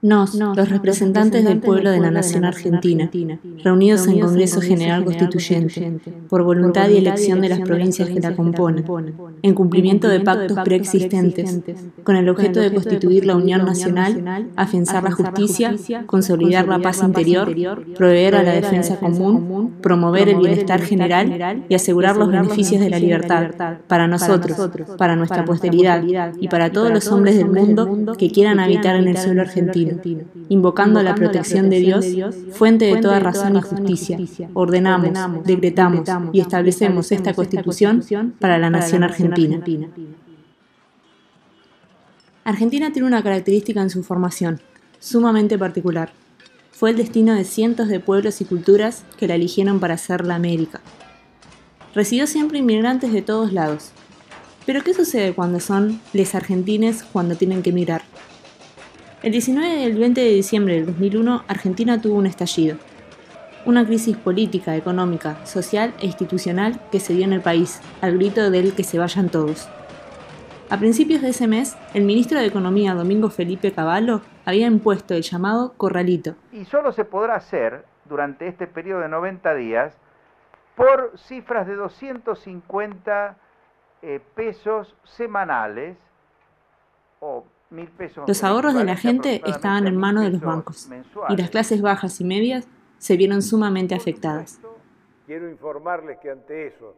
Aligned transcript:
Nos, 0.00 0.36
los 0.36 0.68
representantes 0.68 1.44
del 1.44 1.58
pueblo 1.58 1.90
de 1.90 1.98
la 1.98 2.12
nación 2.12 2.44
argentina, 2.44 3.10
reunidos 3.64 4.06
en 4.06 4.20
Congreso 4.20 4.60
General 4.60 5.04
Constituyente, 5.04 5.92
por 6.28 6.44
voluntad 6.44 6.88
y 6.88 6.98
elección 6.98 7.40
de 7.40 7.48
las 7.48 7.58
provincias 7.58 8.08
que 8.08 8.20
la 8.20 8.36
componen, 8.36 8.84
en 9.42 9.54
cumplimiento 9.54 10.06
de 10.06 10.20
pactos 10.20 10.56
preexistentes, 10.62 11.62
con 12.04 12.14
el 12.14 12.28
objeto 12.28 12.60
de 12.60 12.72
constituir 12.72 13.26
la 13.26 13.34
Unión 13.34 13.64
Nacional, 13.64 14.50
afianzar 14.54 15.02
la 15.02 15.10
justicia, 15.10 15.74
consolidar 16.06 16.68
la 16.68 16.78
paz 16.78 17.02
interior, 17.02 17.52
proveer 17.96 18.36
a 18.36 18.44
la 18.44 18.52
defensa 18.52 19.00
común, 19.00 19.74
promover 19.82 20.28
el 20.28 20.36
bienestar 20.36 20.80
general 20.80 21.64
y 21.68 21.74
asegurar 21.74 22.16
los 22.16 22.30
beneficios 22.30 22.80
de 22.80 22.90
la 22.90 23.00
libertad 23.00 23.80
para 23.88 24.06
nosotros, 24.06 24.70
para 24.96 25.16
nuestra 25.16 25.44
posteridad 25.44 26.04
y 26.40 26.46
para 26.46 26.70
todos 26.70 26.92
los 26.92 27.08
hombres 27.08 27.36
del 27.36 27.50
mundo 27.50 28.14
que 28.16 28.30
quieran 28.30 28.60
habitar 28.60 28.94
en 28.94 29.08
el 29.08 29.16
suelo 29.16 29.42
argentino 29.42 29.87
invocando 30.48 31.02
la 31.02 31.14
protección 31.14 31.70
de 31.70 31.80
Dios, 31.80 32.06
fuente 32.52 32.86
de 32.86 33.00
toda 33.00 33.20
razón 33.20 33.56
y 33.56 33.60
justicia, 33.62 34.18
ordenamos, 34.54 35.44
decretamos 35.44 36.08
y 36.32 36.40
establecemos 36.40 37.12
esta 37.12 37.34
Constitución 37.34 38.34
para 38.38 38.58
la 38.58 38.70
nación 38.70 39.02
argentina. 39.02 39.62
Argentina 42.44 42.90
tiene 42.92 43.06
una 43.06 43.22
característica 43.22 43.82
en 43.82 43.90
su 43.90 44.02
formación, 44.02 44.60
sumamente 45.00 45.58
particular. 45.58 46.12
Fue 46.72 46.90
el 46.90 46.96
destino 46.96 47.34
de 47.34 47.44
cientos 47.44 47.88
de 47.88 48.00
pueblos 48.00 48.40
y 48.40 48.44
culturas 48.44 49.04
que 49.18 49.28
la 49.28 49.34
eligieron 49.34 49.80
para 49.80 49.98
ser 49.98 50.24
la 50.24 50.36
América. 50.36 50.80
Recibió 51.94 52.26
siempre 52.26 52.58
inmigrantes 52.58 53.12
de 53.12 53.20
todos 53.20 53.52
lados. 53.52 53.90
Pero 54.64 54.82
¿qué 54.84 54.94
sucede 54.94 55.34
cuando 55.34 55.60
son 55.60 56.00
les 56.12 56.34
argentines 56.34 57.02
cuando 57.02 57.34
tienen 57.34 57.62
que 57.62 57.70
emigrar? 57.70 58.02
El 59.20 59.32
19 59.32 59.80
y 59.80 59.82
el 59.82 59.98
20 59.98 60.20
de 60.20 60.28
diciembre 60.28 60.74
del 60.74 60.86
2001, 60.86 61.42
Argentina 61.48 62.00
tuvo 62.00 62.18
un 62.18 62.26
estallido. 62.26 62.76
Una 63.66 63.84
crisis 63.84 64.16
política, 64.16 64.76
económica, 64.76 65.44
social 65.44 65.92
e 65.98 66.06
institucional 66.06 66.80
que 66.92 67.00
se 67.00 67.14
dio 67.14 67.24
en 67.24 67.32
el 67.32 67.40
país, 67.40 67.82
al 68.00 68.14
grito 68.14 68.48
del 68.52 68.76
que 68.76 68.84
se 68.84 68.96
vayan 68.96 69.28
todos. 69.28 69.68
A 70.70 70.78
principios 70.78 71.20
de 71.20 71.30
ese 71.30 71.48
mes, 71.48 71.76
el 71.94 72.04
ministro 72.04 72.38
de 72.38 72.46
Economía, 72.46 72.94
Domingo 72.94 73.28
Felipe 73.28 73.72
Cavallo, 73.72 74.20
había 74.44 74.68
impuesto 74.68 75.14
el 75.14 75.22
llamado 75.22 75.72
corralito. 75.76 76.36
Y 76.52 76.64
solo 76.66 76.92
se 76.92 77.04
podrá 77.04 77.34
hacer 77.34 77.84
durante 78.04 78.46
este 78.46 78.68
periodo 78.68 79.00
de 79.00 79.08
90 79.08 79.52
días 79.56 79.98
por 80.76 81.18
cifras 81.18 81.66
de 81.66 81.74
250 81.74 83.36
eh, 84.02 84.20
pesos 84.36 84.94
semanales 85.02 85.96
o 87.18 87.44
los 88.26 88.44
ahorros 88.44 88.74
de 88.74 88.84
la 88.84 88.96
gente 88.96 89.42
estaban 89.46 89.86
en 89.86 89.96
manos 89.96 90.24
de 90.24 90.30
los 90.30 90.40
bancos 90.40 90.88
y 91.28 91.36
las 91.36 91.50
clases 91.50 91.82
bajas 91.82 92.20
y 92.20 92.24
medias 92.24 92.66
se 92.98 93.16
vieron 93.16 93.42
sumamente 93.42 93.94
afectadas. 93.94 94.60
Quiero 95.26 95.50
informarles 95.50 96.18
que 96.18 96.30
ante 96.30 96.68
eso 96.68 96.94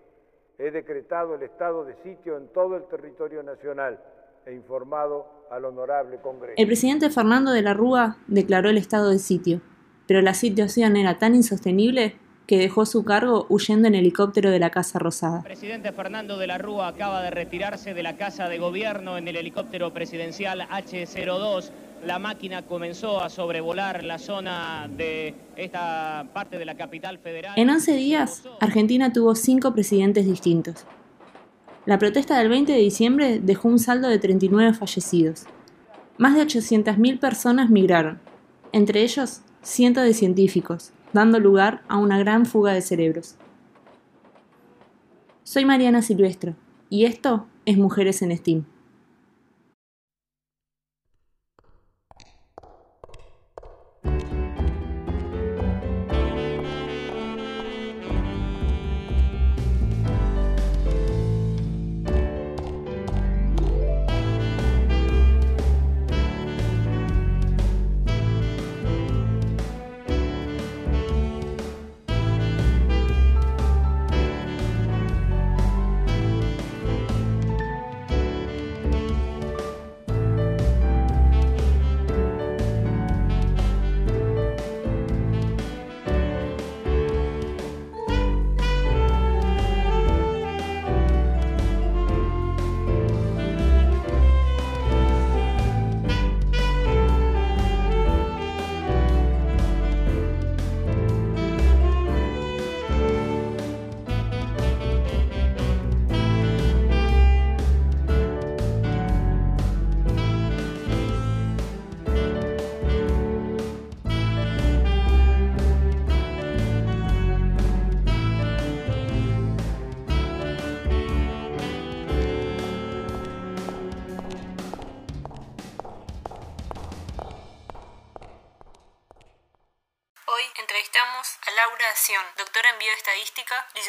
he 0.58 0.70
decretado 0.70 1.34
el 1.34 1.42
estado 1.42 1.84
de 1.84 1.94
sitio 2.02 2.36
en 2.36 2.48
todo 2.52 2.76
el 2.76 2.84
territorio 2.84 3.42
nacional 3.42 3.98
e 4.46 4.54
informado 4.54 5.26
al 5.50 5.64
honorable 5.64 6.18
Congreso. 6.20 6.54
El 6.56 6.66
presidente 6.66 7.10
Fernando 7.10 7.50
de 7.50 7.62
la 7.62 7.74
Rúa 7.74 8.18
declaró 8.28 8.68
el 8.68 8.78
estado 8.78 9.10
de 9.10 9.18
sitio, 9.18 9.60
pero 10.06 10.22
la 10.22 10.34
situación 10.34 10.96
era 10.96 11.18
tan 11.18 11.34
insostenible 11.34 12.16
que 12.50 12.58
dejó 12.58 12.84
su 12.84 13.04
cargo 13.04 13.46
huyendo 13.48 13.86
en 13.86 13.94
helicóptero 13.94 14.50
de 14.50 14.58
la 14.58 14.70
Casa 14.70 14.98
Rosada. 14.98 15.36
El 15.36 15.44
presidente 15.44 15.92
Fernando 15.92 16.36
de 16.36 16.48
la 16.48 16.58
Rúa 16.58 16.88
acaba 16.88 17.22
de 17.22 17.30
retirarse 17.30 17.94
de 17.94 18.02
la 18.02 18.16
Casa 18.16 18.48
de 18.48 18.58
Gobierno 18.58 19.16
en 19.16 19.28
el 19.28 19.36
helicóptero 19.36 19.94
presidencial 19.94 20.62
H-02. 20.62 21.70
La 22.04 22.18
máquina 22.18 22.62
comenzó 22.62 23.22
a 23.22 23.30
sobrevolar 23.30 24.02
la 24.02 24.18
zona 24.18 24.90
de 24.90 25.36
esta 25.54 26.26
parte 26.34 26.58
de 26.58 26.64
la 26.64 26.76
capital 26.76 27.20
federal. 27.20 27.52
En 27.54 27.70
11 27.70 27.94
días, 27.94 28.42
Argentina 28.58 29.12
tuvo 29.12 29.36
cinco 29.36 29.72
presidentes 29.72 30.26
distintos. 30.26 30.86
La 31.86 32.00
protesta 32.00 32.36
del 32.36 32.48
20 32.48 32.72
de 32.72 32.78
diciembre 32.78 33.38
dejó 33.38 33.68
un 33.68 33.78
saldo 33.78 34.08
de 34.08 34.18
39 34.18 34.74
fallecidos. 34.74 35.44
Más 36.18 36.34
de 36.34 36.42
800.000 36.42 37.20
personas 37.20 37.70
migraron, 37.70 38.18
entre 38.72 39.04
ellos 39.04 39.42
cientos 39.62 40.02
de 40.02 40.14
científicos, 40.14 40.92
dando 41.12 41.40
lugar 41.40 41.82
a 41.88 41.98
una 41.98 42.18
gran 42.18 42.46
fuga 42.46 42.72
de 42.72 42.82
cerebros. 42.82 43.36
Soy 45.42 45.64
Mariana 45.64 46.02
Silvestro 46.02 46.54
y 46.88 47.04
esto 47.04 47.46
es 47.64 47.76
Mujeres 47.76 48.22
en 48.22 48.36
Steam. 48.36 48.64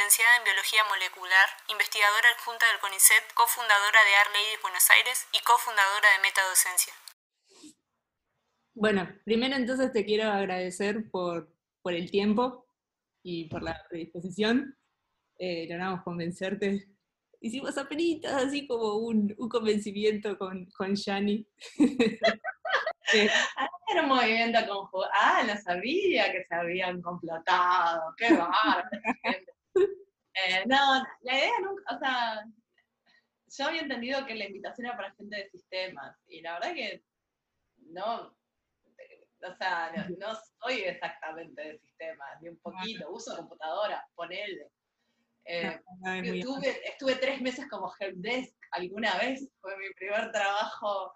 Licenciada 0.01 0.37
en 0.37 0.43
biología 0.45 0.81
molecular, 0.89 1.47
investigadora 1.69 2.29
adjunta 2.33 2.65
del 2.71 2.81
CONICET, 2.81 3.21
cofundadora 3.35 3.99
de 4.01 4.13
Ladies 4.33 4.61
Buenos 4.63 4.89
Aires 4.89 5.27
y 5.31 5.39
cofundadora 5.45 6.09
de 6.09 6.23
Metadocencia. 6.25 6.93
Bueno, 8.73 9.07
primero 9.23 9.55
entonces 9.55 9.93
te 9.93 10.03
quiero 10.03 10.31
agradecer 10.31 11.11
por, 11.11 11.53
por 11.83 11.93
el 11.93 12.09
tiempo 12.09 12.65
y 13.21 13.45
por 13.45 13.61
la 13.61 13.77
predisposición. 13.89 14.75
Eh, 15.37 15.67
logramos 15.69 16.01
convencerte. 16.01 16.87
Hicimos 17.39 17.77
apenitas, 17.77 18.33
así 18.33 18.65
como 18.65 18.95
un, 18.95 19.35
un 19.37 19.49
convencimiento 19.49 20.35
con, 20.35 20.65
con 20.71 20.95
Yani. 20.95 21.45
Ah, 23.55 23.69
era 23.91 24.01
un 24.01 24.09
movimiento 24.09 24.59
conjunto. 24.67 25.07
Ah, 25.13 25.43
no 25.45 25.55
sabía 25.61 26.31
que 26.31 26.43
se 26.43 26.55
habían 26.55 27.03
complotado. 27.03 28.15
Qué 28.17 28.33
bárbaro. 28.33 28.89
Eh, 30.47 30.63
no, 30.65 31.03
la 31.21 31.33
idea 31.33 31.59
nunca, 31.61 31.95
o 31.95 31.99
sea, 31.99 32.45
yo 33.57 33.65
había 33.65 33.81
entendido 33.81 34.25
que 34.25 34.35
la 34.35 34.45
invitación 34.45 34.87
era 34.87 34.95
para 34.95 35.13
gente 35.15 35.35
de 35.35 35.49
sistemas. 35.49 36.17
Y 36.27 36.41
la 36.41 36.53
verdad 36.53 36.73
que 36.73 37.03
no, 37.77 38.27
o 39.43 39.55
sea, 39.57 39.91
no, 40.17 40.35
soy 40.59 40.81
exactamente 40.81 41.61
de 41.61 41.79
sistemas, 41.79 42.41
ni 42.41 42.49
un 42.49 42.59
poquito. 42.59 43.11
Uso 43.11 43.35
computadora, 43.35 44.05
ponele. 44.15 44.71
Eh, 45.45 45.79
estuve, 46.23 46.87
estuve 46.87 47.15
tres 47.15 47.41
meses 47.41 47.67
como 47.67 47.91
helpdesk 47.99 48.55
alguna 48.71 49.17
vez, 49.17 49.49
fue 49.59 49.75
mi 49.77 49.91
primer 49.95 50.31
trabajo 50.31 51.15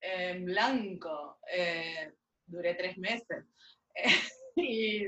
en 0.00 0.46
blanco. 0.46 1.38
Eh, 1.52 2.12
duré 2.46 2.74
tres 2.74 2.96
meses. 2.98 3.44
y 4.56 5.06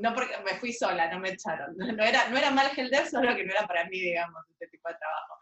no 0.00 0.14
porque 0.14 0.34
me 0.44 0.58
fui 0.58 0.72
sola, 0.72 1.10
no 1.10 1.20
me 1.20 1.30
echaron. 1.30 1.76
No, 1.96 2.04
era, 2.04 2.28
no 2.28 2.36
era 2.36 2.50
mal 2.50 2.70
Helder, 2.76 3.06
solo 3.06 3.34
que 3.34 3.44
no 3.44 3.52
era 3.52 3.66
para 3.66 3.84
mí, 3.86 4.00
digamos, 4.00 4.42
este 4.50 4.68
tipo 4.68 4.88
de 4.88 4.94
trabajo. 4.96 5.34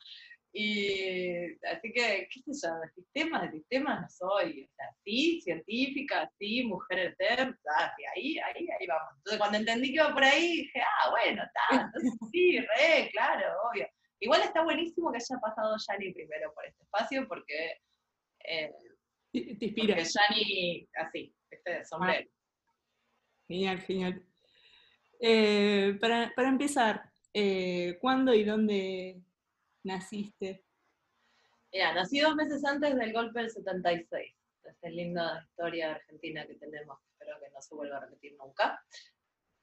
Y 0.52 1.54
así 1.66 1.92
que, 1.92 2.28
qué 2.30 2.40
sé 2.52 2.66
yo, 2.66 2.74
de 2.80 2.90
sistemas, 2.94 3.42
de 3.42 3.58
sistemas 3.58 4.00
no 4.00 4.08
soy. 4.08 4.64
O 4.64 4.74
sea, 4.74 4.86
sí, 5.04 5.40
científica, 5.42 6.30
sí, 6.38 6.64
mujer 6.64 6.98
eterna, 6.98 7.56
ahí, 8.14 8.38
ahí, 8.38 8.66
ahí 8.80 8.86
vamos. 8.86 9.12
Entonces 9.18 9.38
cuando 9.38 9.58
entendí 9.58 9.88
que 9.88 9.96
iba 9.96 10.12
por 10.12 10.24
ahí, 10.24 10.56
dije, 10.56 10.80
ah, 10.80 11.10
bueno, 11.10 11.42
está, 11.44 11.84
entonces 11.84 12.12
sí, 12.32 12.58
re, 12.58 13.10
claro, 13.12 13.46
obvio. 13.70 13.86
Igual 14.20 14.42
está 14.42 14.64
buenísimo 14.64 15.12
que 15.12 15.18
haya 15.18 15.40
pasado 15.40 15.76
Yani 15.88 16.12
primero 16.12 16.52
por 16.54 16.66
este 16.66 16.82
espacio 16.82 17.28
porque... 17.28 17.76
Eh, 18.44 18.72
te 19.32 19.66
inspira. 19.66 19.94
Porque 19.94 20.10
Yani, 20.10 20.88
así, 20.94 21.34
este 21.50 21.84
sombrero. 21.84 22.28
Genial, 23.48 23.80
genial. 23.80 24.22
Eh, 25.20 25.96
para, 26.00 26.32
para, 26.36 26.48
empezar, 26.48 27.10
eh, 27.32 27.96
¿cuándo 27.98 28.34
y 28.34 28.44
dónde 28.44 29.22
naciste? 29.84 30.66
Mira, 31.72 31.94
nací 31.94 32.20
dos 32.20 32.36
meses 32.36 32.62
antes 32.66 32.94
del 32.94 33.12
golpe 33.12 33.40
del 33.40 33.50
76. 33.50 34.34
Esta 34.64 34.88
linda 34.90 35.42
historia 35.48 35.92
argentina 35.92 36.46
que 36.46 36.56
tenemos, 36.56 36.98
espero 37.12 37.40
que 37.40 37.50
no 37.50 37.62
se 37.62 37.74
vuelva 37.74 37.96
a 37.96 38.00
repetir 38.00 38.36
nunca. 38.38 38.84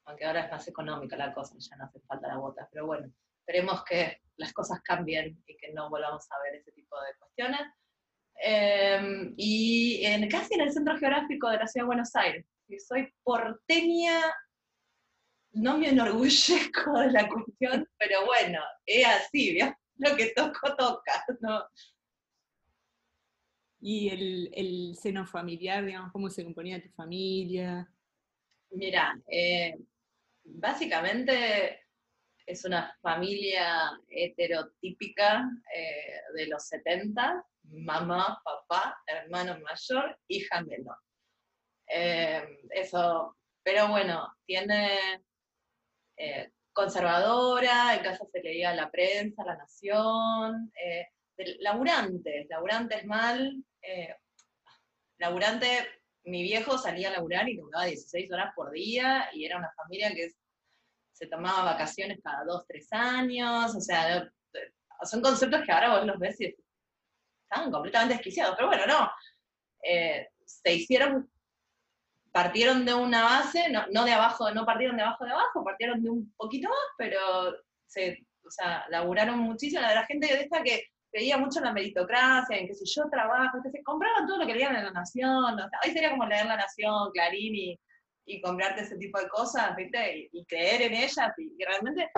Aunque 0.06 0.24
ahora 0.24 0.46
es 0.46 0.50
más 0.50 0.66
económica 0.66 1.16
la 1.16 1.32
cosa, 1.32 1.54
ya 1.56 1.76
no 1.76 1.84
hace 1.84 2.00
falta 2.00 2.26
la 2.26 2.38
bota. 2.38 2.68
Pero 2.72 2.86
bueno, 2.86 3.08
esperemos 3.38 3.84
que 3.84 4.20
las 4.36 4.52
cosas 4.52 4.80
cambien 4.82 5.40
y 5.46 5.56
que 5.56 5.72
no 5.72 5.88
volvamos 5.90 6.26
a 6.32 6.42
ver 6.42 6.56
ese 6.56 6.72
tipo 6.72 7.00
de 7.00 7.14
cuestiones. 7.20 7.60
Em, 8.34 9.32
y 9.36 10.04
en, 10.04 10.28
casi 10.28 10.54
en 10.54 10.62
el 10.62 10.72
centro 10.72 10.98
geográfico 10.98 11.48
de 11.50 11.58
la 11.58 11.68
ciudad 11.68 11.84
de 11.84 11.86
Buenos 11.86 12.16
Aires. 12.16 12.44
Soy 12.78 13.12
porteña 13.22 14.22
no 15.56 15.78
me 15.78 15.88
enorgullezco 15.88 16.98
de 17.00 17.12
la 17.12 17.28
cuestión, 17.28 17.88
pero 17.98 18.26
bueno, 18.26 18.60
es 18.84 19.06
así. 19.06 19.58
Lo 19.96 20.14
que 20.14 20.32
toco, 20.36 20.76
toca, 20.76 21.24
¿no? 21.40 21.64
¿Y 23.80 24.08
el, 24.52 24.94
seno 24.96 25.26
familiar, 25.26 25.84
digamos, 25.84 26.12
cómo 26.12 26.28
se 26.28 26.44
componía 26.44 26.82
tu 26.82 26.90
familia? 26.90 27.90
Mira, 28.70 29.18
eh, 29.30 29.78
básicamente 30.44 31.80
es 32.44 32.64
una 32.64 32.94
familia 33.00 33.98
heterotípica 34.08 35.48
eh, 35.74 36.20
de 36.34 36.46
los 36.48 36.66
70, 36.68 37.46
mamá, 37.62 38.42
papá, 38.44 39.02
hermano 39.06 39.58
mayor, 39.60 40.18
hija 40.28 40.62
menor. 40.62 40.98
Eh, 41.88 42.60
eso, 42.70 43.36
pero 43.62 43.88
bueno, 43.88 44.32
tiene 44.44 45.24
eh, 46.16 46.50
conservadora, 46.72 47.94
en 47.94 48.02
casa 48.02 48.24
se 48.30 48.40
leía 48.40 48.74
la 48.74 48.90
prensa, 48.90 49.44
la 49.44 49.56
nación, 49.56 50.72
eh, 50.82 51.08
laburantes, 51.58 52.46
laburantes 52.48 53.04
mal, 53.06 53.62
eh, 53.82 54.14
laburante, 55.18 55.66
mi 56.24 56.42
viejo 56.42 56.78
salía 56.78 57.08
a 57.08 57.12
laburar 57.12 57.48
y 57.48 57.56
laburaba 57.56 57.86
16 57.86 58.30
horas 58.32 58.52
por 58.54 58.70
día 58.70 59.28
y 59.32 59.44
era 59.44 59.58
una 59.58 59.72
familia 59.72 60.14
que 60.14 60.30
se 61.12 61.26
tomaba 61.26 61.72
vacaciones 61.72 62.18
cada 62.22 62.44
dos, 62.44 62.64
tres 62.66 62.88
años, 62.92 63.74
o 63.74 63.80
sea, 63.80 64.30
son 65.02 65.22
conceptos 65.22 65.62
que 65.64 65.72
ahora 65.72 65.98
vos 65.98 66.06
los 66.06 66.18
ves 66.18 66.40
y 66.40 66.54
estaban 67.42 67.70
completamente 67.70 68.14
desquiciados, 68.14 68.54
pero 68.56 68.68
bueno, 68.68 68.86
no, 68.86 69.10
se 70.44 70.72
hicieron 70.72 71.30
partieron 72.36 72.84
de 72.84 72.92
una 72.92 73.24
base, 73.24 73.64
no, 73.70 74.04
de 74.04 74.12
abajo, 74.12 74.50
no 74.50 74.66
partieron 74.66 74.98
de 74.98 75.04
abajo 75.04 75.24
de 75.24 75.30
abajo, 75.30 75.64
partieron 75.64 76.02
de 76.02 76.10
un 76.10 76.34
poquito 76.36 76.68
más, 76.68 76.86
pero 76.98 77.18
se, 77.86 78.26
o 78.44 78.50
sea, 78.50 78.84
laburaron 78.90 79.38
muchísimo. 79.38 79.80
La 79.80 80.04
gente 80.04 80.26
de 80.26 80.42
esta 80.42 80.62
que 80.62 80.82
creía 81.10 81.38
mucho 81.38 81.60
en 81.60 81.64
la 81.64 81.72
meritocracia, 81.72 82.58
en 82.58 82.66
que 82.66 82.74
si 82.74 82.84
yo 82.84 83.08
trabajo, 83.10 83.56
compraban 83.86 84.26
todo 84.26 84.36
lo 84.36 84.46
que 84.46 84.52
leían 84.52 84.76
en 84.76 84.84
La 84.84 84.90
Nación. 84.90 85.44
O 85.58 85.68
hoy 85.82 85.90
sería 85.90 86.10
como 86.10 86.26
leer 86.26 86.44
La 86.44 86.58
Nación, 86.58 87.10
Clarín 87.14 87.54
y, 87.54 87.80
y 88.26 88.42
comprarte 88.42 88.82
ese 88.82 88.98
tipo 88.98 89.18
de 89.18 89.28
cosas, 89.28 89.74
¿viste? 89.74 90.28
Y, 90.30 90.44
creer 90.44 90.82
en 90.82 90.92
ellas 90.92 91.32
y, 91.38 91.64
realmente. 91.64 92.10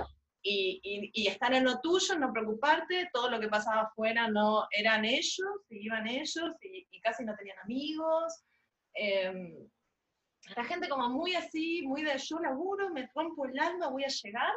Y, 0.42 0.80
y, 1.14 1.28
estar 1.28 1.54
en 1.54 1.62
lo 1.62 1.78
tuyo, 1.78 2.18
no 2.18 2.32
preocuparte, 2.32 3.08
todo 3.12 3.30
lo 3.30 3.38
que 3.38 3.46
pasaba 3.46 3.82
afuera 3.82 4.26
no 4.26 4.66
eran 4.72 5.04
ellos, 5.04 5.60
iban 5.70 6.08
ellos 6.08 6.50
y, 6.60 7.00
casi 7.02 7.24
no 7.24 7.36
tenían 7.36 7.60
amigos. 7.60 8.42
Em, 8.94 9.54
la 10.56 10.64
gente 10.64 10.88
como 10.88 11.08
muy 11.08 11.34
así, 11.34 11.82
muy 11.82 12.02
de 12.02 12.18
yo 12.18 12.38
laburo, 12.38 12.90
me 12.90 13.08
rompo 13.14 13.46
el 13.46 13.58
alma, 13.58 13.88
voy 13.88 14.04
a 14.04 14.08
llegar, 14.08 14.52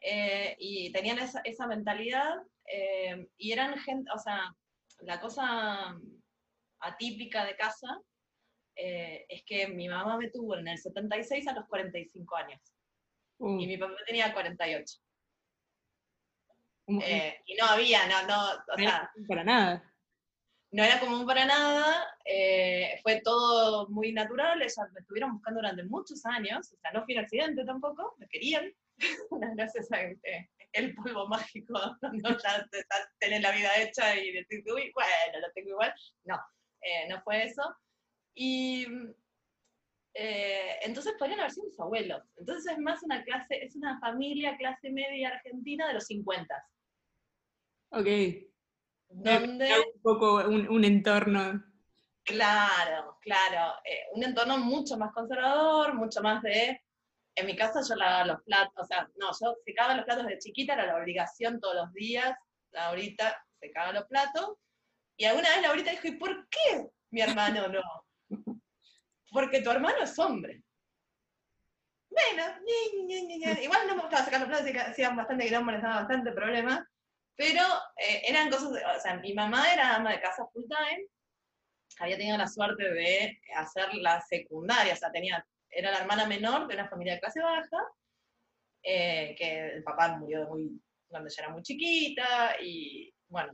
eh, 0.00 0.56
y 0.58 0.92
tenían 0.92 1.18
esa, 1.18 1.40
esa 1.44 1.66
mentalidad, 1.66 2.34
eh, 2.66 3.26
y 3.36 3.52
eran 3.52 3.78
gente, 3.78 4.10
o 4.14 4.18
sea, 4.18 4.54
la 5.00 5.20
cosa 5.20 5.96
atípica 6.80 7.44
de 7.44 7.56
casa 7.56 8.00
eh, 8.76 9.24
es 9.28 9.42
que 9.44 9.68
mi 9.68 9.88
mamá 9.88 10.18
me 10.18 10.30
tuvo 10.30 10.56
en 10.56 10.68
el 10.68 10.78
76 10.78 11.48
a 11.48 11.54
los 11.54 11.66
45 11.66 12.36
años, 12.36 12.60
uh. 13.38 13.60
y 13.60 13.66
mi 13.66 13.76
papá 13.78 13.94
tenía 14.06 14.32
48. 14.32 14.98
y 16.88 17.54
no 17.56 17.66
había, 17.66 18.06
no, 18.06 18.26
no, 18.26 18.50
o 18.72 18.76
sea... 18.76 19.10
Para 19.26 19.44
nada 19.44 19.95
no 20.72 20.82
era 20.82 21.00
común 21.00 21.26
para 21.26 21.44
nada, 21.44 22.06
eh, 22.24 22.98
fue 23.02 23.20
todo 23.22 23.88
muy 23.88 24.12
natural, 24.12 24.60
ellas 24.60 24.92
me 24.92 25.00
estuvieron 25.00 25.32
buscando 25.32 25.60
durante 25.60 25.84
muchos 25.84 26.24
años, 26.26 26.72
o 26.72 26.76
sea, 26.78 26.90
no 26.92 27.04
fui 27.04 27.14
un 27.14 27.20
accidente 27.20 27.64
tampoco, 27.64 28.14
me 28.18 28.28
querían, 28.28 28.72
gracias 29.56 29.90
a 29.92 30.02
este, 30.02 30.50
el 30.72 30.94
polvo 30.94 31.28
mágico, 31.28 31.74
no 32.12 32.30
ya 32.38 32.68
tener 33.18 33.42
la 33.42 33.52
vida 33.52 33.70
hecha 33.78 34.16
y 34.16 34.32
decir, 34.32 34.62
uy, 34.66 34.90
bueno, 34.94 35.40
lo 35.40 35.52
tengo 35.54 35.70
igual, 35.70 35.94
no, 36.24 36.38
eh, 36.80 37.08
no 37.08 37.20
fue 37.22 37.44
eso. 37.44 37.62
Y 38.34 38.86
eh, 40.14 40.78
entonces 40.82 41.14
podrían 41.18 41.40
haber 41.40 41.52
sido 41.52 41.66
mis 41.66 41.80
abuelos. 41.80 42.22
Entonces 42.36 42.72
es 42.72 42.78
más 42.78 43.02
una 43.02 43.22
clase, 43.24 43.64
es 43.64 43.76
una 43.76 43.98
familia 44.00 44.56
clase 44.56 44.90
media 44.90 45.28
argentina 45.28 45.88
de 45.88 45.94
los 45.94 46.06
50. 46.06 46.66
Ok. 47.90 48.06
Donde... 49.08 49.72
Un 49.94 50.02
poco 50.02 50.36
un, 50.44 50.84
entorno. 50.84 51.62
Claro, 52.24 53.18
claro. 53.20 53.74
Eh, 53.84 54.04
un 54.14 54.24
entorno 54.24 54.58
mucho 54.58 54.96
más 54.96 55.12
conservador, 55.12 55.94
mucho 55.94 56.20
más 56.22 56.42
de. 56.42 56.80
En 57.34 57.46
mi 57.46 57.54
casa 57.54 57.80
yo 57.86 57.94
lavaba 57.96 58.24
los 58.24 58.42
platos, 58.44 58.84
o 58.84 58.86
sea, 58.86 59.06
no, 59.16 59.28
yo 59.40 59.56
secaba 59.64 59.94
los 59.94 60.06
platos 60.06 60.26
de 60.26 60.38
chiquita, 60.38 60.72
era 60.72 60.86
la 60.86 60.96
obligación 60.96 61.60
todos 61.60 61.76
los 61.76 61.92
días. 61.92 62.36
Ahorita 62.72 63.42
secaba 63.60 63.92
los 63.92 64.04
platos. 64.06 64.54
Y 65.18 65.24
alguna 65.24 65.50
vez 65.50 65.62
Laurita 65.62 65.90
dijo, 65.90 66.08
¿y 66.08 66.12
por 66.12 66.48
qué 66.48 66.86
mi 67.10 67.20
hermano 67.20 67.68
no? 67.68 67.82
Porque 69.30 69.60
tu 69.60 69.70
hermano 69.70 69.98
es 70.02 70.18
hombre. 70.18 70.62
Bueno, 72.08 72.44
igual 73.62 73.86
no 73.86 73.96
me 73.96 74.02
gustaba 74.02 74.24
sacar 74.24 74.40
los 74.40 74.48
platos, 74.48 74.88
hacían 74.88 75.16
bastante 75.16 75.48
gramos, 75.48 75.74
les 75.74 75.82
daba 75.82 76.00
bastante 76.00 76.32
problema. 76.32 76.88
Pero 77.36 77.62
eh, 77.96 78.22
eran 78.26 78.50
cosas, 78.50 78.70
o 78.70 79.00
sea, 79.00 79.18
mi 79.18 79.34
mamá 79.34 79.72
era 79.72 79.96
ama 79.96 80.12
de 80.12 80.20
casa 80.20 80.46
full 80.52 80.64
time, 80.64 81.06
había 81.98 82.16
tenido 82.16 82.38
la 82.38 82.48
suerte 82.48 82.90
de 82.90 83.38
hacer 83.54 83.94
la 83.94 84.20
secundaria, 84.22 84.94
o 84.94 84.96
sea, 84.96 85.12
tenía, 85.12 85.46
era 85.70 85.90
la 85.90 85.98
hermana 85.98 86.26
menor 86.26 86.66
de 86.66 86.74
una 86.74 86.88
familia 86.88 87.14
de 87.14 87.20
clase 87.20 87.40
baja, 87.40 87.78
eh, 88.82 89.34
que 89.36 89.66
el 89.66 89.84
papá 89.84 90.16
murió 90.16 90.40
de 90.40 90.46
muy, 90.46 90.82
cuando 91.08 91.28
ella 91.28 91.44
era 91.44 91.52
muy 91.52 91.62
chiquita, 91.62 92.56
y 92.62 93.12
bueno, 93.28 93.52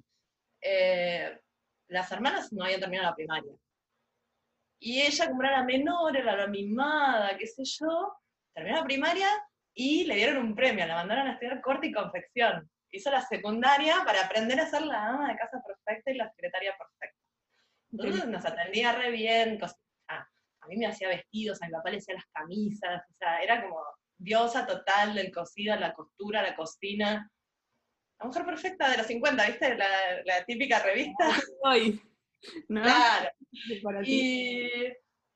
eh, 0.60 1.40
las 1.88 2.10
hermanas 2.12 2.52
no 2.52 2.64
habían 2.64 2.80
terminado 2.80 3.10
la 3.10 3.16
primaria. 3.16 3.52
Y 4.78 5.00
ella, 5.00 5.28
como 5.28 5.42
era 5.42 5.58
la 5.58 5.64
menor, 5.64 6.16
era 6.16 6.36
la 6.36 6.46
mimada, 6.46 7.36
qué 7.36 7.46
sé 7.46 7.62
yo, 7.64 8.16
terminó 8.54 8.78
la 8.78 8.84
primaria 8.84 9.28
y 9.74 10.04
le 10.04 10.16
dieron 10.16 10.44
un 10.44 10.54
premio, 10.54 10.86
la 10.86 10.96
mandaron 10.96 11.28
a 11.28 11.32
estudiar 11.32 11.60
corte 11.60 11.88
y 11.88 11.92
confección 11.92 12.71
hizo 12.92 13.10
la 13.10 13.22
secundaria 13.22 14.02
para 14.04 14.26
aprender 14.26 14.60
a 14.60 14.66
ser 14.66 14.82
la 14.82 15.08
ama 15.08 15.28
de 15.28 15.38
casa 15.38 15.62
perfecta 15.66 16.10
y 16.10 16.16
la 16.16 16.30
secretaria 16.30 16.76
perfecta. 16.76 17.18
Entonces 17.90 18.26
nos 18.26 18.44
atendía 18.44 18.92
re 18.92 19.10
bien, 19.10 19.58
a 20.62 20.68
mí 20.68 20.76
me 20.76 20.86
hacía 20.86 21.08
vestidos, 21.08 21.60
a 21.60 21.66
mi 21.66 21.72
papá 21.72 21.90
le 21.90 21.98
hacía 21.98 22.14
las 22.14 22.26
camisas, 22.32 23.02
o 23.10 23.14
sea, 23.18 23.42
era 23.42 23.62
como 23.62 23.82
diosa 24.16 24.64
total 24.64 25.14
del 25.14 25.32
cocido, 25.32 25.74
la 25.76 25.92
costura, 25.92 26.42
la 26.42 26.54
cocina. 26.54 27.28
La 28.20 28.26
mujer 28.26 28.44
perfecta 28.44 28.88
de 28.88 28.98
los 28.98 29.06
50, 29.06 29.46
¿viste? 29.46 29.76
La, 29.76 30.44
típica 30.46 30.78
revista. 30.78 31.26
Hoy. 31.64 32.00
Claro. 32.68 33.30
Y 34.04 34.70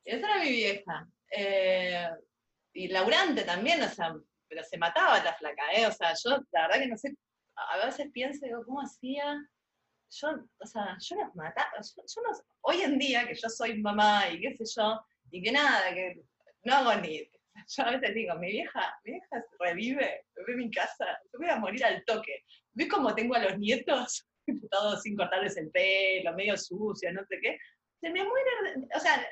esa 0.04 0.26
era 0.26 0.38
mi 0.38 0.50
vieja. 0.50 1.08
Eh, 1.36 2.08
y 2.72 2.88
laburante 2.88 3.42
también, 3.42 3.82
o 3.82 3.88
sea, 3.88 4.14
pero 4.48 4.62
se 4.62 4.78
mataba 4.78 5.22
la 5.24 5.34
flaca, 5.34 5.72
¿eh? 5.72 5.86
O 5.86 5.92
sea, 5.92 6.14
yo 6.24 6.38
la 6.52 6.68
verdad 6.68 6.80
que 6.80 6.86
no 6.86 6.96
sé 6.96 7.16
a 7.56 7.86
veces 7.86 8.10
pienso, 8.12 8.46
¿cómo 8.64 8.80
hacía? 8.80 9.36
Yo, 10.10 10.28
o 10.60 10.66
sea, 10.66 10.96
yo 11.00 11.16
las 11.16 11.34
mataba, 11.34 11.70
yo, 11.82 12.22
no, 12.22 12.38
hoy 12.62 12.82
en 12.82 12.98
día 12.98 13.26
que 13.26 13.34
yo 13.34 13.48
soy 13.48 13.80
mamá 13.80 14.28
y 14.30 14.40
qué 14.40 14.54
sé 14.56 14.64
yo, 14.76 15.00
y 15.30 15.42
que 15.42 15.50
nada, 15.50 15.92
que 15.92 16.22
no 16.64 16.74
hago 16.74 17.00
ni, 17.00 17.28
yo 17.76 17.82
a 17.84 17.90
veces 17.90 18.14
digo, 18.14 18.34
mi 18.36 18.48
vieja, 18.48 18.98
mi 19.04 19.12
vieja 19.12 19.44
revive, 19.58 20.24
ve 20.46 20.56
mi 20.56 20.70
casa, 20.70 21.06
yo 21.32 21.38
voy 21.38 21.48
a 21.48 21.56
morir 21.56 21.84
al 21.84 22.04
toque. 22.04 22.44
¿Ves 22.72 22.88
cómo 22.88 23.14
tengo 23.14 23.34
a 23.34 23.40
los 23.40 23.58
nietos? 23.58 24.28
todo 24.70 24.96
sin 24.98 25.16
cortarles 25.16 25.56
el 25.56 25.70
pelo, 25.70 26.34
medio 26.34 26.56
sucio, 26.56 27.12
no 27.12 27.24
sé 27.26 27.40
qué, 27.40 27.58
se 28.00 28.10
me 28.10 28.22
muere, 28.22 28.86
o 28.94 29.00
sea, 29.00 29.26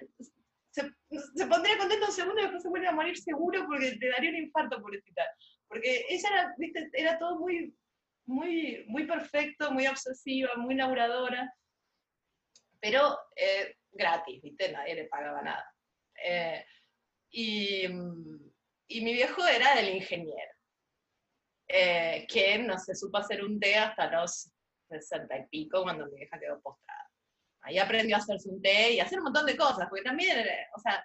se, 0.70 0.90
se 1.36 1.46
pondría 1.46 1.78
contento 1.78 2.06
un 2.06 2.12
segundo 2.12 2.40
y 2.40 2.42
después 2.42 2.62
se 2.62 2.68
vuelve 2.68 2.88
a 2.88 2.92
morir 2.92 3.16
seguro 3.16 3.64
porque 3.66 3.96
te 3.96 4.08
daría 4.08 4.30
un 4.30 4.36
infarto, 4.36 4.80
pobrecita. 4.80 5.22
Porque 5.68 6.04
ella 6.08 6.28
era, 6.28 6.54
viste, 6.58 6.90
era 6.94 7.18
todo 7.18 7.38
muy, 7.38 7.72
muy, 8.26 8.84
muy 8.88 9.06
perfecto, 9.06 9.70
muy 9.70 9.86
obsesiva, 9.86 10.54
muy 10.56 10.74
laburadora, 10.74 11.52
pero 12.80 13.18
eh, 13.36 13.76
gratis, 13.92 14.42
viste, 14.42 14.72
nadie 14.72 14.94
le 14.94 15.04
pagaba 15.06 15.42
nada. 15.42 15.74
Eh, 16.22 16.64
y, 17.30 17.84
y, 17.84 19.00
mi 19.00 19.12
viejo 19.12 19.46
era 19.46 19.74
el 19.80 19.94
ingeniero, 19.96 20.52
eh, 21.68 22.26
que 22.28 22.58
no 22.58 22.78
se 22.78 22.94
supo 22.94 23.18
hacer 23.18 23.44
un 23.44 23.58
té 23.58 23.76
hasta 23.76 24.10
los 24.10 24.50
sesenta 24.88 25.38
y 25.38 25.46
pico, 25.46 25.82
cuando 25.82 26.06
mi 26.06 26.16
vieja 26.18 26.38
quedó 26.38 26.60
postrada. 26.60 27.10
Ahí 27.62 27.78
aprendió 27.78 28.16
a 28.16 28.18
hacerse 28.18 28.48
un 28.48 28.60
té 28.60 28.92
y 28.92 29.00
a 29.00 29.04
hacer 29.04 29.18
un 29.18 29.24
montón 29.24 29.46
de 29.46 29.56
cosas, 29.56 29.88
porque 29.88 30.04
también, 30.04 30.46
o 30.76 30.80
sea, 30.80 31.04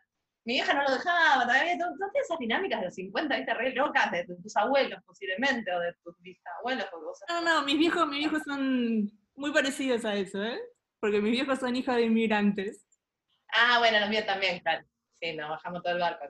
mi 0.50 0.56
vieja 0.56 0.74
no 0.74 0.82
lo 0.82 0.96
dejaba, 0.96 1.44
todavía 1.44 1.77
todas 1.77 2.12
esas 2.24 2.39
dinámicas 2.39 2.79
de 2.79 2.86
los 2.88 2.96
50, 2.96 3.38
viste, 3.38 3.53
re 3.53 3.72
locas, 3.75 4.10
de, 4.10 4.25
tus 4.25 4.58
abuelos 4.58 5.00
posiblemente, 5.06 5.72
o 5.72 5.79
de 5.79 5.94
tus 6.03 6.20
bisabuelos. 6.22 6.88
No, 7.29 7.41
no, 7.41 7.62
mis 7.62 7.77
viejos, 7.77 8.08
mis 8.08 8.18
viejos 8.18 8.41
son 8.48 9.12
muy 9.36 9.53
parecidos 9.53 10.06
a 10.06 10.15
eso, 10.15 10.44
¿eh? 10.44 10.60
Porque 11.00 11.22
mis 11.22 11.34
viejos 11.34 11.60
son 11.60 11.75
hijos 11.75 11.96
de 11.96 12.01
inmigrantes. 12.01 12.84
Ah, 13.53 13.77
bueno, 13.77 14.00
los 14.00 14.10
míos 14.10 14.25
también, 14.25 14.60
claro. 14.62 14.84
Sí, 15.22 15.36
nos 15.36 15.50
bajamos 15.50 15.84
todo 15.84 15.94
el 15.94 16.00
barco. 16.00 16.25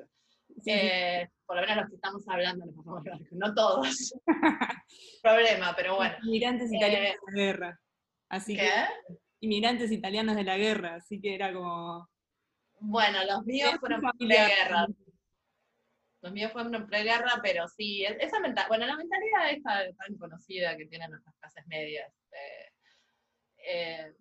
Eh, 0.65 1.29
por 1.45 1.55
lo 1.55 1.61
menos 1.61 1.77
los 1.77 1.89
que 1.89 1.95
estamos 1.95 2.27
hablando 2.27 2.65
nos 2.65 2.75
bajamos 2.75 3.05
el 3.05 3.11
barco, 3.11 3.27
no 3.31 3.55
todos. 3.55 4.13
Problema, 5.23 5.73
pero 5.77 5.95
bueno. 5.95 6.17
Inmigrantes 6.23 6.73
italianos 6.73 7.21
de 7.25 7.31
la 7.31 7.45
guerra. 7.45 7.79
Así 8.27 8.57
¿Qué? 8.57 8.63
Que, 8.63 9.15
inmigrantes 9.39 9.93
italianos 9.93 10.35
de 10.35 10.43
la 10.43 10.57
guerra, 10.57 10.95
así 10.95 11.21
que 11.21 11.35
era 11.35 11.53
como 11.53 12.09
bueno, 12.79 13.23
los 13.25 13.45
míos 13.45 13.71
fueron 13.79 14.01
preguerra. 14.17 14.87
Los 16.21 16.33
míos 16.33 16.51
fueron 16.51 16.87
preguerra, 16.87 17.39
pero 17.41 17.67
sí, 17.67 18.03
esa 18.03 18.39
mentalidad, 18.39 18.67
bueno, 18.67 18.85
la 18.85 18.97
mentalidad 18.97 19.51
esta 19.51 19.93
tan 19.93 20.17
conocida 20.17 20.75
que 20.75 20.85
tienen 20.85 21.11
nuestras 21.11 21.35
clases 21.37 21.65
medias. 21.67 22.11
Eh, 22.31 22.71
eh, 23.65 24.13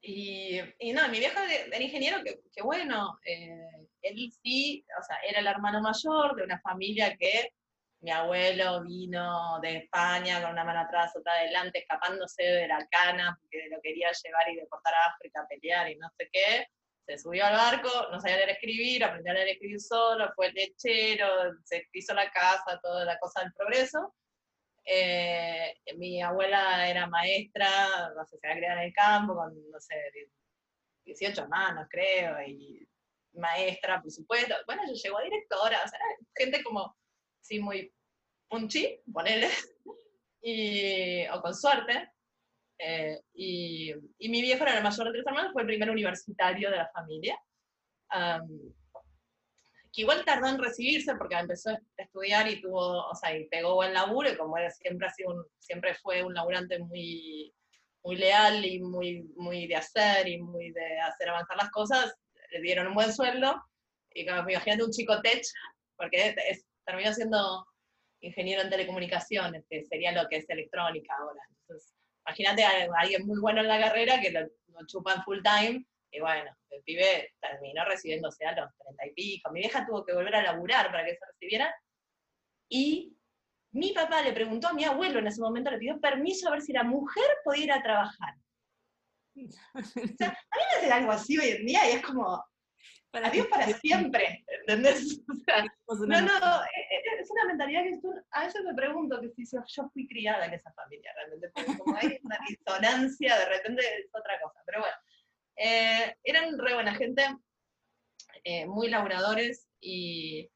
y, 0.00 0.60
y, 0.78 0.92
no, 0.92 1.08
mi 1.08 1.18
viejo 1.18 1.38
era 1.40 1.82
ingeniero, 1.82 2.22
que, 2.24 2.62
bueno, 2.62 3.18
eh, 3.24 3.86
él 4.02 4.32
sí, 4.42 4.84
o 4.98 5.02
sea, 5.02 5.18
era 5.28 5.40
el 5.40 5.46
hermano 5.46 5.80
mayor 5.80 6.34
de 6.36 6.44
una 6.44 6.60
familia 6.60 7.16
que 7.16 7.52
mi 8.00 8.10
abuelo 8.12 8.82
vino 8.82 9.58
de 9.60 9.78
España 9.78 10.40
con 10.40 10.52
una 10.52 10.64
mano 10.64 10.80
atrás, 10.80 11.12
otra 11.16 11.32
adelante, 11.34 11.80
escapándose 11.80 12.42
de 12.42 12.68
la 12.68 12.86
cana, 12.88 13.36
porque 13.40 13.68
lo 13.70 13.80
quería 13.80 14.10
llevar 14.12 14.48
y 14.50 14.56
deportar 14.56 14.94
a 14.94 15.12
África 15.12 15.42
a 15.42 15.48
pelear 15.48 15.90
y 15.90 15.96
no 15.96 16.08
sé 16.16 16.28
qué 16.32 16.68
se 17.08 17.16
subió 17.16 17.46
al 17.46 17.54
barco, 17.54 17.88
no 18.10 18.20
sabía 18.20 18.36
leer 18.36 18.50
escribir, 18.50 19.02
aprendió 19.02 19.32
a 19.32 19.36
leer 19.36 19.48
escribir 19.48 19.80
solo, 19.80 20.30
fue 20.36 20.52
lechero, 20.52 21.26
se 21.64 21.88
hizo 21.94 22.12
la 22.12 22.30
casa, 22.30 22.78
toda 22.82 23.06
la 23.06 23.18
cosa 23.18 23.40
del 23.40 23.52
progreso. 23.54 24.14
Eh, 24.84 25.74
mi 25.96 26.20
abuela 26.20 26.86
era 26.86 27.06
maestra, 27.06 28.10
no 28.14 28.26
sé, 28.26 28.36
se 28.38 28.46
había 28.46 28.58
criado 28.58 28.80
en 28.80 28.86
el 28.86 28.92
campo 28.92 29.34
con, 29.34 29.70
no 29.70 29.80
sé, 29.80 29.94
18 31.04 31.42
hermanos, 31.42 31.86
creo, 31.90 32.42
y 32.46 32.86
maestra, 33.32 34.02
por 34.02 34.10
supuesto. 34.10 34.54
Bueno, 34.66 34.82
yo 34.86 34.92
llegó 34.92 35.18
a 35.18 35.22
directora, 35.22 35.82
o 35.82 35.88
sea, 35.88 35.98
gente 36.36 36.62
como, 36.62 36.94
sí, 37.40 37.58
muy 37.58 37.90
punchi, 38.48 39.00
ponele, 39.10 39.48
y, 40.42 41.26
o 41.28 41.40
con 41.40 41.54
suerte. 41.54 42.12
Eh, 42.78 43.20
y, 43.34 43.92
mi 44.28 44.40
viejo 44.40 44.62
era 44.62 44.76
el 44.76 44.84
mayor 44.84 45.06
de 45.06 45.12
tres 45.12 45.26
hermanos, 45.26 45.52
fue 45.52 45.62
el 45.62 45.68
primer 45.68 45.90
universitario 45.90 46.70
de 46.70 46.76
la 46.76 46.90
familia. 46.90 47.38
que 49.92 50.02
igual 50.02 50.24
tardó 50.24 50.46
en 50.48 50.58
recibirse 50.58 51.14
porque 51.16 51.36
empezó 51.36 51.70
a 51.70 51.80
estudiar 51.96 52.48
y 52.48 52.60
tuvo, 52.60 53.08
o 53.08 53.14
sea, 53.14 53.36
y 53.36 53.48
pegó 53.48 53.74
buen 53.74 53.92
laburo, 53.94 54.30
y 54.30 54.36
como 54.36 54.56
era, 54.56 54.70
siempre, 54.70 55.08
ha 55.08 55.10
sido 55.10 55.48
siempre 55.58 55.94
fue 55.94 56.22
un 56.22 56.34
laburante 56.34 56.78
muy, 56.78 57.52
muy 58.04 58.16
leal 58.16 58.64
y 58.64 58.80
muy, 58.80 59.22
muy 59.36 59.66
de 59.66 59.76
hacer 59.76 60.28
y 60.28 60.38
muy 60.38 60.70
de 60.72 61.00
hacer 61.00 61.28
avanzar 61.28 61.56
las 61.56 61.70
cosas, 61.70 62.14
le 62.50 62.60
dieron 62.60 62.86
un 62.88 62.94
buen 62.94 63.12
sueldo. 63.12 63.62
Y 64.14 64.26
como 64.26 64.48
imagínate 64.48 64.84
un 64.84 64.90
chico 64.90 65.20
tech, 65.20 65.42
porque 65.96 66.34
terminó 66.84 67.12
siendo 67.12 67.66
ingeniero 68.20 68.62
en 68.62 68.70
telecomunicaciones, 68.70 69.64
que 69.68 69.84
sería 69.84 70.12
lo 70.12 70.28
que 70.28 70.36
es 70.36 70.48
electrónica 70.48 71.14
ahora. 71.18 71.40
Entonces, 71.50 71.97
Imagínate 72.28 72.62
a 72.64 72.88
alguien 72.98 73.26
muy 73.26 73.40
bueno 73.40 73.60
en 73.60 73.68
la 73.68 73.80
carrera 73.80 74.20
que 74.20 74.30
lo, 74.30 74.46
chupan 74.86 75.24
full 75.24 75.40
time, 75.42 75.84
y 76.10 76.20
bueno, 76.20 76.50
el 76.70 76.82
pibe 76.82 77.34
terminó 77.40 77.84
recibiéndose 77.84 78.44
a 78.46 78.52
los 78.52 78.70
treinta 78.76 79.06
y 79.06 79.12
pico. 79.12 79.50
Mi 79.50 79.60
vieja 79.60 79.86
tuvo 79.86 80.04
que 80.04 80.14
volver 80.14 80.36
a 80.36 80.42
laburar 80.42 80.90
para 80.90 81.04
que 81.04 81.16
se 81.16 81.26
recibiera. 81.26 81.74
Y 82.68 83.16
mi 83.72 83.92
papá 83.92 84.22
le 84.22 84.32
preguntó 84.32 84.68
a 84.68 84.72
mi 84.72 84.84
abuelo 84.84 85.18
en 85.18 85.26
ese 85.26 85.40
momento, 85.40 85.70
le 85.70 85.78
pidió 85.78 86.00
permiso 86.00 86.48
a 86.48 86.52
ver 86.52 86.62
si 86.62 86.72
la 86.72 86.84
mujer 86.84 87.24
podía 87.44 87.64
ir 87.64 87.72
a 87.72 87.82
trabajar. 87.82 88.34
O 89.74 90.16
sea, 90.18 90.28
a 90.28 90.56
mí 90.56 90.62
me 90.72 90.78
hace 90.78 90.92
algo 90.92 91.12
así 91.12 91.38
hoy 91.38 91.48
en 91.48 91.66
día 91.66 91.88
y 91.88 91.94
es 91.94 92.02
como, 92.02 92.44
para 93.10 93.30
Dios 93.30 93.46
para 93.46 93.66
siempre, 93.66 94.44
¿entendés? 94.60 95.20
no, 95.26 96.20
no, 96.20 96.62
e, 96.64 96.80
e, 96.80 97.20
es 97.20 97.30
una 97.30 97.46
mentalidad 97.46 97.82
que 97.84 98.00
a 98.32 98.44
veces 98.44 98.62
me 98.64 98.74
pregunto 98.74 99.20
que 99.20 99.30
si 99.30 99.44
yo 99.44 99.88
fui 99.92 100.06
criada 100.06 100.46
en 100.46 100.54
esa 100.54 100.72
familia 100.72 101.12
realmente, 101.14 101.50
porque 101.54 101.78
como 101.78 101.96
hay 101.96 102.18
una 102.22 102.38
disonancia, 102.48 103.38
de 103.38 103.44
repente 103.46 103.82
es 103.98 104.10
otra 104.12 104.40
cosa, 104.40 104.60
pero 104.66 104.80
bueno, 104.80 104.96
eh, 105.56 106.16
eran 106.22 106.58
re 106.58 106.74
buena 106.74 106.94
gente, 106.94 107.24
eh, 108.44 108.66
muy 108.66 108.88
laburadores 108.88 109.68
y 109.80 110.50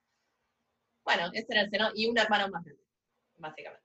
bueno, 1.04 1.30
ese 1.32 1.46
era 1.50 1.62
el 1.62 1.70
seno, 1.70 1.90
y 1.94 2.06
un 2.06 2.18
hermano 2.18 2.48
más 2.48 2.64
grande, 2.64 2.84
básicamente. 3.36 3.84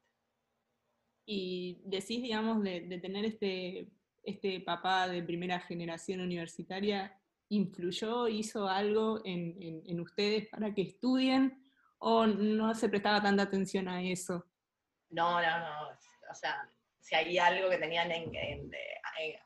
Y 1.25 1.81
decís, 1.83 2.21
digamos, 2.21 2.63
de, 2.63 2.81
de 2.81 3.00
tener 3.00 3.25
este, 3.25 3.88
este 4.24 4.62
papá 4.62 5.07
de 5.07 5.24
primera 5.24 5.59
generación 5.59 6.21
universitaria, 6.21 7.19
influyó, 7.50 8.27
hizo 8.27 8.68
algo 8.68 9.22
en, 9.24 10.00
ustedes 10.00 10.48
para 10.50 10.74
que 10.74 10.82
estudien 10.82 11.63
o 12.00 12.25
no 12.27 12.74
se 12.75 12.89
prestaba 12.89 13.22
tanta 13.22 13.44
atención 13.44 13.88
a 13.88 14.04
eso? 14.04 14.46
No, 15.10 15.42
no, 15.42 15.60
no. 15.60 15.89
O 16.30 16.36
sea, 16.36 16.70
si 17.00 17.16
hay 17.16 17.38
algo 17.38 17.70
que 17.70 17.77
tenían 17.77 18.12
en, 18.12 18.32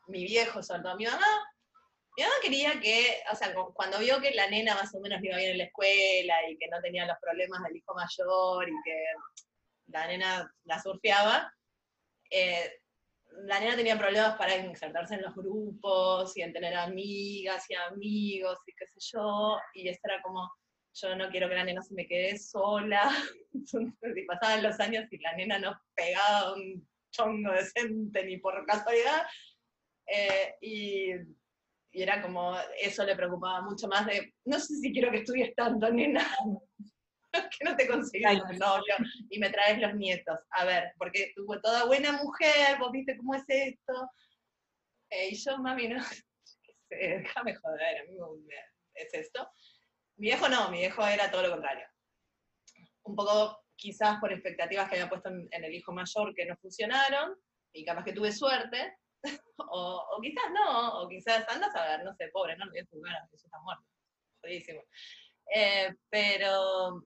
mi 0.08 0.24
viejo, 0.24 0.62
sobre 0.62 0.82
todo 0.82 0.96
mi 0.96 1.06
mamá, 1.06 1.26
mi 2.16 2.24
mamá 2.24 2.34
quería 2.42 2.78
que, 2.80 3.22
o 3.32 3.36
sea, 3.36 3.54
cuando 3.72 3.98
vio 4.00 4.20
que 4.20 4.32
la 4.32 4.48
nena 4.48 4.74
más 4.74 4.94
o 4.94 5.00
menos 5.00 5.22
iba 5.22 5.36
bien 5.36 5.52
en 5.52 5.58
la 5.58 5.64
escuela 5.64 6.34
y 6.50 6.58
que 6.58 6.68
no 6.68 6.80
tenía 6.82 7.06
los 7.06 7.16
problemas 7.20 7.62
del 7.62 7.76
hijo 7.76 7.94
mayor 7.94 8.68
y 8.68 8.74
que 8.84 9.04
la 9.86 10.06
nena 10.06 10.54
la 10.64 10.82
surfeaba, 10.82 11.54
eh, 12.30 12.81
la 13.44 13.60
nena 13.60 13.76
tenía 13.76 13.98
problemas 13.98 14.36
para 14.36 14.56
insertarse 14.56 15.14
en 15.14 15.22
los 15.22 15.34
grupos 15.34 16.36
y 16.36 16.42
en 16.42 16.52
tener 16.52 16.74
amigas 16.74 17.68
y 17.68 17.74
amigos 17.74 18.58
y 18.66 18.72
qué 18.72 18.86
sé 18.86 18.98
yo, 19.12 19.58
y 19.74 19.88
esto 19.88 20.08
era 20.08 20.22
como, 20.22 20.50
yo 20.94 21.16
no 21.16 21.28
quiero 21.30 21.48
que 21.48 21.54
la 21.54 21.64
nena 21.64 21.82
se 21.82 21.94
me 21.94 22.06
quede 22.06 22.38
sola, 22.38 23.10
y 24.16 24.26
pasaban 24.26 24.62
los 24.62 24.78
años 24.80 25.06
y 25.10 25.18
la 25.18 25.34
nena 25.34 25.58
no 25.58 25.80
pegaba 25.94 26.54
un 26.54 26.86
chongo 27.10 27.52
decente 27.52 28.24
ni 28.24 28.38
por 28.38 28.64
casualidad, 28.66 29.22
eh, 30.06 30.54
y, 30.60 31.12
y, 31.92 32.02
era 32.02 32.22
como, 32.22 32.56
eso 32.80 33.04
le 33.04 33.16
preocupaba 33.16 33.62
mucho 33.62 33.88
más 33.88 34.06
de, 34.06 34.34
no 34.44 34.58
sé 34.58 34.76
si 34.76 34.92
quiero 34.92 35.10
que 35.10 35.18
estudies 35.18 35.54
tanto, 35.54 35.90
nena, 35.90 36.26
que 37.58 37.64
no 37.64 37.76
te 37.76 37.88
consigas 37.88 38.40
un 38.50 38.58
novio 38.58 38.94
y 39.30 39.38
me 39.38 39.50
traes 39.50 39.80
los 39.80 39.94
nietos. 39.94 40.38
A 40.50 40.64
ver, 40.64 40.92
porque 40.98 41.32
tú 41.34 41.46
toda 41.62 41.86
buena 41.86 42.12
mujer, 42.12 42.78
vos 42.78 42.92
viste 42.92 43.16
cómo 43.16 43.34
es 43.34 43.44
esto. 43.48 44.10
Eh, 45.10 45.28
y 45.30 45.34
yo, 45.34 45.58
mami, 45.58 45.88
no, 45.88 46.00
déjame 46.90 47.54
joder, 47.54 48.00
a 48.00 48.04
mí 48.04 48.16
me, 48.46 48.54
es 48.94 49.14
esto. 49.14 49.48
Mi 50.16 50.28
viejo 50.28 50.48
no, 50.48 50.70
mi 50.70 50.78
viejo 50.78 51.06
era 51.06 51.30
todo 51.30 51.42
lo 51.42 51.50
contrario. 51.50 51.86
Un 53.04 53.16
poco 53.16 53.64
quizás 53.76 54.20
por 54.20 54.32
expectativas 54.32 54.88
que 54.88 54.96
había 54.96 55.08
puesto 55.08 55.28
en, 55.28 55.48
el 55.50 55.74
hijo 55.74 55.92
mayor 55.92 56.34
que 56.34 56.46
no 56.46 56.56
funcionaron, 56.56 57.36
y 57.72 57.84
capaz 57.84 58.04
que 58.04 58.12
tuve 58.12 58.30
suerte, 58.30 58.96
o, 59.56 60.20
quizás 60.22 60.50
no, 60.52 61.02
o 61.02 61.08
quizás 61.08 61.48
andas 61.48 61.74
a 61.74 61.84
ver, 61.88 62.04
no 62.04 62.14
sé, 62.14 62.28
pobre, 62.28 62.56
no 62.56 62.66
lo 62.66 62.70
voy 62.70 62.80
a 62.80 62.86
juzgar, 62.86 63.28
eso 63.32 63.46
está 63.46 63.58
muerto, 63.60 63.84
jodidísimo. 64.40 64.82
Eh, 65.54 65.94
pero 66.08 67.04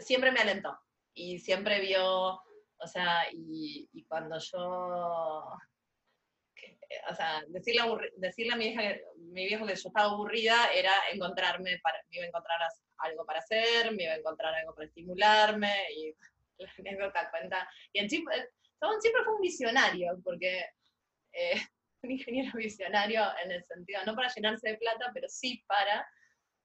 siempre 0.00 0.32
me 0.32 0.40
alentó 0.40 0.78
y 1.14 1.38
siempre 1.38 1.80
vio, 1.80 2.04
o 2.04 2.86
sea, 2.86 3.26
y, 3.32 3.88
cuando 4.08 4.38
yo, 4.38 4.58
o 7.10 7.14
sea, 7.14 7.42
decirle 7.48 7.82
decirle 8.16 8.52
a 8.52 8.56
mi, 8.56 8.66
hija, 8.66 8.82
mi 9.16 9.46
viejo 9.46 9.66
que 9.66 9.74
yo 9.74 9.88
estaba 9.88 10.10
aburrida 10.10 10.72
era 10.72 10.92
encontrarme, 11.12 11.78
para, 11.82 11.98
me 12.08 12.16
iba 12.16 12.24
a 12.24 12.28
encontrar 12.28 12.58
algo 12.98 13.24
para 13.24 13.38
hacer, 13.40 13.92
me 13.92 14.04
iba 14.04 14.12
a 14.12 14.16
encontrar 14.16 14.54
algo 14.54 14.74
para 14.74 14.86
estimularme, 14.86 15.74
y 15.96 16.14
la 16.58 16.70
anécdota 16.78 17.30
cuenta, 17.30 17.68
y 17.92 18.00
en 18.00 18.08
Chip, 18.08 18.26
siempre 19.00 19.24
fue 19.24 19.34
un 19.34 19.40
visionario, 19.40 20.20
porque 20.22 20.66
eh, 21.32 21.54
un 22.02 22.10
ingeniero 22.10 22.52
visionario 22.56 23.22
en 23.42 23.52
el 23.52 23.64
sentido, 23.64 24.00
no 24.04 24.14
para 24.14 24.32
llenarse 24.32 24.70
de 24.70 24.78
plata, 24.78 25.10
pero 25.14 25.28
sí 25.28 25.64
para 25.66 26.06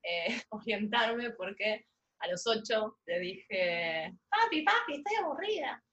eh, 0.03 0.41
orientarme, 0.49 1.31
porque 1.31 1.85
a 2.19 2.27
los 2.27 2.45
ocho 2.47 2.99
le 3.05 3.19
dije, 3.19 4.13
papi, 4.29 4.63
papi, 4.63 4.95
estoy 4.95 5.15
aburrida. 5.17 5.83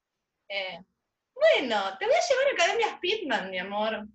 Eh, 0.48 0.78
bueno, 1.34 1.96
te 1.98 2.06
voy 2.06 2.14
a 2.14 2.28
llevar 2.28 2.46
a 2.46 2.54
Academia 2.54 2.96
Speedman, 2.96 3.50
mi 3.50 3.58
amor, 3.58 4.06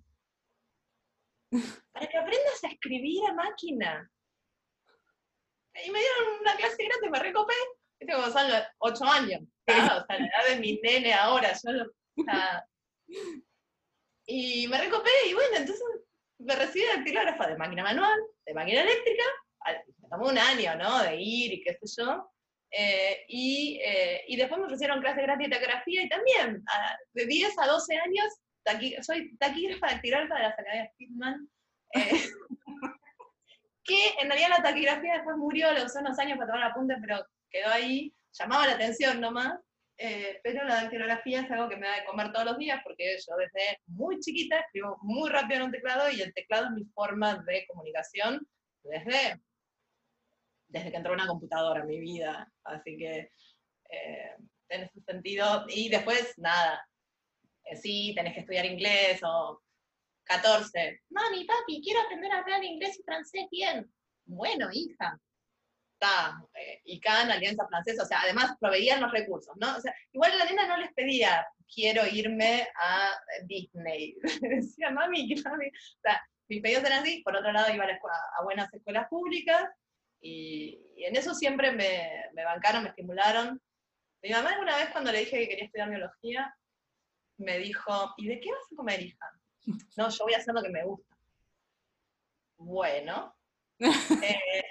para 1.92 2.06
que 2.06 2.18
aprendas 2.18 2.64
a 2.64 2.68
escribir 2.68 3.28
a 3.28 3.34
máquina. 3.34 4.10
Y 5.84 5.90
me 5.90 6.00
dieron 6.00 6.40
una 6.40 6.56
clase 6.56 6.84
grande, 6.84 7.10
me 7.10 7.18
recopé, 7.18 7.54
viste 7.98 8.14
como 8.14 8.30
son 8.30 8.50
los 8.50 8.62
ocho 8.78 9.04
años, 9.04 9.40
o 9.42 9.72
sea, 9.72 10.04
la 10.08 10.16
edad 10.16 10.48
de 10.50 10.60
mi 10.60 10.78
nene 10.82 11.14
ahora, 11.14 11.52
yo 11.52 11.70
y 14.26 14.68
me 14.68 14.78
recopé 14.78 15.10
y 15.28 15.34
bueno, 15.34 15.56
entonces 15.56 15.84
me 16.38 16.54
recibí 16.56 16.84
de 16.84 16.92
actilógrafa 16.92 17.48
de 17.48 17.56
máquina 17.56 17.82
manual, 17.82 18.18
de 18.46 18.54
máquina 18.54 18.82
eléctrica, 18.82 19.24
tomó 20.12 20.28
un 20.28 20.38
año, 20.38 20.76
¿no? 20.76 21.02
De 21.02 21.16
ir 21.16 21.52
y 21.54 21.62
qué 21.62 21.78
sé 21.80 22.02
yo. 22.02 22.30
Eh, 22.70 23.24
y, 23.28 23.80
eh, 23.82 24.24
y, 24.28 24.36
después 24.36 24.58
me 24.58 24.66
ofrecieron 24.66 25.00
clases 25.00 25.22
gratis 25.22 25.48
de 25.48 25.54
taquigrafía 25.54 26.02
y 26.02 26.08
también, 26.08 26.64
de 27.12 27.26
10 27.26 27.58
a 27.58 27.66
12 27.66 27.96
años, 27.98 29.04
soy 29.04 29.36
taquígrafa 29.36 29.88
dactilógrafa 29.88 30.34
de 30.34 30.40
la 30.40 30.48
Academias 30.48 30.90
Pitman. 30.96 31.48
Eh, 31.94 32.00
que 33.84 34.14
en 34.20 34.28
realidad 34.28 34.50
la 34.50 34.62
taquigrafía 34.62 35.14
después 35.14 35.36
murió, 35.36 35.72
le 35.72 35.84
usé 35.84 35.98
unos 35.98 36.18
años 36.18 36.38
para 36.38 36.52
tomar 36.52 36.70
apuntes, 36.70 36.98
pero 37.00 37.26
quedó 37.50 37.68
ahí, 37.68 38.14
llamaba 38.32 38.66
la 38.66 38.74
atención 38.74 39.20
nomás. 39.20 39.58
Eh, 39.98 40.40
pero 40.42 40.64
la 40.64 40.76
dactilografía 40.76 41.42
es 41.42 41.50
algo 41.50 41.68
que 41.68 41.76
me 41.76 41.86
da 41.86 41.96
de 41.96 42.04
comer 42.06 42.32
todos 42.32 42.46
los 42.46 42.58
días 42.58 42.80
porque 42.82 43.16
yo 43.24 43.36
desde 43.36 43.78
muy 43.86 44.18
chiquita 44.18 44.58
escribo 44.58 44.98
muy 45.02 45.30
rápido 45.30 45.60
en 45.60 45.66
un 45.66 45.70
teclado 45.70 46.10
y 46.10 46.22
el 46.22 46.32
teclado 46.32 46.66
es 46.66 46.72
mi 46.72 46.84
forma 46.86 47.36
de 47.46 47.66
comunicación 47.68 48.44
desde, 48.82 49.40
desde 50.72 50.90
que 50.90 50.96
entró 50.96 51.12
una 51.12 51.26
computadora 51.26 51.80
en 51.80 51.86
mi 51.86 52.00
vida. 52.00 52.50
Así 52.64 52.96
que 52.96 53.30
eh, 53.90 54.36
en 54.68 54.82
ese 54.82 55.00
sentido, 55.02 55.66
y 55.68 55.88
después 55.88 56.32
nada, 56.38 56.84
eh, 57.64 57.76
sí, 57.76 58.12
tenés 58.16 58.34
que 58.34 58.40
estudiar 58.40 58.64
inglés 58.64 59.20
o 59.22 59.60
14. 60.24 61.00
Mami, 61.10 61.44
papi, 61.44 61.82
quiero 61.82 62.00
aprender 62.00 62.32
a 62.32 62.38
hablar 62.38 62.64
inglés 62.64 62.98
y 62.98 63.02
francés 63.02 63.46
bien. 63.50 63.92
Bueno, 64.24 64.68
hija, 64.72 65.20
está, 65.92 66.42
eh, 66.54 66.80
ICANN, 66.84 67.32
Alianza 67.32 67.66
Francesa, 67.68 68.04
o 68.04 68.06
sea, 68.06 68.22
además 68.22 68.56
proveían 68.58 69.00
los 69.00 69.12
recursos, 69.12 69.54
¿no? 69.60 69.76
O 69.76 69.80
sea, 69.80 69.94
igual 70.12 70.36
la 70.38 70.46
nena 70.46 70.66
no 70.66 70.76
les 70.78 70.92
pedía, 70.94 71.46
quiero 71.72 72.06
irme 72.06 72.66
a 72.80 73.12
Disney. 73.44 74.16
Decía, 74.40 74.90
mami. 74.90 75.34
O 75.34 75.36
sea, 75.36 76.22
mis 76.48 76.60
pedidos 76.60 76.84
eran 76.84 77.02
así, 77.02 77.22
por 77.22 77.36
otro 77.36 77.52
lado 77.52 77.72
iba 77.72 77.84
a, 77.84 78.44
buenas 78.44 78.72
escuelas 78.72 79.08
públicas, 79.08 79.64
y, 80.22 80.78
en 80.96 81.16
eso 81.16 81.34
siempre 81.34 81.72
me, 81.72 82.30
me, 82.32 82.44
bancaron, 82.44 82.84
me 82.84 82.90
estimularon. 82.90 83.60
Mi 84.22 84.30
mamá 84.30 84.50
alguna 84.50 84.76
vez 84.76 84.90
cuando 84.90 85.10
le 85.10 85.18
dije 85.18 85.40
que 85.40 85.48
quería 85.48 85.64
estudiar 85.64 85.90
biología, 85.90 86.56
me 87.38 87.58
dijo, 87.58 88.14
¿y 88.16 88.28
de 88.28 88.40
qué 88.40 88.52
vas 88.52 88.72
a 88.72 88.76
comer, 88.76 89.02
hija? 89.02 89.30
No, 89.96 90.08
yo 90.08 90.24
voy 90.24 90.34
a 90.34 90.38
hacer 90.38 90.54
lo 90.54 90.62
que 90.62 90.70
me 90.70 90.84
gusta. 90.84 91.16
Bueno. 92.56 93.36
Eh, 94.22 94.62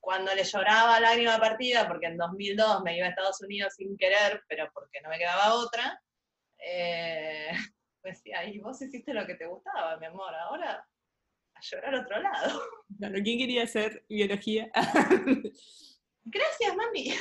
cuando 0.00 0.34
le 0.34 0.42
lloraba 0.42 1.00
lágrima 1.00 1.38
partida, 1.38 1.86
porque 1.86 2.06
en 2.06 2.16
2002 2.16 2.82
me 2.82 2.96
iba 2.96 3.06
a 3.06 3.10
Estados 3.10 3.42
Unidos 3.42 3.74
sin 3.74 3.94
querer, 3.98 4.42
pero 4.48 4.70
porque 4.72 5.02
no 5.02 5.10
me 5.10 5.18
quedaba 5.18 5.52
otra, 5.52 6.00
eh, 6.56 7.50
decía, 8.02 8.44
y 8.44 8.58
vos 8.58 8.80
hiciste 8.80 9.12
lo 9.12 9.26
que 9.26 9.34
te 9.34 9.44
gustaba, 9.44 9.98
mi 9.98 10.06
amor, 10.06 10.34
ahora 10.34 10.82
a 11.58 11.60
llorar 11.60 11.94
a 11.94 12.00
otro 12.00 12.20
lado. 12.20 12.62
¿quién 13.22 13.38
quería 13.38 13.64
hacer 13.64 14.04
biología? 14.08 14.70
Gracias, 16.24 16.76
mami. 16.76 17.14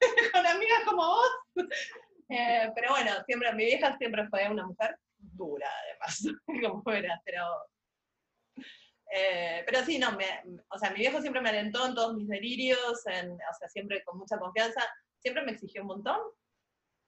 Con 0.32 0.46
amigas 0.46 0.84
como 0.86 1.06
vos. 1.06 1.30
Eh, 2.28 2.70
pero 2.74 2.90
bueno, 2.90 3.12
siempre, 3.26 3.52
mi 3.54 3.64
vieja 3.64 3.96
siempre 3.98 4.28
fue 4.28 4.48
una 4.48 4.66
mujer 4.66 4.96
dura, 5.18 5.68
además, 5.82 6.38
como 6.62 6.82
fuera, 6.82 7.20
pero 7.24 7.44
eh, 9.12 9.64
pero 9.66 9.84
sí, 9.84 9.98
no, 9.98 10.12
me, 10.12 10.24
o 10.68 10.78
sea, 10.78 10.90
mi 10.90 11.00
viejo 11.00 11.20
siempre 11.20 11.42
me 11.42 11.48
alentó 11.48 11.84
en 11.84 11.94
todos 11.94 12.14
mis 12.14 12.28
delirios, 12.28 13.04
en, 13.06 13.32
o 13.32 13.54
sea, 13.58 13.68
siempre 13.68 14.04
con 14.04 14.18
mucha 14.18 14.38
confianza, 14.38 14.82
siempre 15.18 15.42
me 15.44 15.52
exigió 15.52 15.82
un 15.82 15.88
montón, 15.88 16.20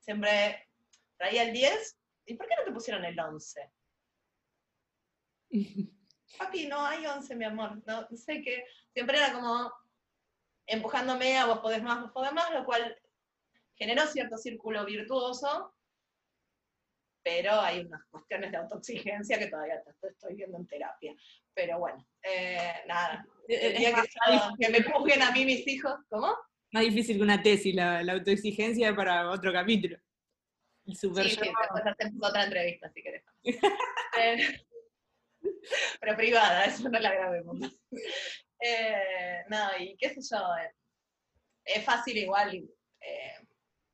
siempre 0.01 0.68
traía 1.16 1.44
el 1.44 1.53
10, 1.53 1.98
¿y 2.27 2.35
por 2.35 2.48
qué 2.48 2.55
no 2.59 2.64
te 2.64 2.72
pusieron 2.72 3.05
el 3.05 3.18
11? 3.18 3.70
Papi, 6.38 6.66
no 6.66 6.85
hay 6.85 7.07
11, 7.07 7.37
mi 7.37 7.45
amor, 7.45 7.83
no, 7.87 8.09
sé 8.16 8.42
que 8.42 8.64
siempre 8.92 9.18
era 9.18 9.33
como 9.33 9.73
empujándome 10.66 11.37
a 11.37 11.47
vos 11.47 11.59
podés 11.59 11.83
más, 11.83 12.01
vos 12.01 12.12
podés 12.12 12.33
más, 12.33 12.53
lo 12.53 12.64
cual 12.64 12.97
generó 13.75 14.07
cierto 14.07 14.37
círculo 14.37 14.85
virtuoso, 14.85 15.75
pero 17.23 17.61
hay 17.61 17.81
unas 17.81 18.05
cuestiones 18.11 18.51
de 18.51 18.57
autoexigencia 18.57 19.38
que 19.38 19.47
todavía 19.47 19.83
estoy 20.03 20.35
viendo 20.35 20.59
en 20.59 20.66
terapia. 20.66 21.14
Pero 21.55 21.79
bueno, 21.79 22.05
eh, 22.23 22.83
nada. 22.87 23.25
El 23.47 23.77
día 23.77 23.95
que, 24.59 24.68
me 24.71 24.83
juzguen 24.83 25.23
a 25.23 25.31
mí 25.31 25.45
mis 25.45 25.66
hijos, 25.66 25.95
¿cómo? 26.09 26.35
Más 26.73 26.83
difícil 26.83 27.18
que 27.18 27.23
una 27.23 27.42
tesis, 27.42 27.75
la, 27.75 28.03
la 28.03 28.14
autoexigencia 28.14 28.95
para 28.97 29.31
otro 29.31 29.53
capítulo. 29.53 29.99
sí, 30.87 30.95
sí, 30.97 31.09
después 31.09 31.87
hacemos 31.87 32.29
otra 32.29 32.45
entrevista 32.45 32.90
si 32.92 33.03
querés. 33.03 33.25
Eh, 34.14 34.37
pero 36.00 36.16
privada, 36.16 36.64
eso 36.66 36.88
no 36.88 36.98
la 36.98 37.12
grabemos. 37.12 37.59
Eh, 38.61 39.44
no, 39.48 39.70
y 39.78 39.96
qué 39.96 40.11
sé 40.11 40.20
yo, 40.31 40.38
es 41.64 41.85
fácil 41.85 42.16
igual 42.16 42.55
eh, 43.00 43.35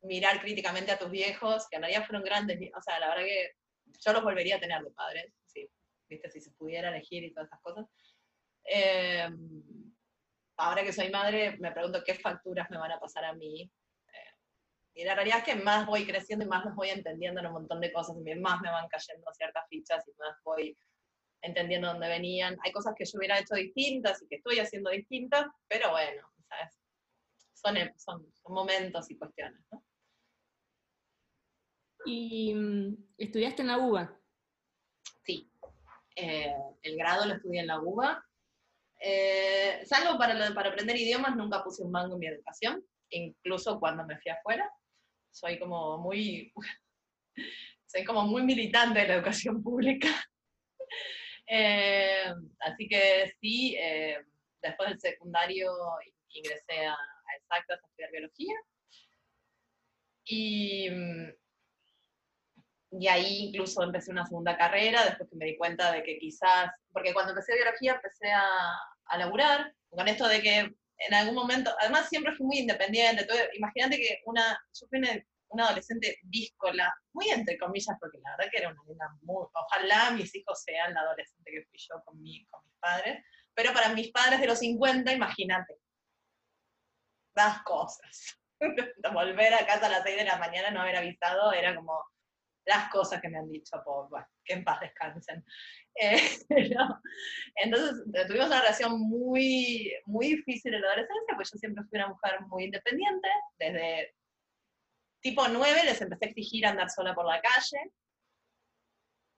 mirar 0.01 0.39
críticamente 0.41 0.91
a 0.91 0.97
tus 0.97 1.09
viejos, 1.09 1.67
que 1.69 1.77
en 1.77 1.83
realidad 1.83 2.05
fueron 2.05 2.23
grandes, 2.23 2.59
o 2.75 2.81
sea, 2.81 2.99
la 2.99 3.09
verdad 3.09 3.23
que 3.23 3.51
yo 3.99 4.13
los 4.13 4.23
volvería 4.23 4.57
a 4.57 4.59
tener 4.59 4.81
de 4.81 4.91
padres, 4.91 5.33
sí, 5.45 5.69
¿viste? 6.07 6.29
si 6.29 6.41
se 6.41 6.51
pudiera 6.51 6.89
elegir 6.89 7.23
y 7.23 7.33
todas 7.33 7.47
esas 7.47 7.61
cosas. 7.61 7.85
Em, 8.63 9.63
ahora 10.57 10.83
que 10.83 10.93
soy 10.93 11.09
madre, 11.09 11.57
me 11.59 11.71
pregunto 11.71 12.03
qué 12.03 12.15
facturas 12.15 12.69
me 12.69 12.77
van 12.77 12.91
a 12.91 12.99
pasar 12.99 13.25
a 13.25 13.33
mí. 13.33 13.63
Eh, 13.63 14.33
y 14.95 15.03
la 15.03 15.15
realidad 15.15 15.39
es 15.39 15.43
que 15.43 15.55
más 15.55 15.85
voy 15.85 16.05
creciendo 16.05 16.45
y 16.45 16.47
más 16.47 16.63
los 16.65 16.75
voy 16.75 16.89
entendiendo 16.89 17.39
en 17.39 17.47
un 17.47 17.53
montón 17.53 17.81
de 17.81 17.91
cosas, 17.91 18.15
y 18.23 18.35
más 18.35 18.61
me 18.61 18.71
van 18.71 18.87
cayendo 18.87 19.25
ciertas 19.33 19.65
fichas 19.69 20.07
y 20.07 20.11
más 20.17 20.37
voy 20.43 20.77
entendiendo 21.41 21.87
dónde 21.87 22.07
venían. 22.07 22.57
Hay 22.63 22.71
cosas 22.71 22.93
que 22.97 23.05
yo 23.05 23.17
hubiera 23.17 23.39
hecho 23.39 23.55
distintas 23.55 24.21
y 24.21 24.27
que 24.27 24.35
estoy 24.35 24.59
haciendo 24.59 24.89
distintas, 24.89 25.47
pero 25.67 25.91
bueno, 25.91 26.27
¿sabes? 26.47 26.79
Son, 27.53 27.75
son, 27.97 28.33
son 28.33 28.53
momentos 28.53 29.09
y 29.11 29.17
cuestiones, 29.17 29.61
¿no? 29.71 29.83
¿Y 32.05 32.53
mm, 32.53 32.97
estudiaste 33.17 33.61
en 33.61 33.67
la 33.67 33.77
UBA? 33.77 34.17
Sí, 35.23 35.51
eh, 36.15 36.55
el 36.81 36.97
grado 36.97 37.25
lo 37.25 37.35
estudié 37.35 37.61
en 37.61 37.67
la 37.67 37.79
UBA. 37.79 38.25
Eh, 39.01 39.81
salvo 39.85 40.17
para, 40.17 40.53
para 40.53 40.69
aprender 40.69 40.95
idiomas, 40.97 41.35
nunca 41.35 41.63
puse 41.63 41.83
un 41.83 41.91
mango 41.91 42.15
en 42.15 42.19
mi 42.19 42.27
educación, 42.27 42.83
incluso 43.09 43.79
cuando 43.79 44.05
me 44.05 44.17
fui 44.19 44.31
afuera. 44.31 44.69
Soy 45.31 45.59
como 45.59 45.97
muy, 45.99 46.51
soy 47.85 48.03
como 48.03 48.23
muy 48.23 48.43
militante 48.43 48.99
de 48.99 49.07
la 49.07 49.15
educación 49.15 49.61
pública. 49.61 50.09
Eh, 51.51 52.31
así 52.59 52.87
que 52.87 53.33
sí, 53.41 53.75
después 54.61 54.89
del 54.89 54.99
secundario 54.99 55.71
ingresé 56.29 56.85
a, 56.85 56.93
a 56.93 57.35
Exactas 57.37 57.83
a 57.83 57.87
estudiar 57.87 58.11
biología. 58.11 58.55
Y 60.25 60.89
y 62.91 63.07
ahí 63.07 63.45
incluso 63.47 63.83
empecé 63.83 64.11
una 64.11 64.25
segunda 64.25 64.57
carrera, 64.57 65.05
después 65.05 65.29
que 65.29 65.35
me 65.35 65.45
di 65.45 65.57
cuenta 65.57 65.91
de 65.91 66.03
que 66.03 66.17
quizás, 66.17 66.71
porque 66.91 67.13
cuando 67.13 67.31
empecé 67.31 67.53
biología 67.55 67.93
empecé 67.93 68.31
a, 68.31 68.47
a 69.05 69.17
laburar, 69.17 69.73
con 69.89 70.07
esto 70.07 70.27
de 70.27 70.41
que 70.41 70.57
en 70.59 71.13
algún 71.13 71.35
momento, 71.35 71.71
además 71.79 72.09
siempre 72.09 72.33
fui 72.35 72.45
muy 72.45 72.57
independiente, 72.59 73.27
imagínate 73.55 73.97
que 73.97 74.21
una, 74.25 74.59
yo 74.73 74.87
fui 74.87 74.99
una, 74.99 75.11
adolescente 75.57 76.19
díscola, 76.23 76.93
muy 77.13 77.29
entre 77.29 77.57
comillas, 77.57 77.97
porque 77.99 78.19
la 78.19 78.31
verdad 78.31 78.51
que 78.51 78.57
era 78.57 78.69
una 78.69 78.83
niña 78.83 79.05
muy, 79.21 79.45
ojalá 79.53 80.11
mis 80.11 80.33
hijos 80.35 80.61
sean 80.61 80.93
la 80.93 81.01
adolescente 81.01 81.51
que 81.51 81.65
fui 81.65 81.79
yo 81.79 82.03
con, 82.03 82.21
mi, 82.21 82.45
con 82.47 82.63
mis 82.65 82.75
padres, 82.79 83.23
pero 83.53 83.73
para 83.73 83.89
mis 83.89 84.11
padres 84.11 84.39
de 84.39 84.47
los 84.47 84.59
50, 84.59 85.11
imagínate, 85.11 85.75
las 87.35 87.61
cosas. 87.63 88.39
Volver 89.13 89.53
a 89.53 89.65
casa 89.65 89.87
a 89.87 89.89
las 89.89 90.03
6 90.03 90.17
de 90.17 90.23
la 90.25 90.37
mañana, 90.37 90.71
no 90.71 90.81
haber 90.81 90.97
avisado, 90.97 91.53
era 91.53 91.75
como, 91.75 92.03
las 92.69 92.89
cosas 92.89 93.19
que 93.19 93.29
me 93.29 93.39
han 93.39 93.49
dicho, 93.49 93.81
por, 93.83 94.09
bueno, 94.09 94.27
que 94.45 94.53
en 94.53 94.63
paz 94.63 94.79
descansen. 94.79 95.43
Eh, 96.01 96.17
entonces 97.55 98.05
tuvimos 98.27 98.47
una 98.47 98.61
relación 98.61 99.01
muy, 99.01 99.91
muy 100.05 100.27
difícil 100.27 100.73
en 100.73 100.81
la 100.81 100.87
adolescencia, 100.87 101.35
pues 101.35 101.51
yo 101.51 101.57
siempre 101.57 101.83
fui 101.89 101.99
una 101.99 102.07
mujer 102.07 102.39
muy 102.47 102.63
independiente, 102.65 103.27
desde 103.57 104.15
tipo 105.21 105.47
9 105.47 105.83
les 105.83 106.01
empecé 106.01 106.25
a 106.25 106.29
exigir 106.29 106.65
andar 106.65 106.89
sola 106.89 107.13
por 107.13 107.25
la 107.25 107.41
calle, 107.41 107.91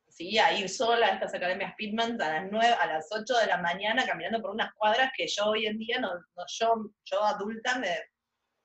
¿sí? 0.10 0.38
a 0.38 0.54
ir 0.54 0.70
sola 0.70 1.08
a 1.08 1.14
estas 1.14 1.34
academias 1.34 1.74
Pitman 1.78 2.22
a 2.22 2.42
las 2.42 2.52
9, 2.52 2.68
a 2.68 2.86
las 2.88 3.08
8 3.12 3.38
de 3.38 3.48
la 3.48 3.58
mañana 3.58 4.06
caminando 4.06 4.42
por 4.42 4.52
unas 4.52 4.74
cuadras 4.76 5.12
que 5.16 5.28
yo 5.28 5.46
hoy 5.46 5.66
en 5.66 5.78
día, 5.78 6.00
no, 6.00 6.12
yo, 6.60 6.92
yo 7.06 7.24
adulta 7.24 7.78
me 7.80 7.98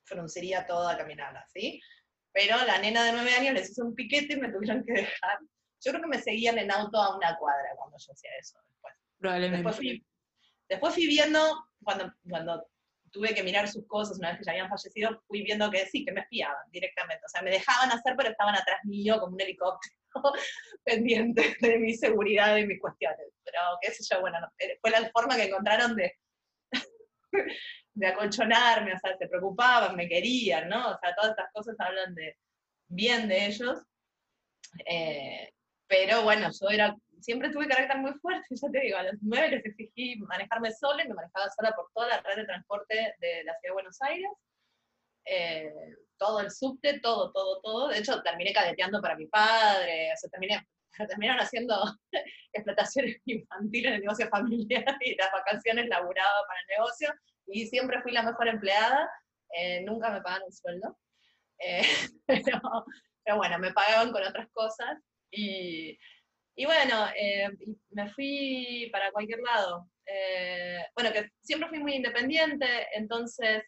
frunciría 0.04 0.66
toda 0.66 0.96
caminada, 0.96 1.44
¿sí? 1.52 1.80
Pero 2.32 2.56
la 2.64 2.78
nena 2.78 3.04
de 3.04 3.12
9 3.12 3.34
años 3.34 3.54
les 3.54 3.70
hizo 3.70 3.84
un 3.84 3.94
piquete 3.94 4.34
y 4.34 4.36
me 4.36 4.52
tuvieron 4.52 4.84
que 4.84 4.92
dejar. 4.92 5.38
Yo 5.84 5.92
creo 5.92 6.02
que 6.02 6.08
me 6.08 6.22
seguían 6.22 6.58
en 6.58 6.70
auto 6.70 6.98
a 6.98 7.16
una 7.16 7.36
cuadra 7.38 7.70
cuando 7.76 7.96
yo 7.98 8.12
hacía 8.12 8.30
eso 8.38 8.58
después. 8.68 8.94
Probablemente. 9.18 9.56
Después 9.56 9.76
fui, 9.76 10.06
después 10.68 10.94
fui 10.94 11.06
viendo, 11.06 11.66
cuando, 11.82 12.12
cuando 12.28 12.68
tuve 13.10 13.34
que 13.34 13.42
mirar 13.42 13.68
sus 13.68 13.86
cosas 13.86 14.18
una 14.18 14.30
vez 14.30 14.38
que 14.38 14.44
ya 14.44 14.52
habían 14.52 14.68
fallecido, 14.68 15.22
fui 15.26 15.42
viendo 15.42 15.70
que 15.70 15.86
sí, 15.86 16.04
que 16.04 16.12
me 16.12 16.20
espiaban 16.20 16.70
directamente. 16.70 17.24
O 17.24 17.28
sea, 17.28 17.42
me 17.42 17.50
dejaban 17.50 17.90
hacer, 17.90 18.14
pero 18.16 18.30
estaban 18.30 18.54
atrás 18.54 18.80
mío 18.84 19.18
como 19.20 19.34
un 19.34 19.40
helicóptero 19.40 19.94
pendiente 20.84 21.56
de 21.60 21.78
mi 21.78 21.94
seguridad 21.94 22.56
y 22.56 22.66
mis 22.66 22.80
cuestiones. 22.80 23.28
Pero 23.44 23.60
qué 23.80 23.92
sé 23.92 24.04
yo, 24.08 24.20
bueno, 24.20 24.38
eh, 24.58 24.78
fue 24.80 24.90
la 24.90 25.10
forma 25.10 25.36
que 25.36 25.44
encontraron 25.44 25.96
de, 25.96 26.12
de 27.94 28.06
acolchonarme, 28.06 28.94
o 28.94 28.98
sea, 28.98 29.16
se 29.16 29.28
preocupaban, 29.28 29.96
me 29.96 30.08
querían, 30.08 30.68
¿no? 30.68 30.90
O 30.90 30.98
sea, 30.98 31.14
todas 31.14 31.30
estas 31.30 31.52
cosas 31.52 31.76
hablan 31.78 32.14
de 32.14 32.36
bien 32.88 33.28
de 33.28 33.46
ellos. 33.46 33.82
Eh, 34.84 35.50
pero 35.88 36.22
bueno, 36.22 36.50
yo 36.60 36.68
era, 36.68 36.96
siempre 37.20 37.50
tuve 37.50 37.68
carácter 37.68 37.98
muy 37.98 38.12
fuerte, 38.14 38.46
ya 38.62 38.70
te 38.70 38.80
digo, 38.80 38.98
a 38.98 39.04
los 39.04 39.16
nueve 39.22 39.48
les 39.48 39.64
exigí 39.64 40.16
manejarme 40.16 40.72
sola 40.72 41.04
y 41.04 41.08
me 41.08 41.14
manejaba 41.14 41.50
sola 41.50 41.72
por 41.72 41.90
toda 41.94 42.08
la 42.08 42.20
red 42.22 42.36
de 42.36 42.46
transporte 42.46 43.14
de 43.20 43.44
la 43.44 43.52
ciudad 43.58 43.70
de 43.70 43.72
Buenos 43.72 44.02
Aires. 44.02 44.30
Eh, 45.28 45.72
todo 46.18 46.40
el 46.40 46.50
subte, 46.50 47.00
todo, 47.00 47.32
todo, 47.32 47.60
todo. 47.60 47.88
De 47.88 47.98
hecho, 47.98 48.22
terminé 48.22 48.52
cadeteando 48.52 49.00
para 49.00 49.16
mi 49.16 49.26
padre, 49.26 50.12
o 50.12 50.16
sea, 50.16 50.30
terminé, 50.30 50.66
terminaron 51.08 51.40
haciendo 51.40 51.74
explotaciones 52.52 53.16
infantiles 53.24 53.88
en 53.88 53.94
el 53.94 54.00
negocio 54.02 54.28
familiar 54.28 54.96
y 55.00 55.14
las 55.16 55.32
vacaciones 55.32 55.88
laburadas 55.88 56.42
para 56.46 56.60
el 56.60 56.66
negocio, 56.78 57.12
y 57.46 57.66
siempre 57.66 58.02
fui 58.02 58.12
la 58.12 58.22
mejor 58.22 58.48
empleada, 58.48 59.08
eh, 59.54 59.82
nunca 59.82 60.10
me 60.10 60.20
pagaron 60.20 60.50
sueldo, 60.50 60.96
eh, 61.58 61.82
pero, 62.26 62.60
pero, 63.24 63.36
bueno, 63.36 63.58
me 63.58 63.72
pagaban 63.72 64.12
con 64.12 64.22
otras 64.22 64.48
cosas, 64.52 64.98
y, 65.30 65.98
y 66.54 66.64
bueno, 66.64 67.06
eh, 67.16 67.48
me 67.90 68.10
fui 68.10 68.88
para 68.92 69.10
cualquier 69.12 69.40
lado. 69.40 69.88
bueno, 70.94 71.12
que 71.12 71.30
siempre 71.40 71.68
fui 71.68 71.78
muy 71.78 71.94
independiente, 71.94 72.66
entonces 72.94 73.62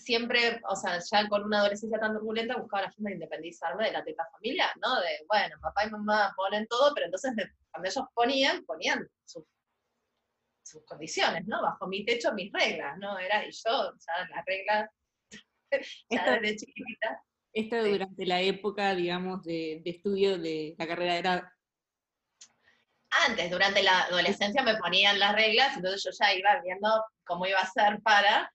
siempre, 0.00 0.60
o 0.68 0.74
sea, 0.74 0.98
ya 0.98 1.28
con 1.28 1.44
una 1.44 1.60
adolescencia 1.60 1.98
tan 1.98 2.14
turbulenta, 2.14 2.56
buscaba 2.56 2.84
la 2.84 2.92
forma 2.92 3.10
de 3.10 3.16
independizarme 3.16 3.86
de 3.86 3.92
la 3.92 4.04
teta 4.04 4.26
familiar, 4.32 4.70
¿no? 4.80 5.00
De, 5.00 5.24
bueno, 5.28 5.56
papá 5.60 5.86
y 5.86 5.90
mamá 5.90 6.32
ponen 6.36 6.66
todo, 6.66 6.92
pero 6.94 7.06
entonces 7.06 7.32
cuando 7.70 7.88
ellos 7.88 8.04
ponían, 8.14 8.64
ponían 8.64 9.08
sus, 9.24 9.44
sus 10.62 10.84
condiciones, 10.84 11.46
¿no? 11.46 11.62
Bajo 11.62 11.86
mi 11.86 12.04
techo, 12.04 12.32
mis 12.32 12.52
reglas, 12.52 12.98
¿no? 12.98 13.18
Era, 13.18 13.46
y 13.46 13.50
yo, 13.50 13.94
ya 13.94 14.28
las 14.28 14.44
reglas, 14.44 14.90
ya 16.10 16.38
desde 16.40 16.56
chiquita. 16.56 17.22
Esto 17.52 17.82
durante 17.84 18.26
la 18.26 18.40
época, 18.40 18.94
digamos, 18.94 19.42
de, 19.42 19.80
de 19.84 19.90
estudio 19.90 20.38
de 20.38 20.74
la 20.78 20.86
carrera 20.86 21.16
era 21.16 21.56
antes, 23.26 23.50
durante 23.50 23.82
la 23.82 24.02
adolescencia 24.02 24.62
me 24.62 24.76
ponían 24.76 25.18
las 25.18 25.34
reglas, 25.34 25.76
entonces 25.76 26.04
yo 26.04 26.10
ya 26.16 26.32
iba 26.32 26.60
viendo 26.62 27.04
cómo 27.24 27.44
iba 27.44 27.58
a 27.58 27.66
ser 27.68 28.00
para 28.02 28.52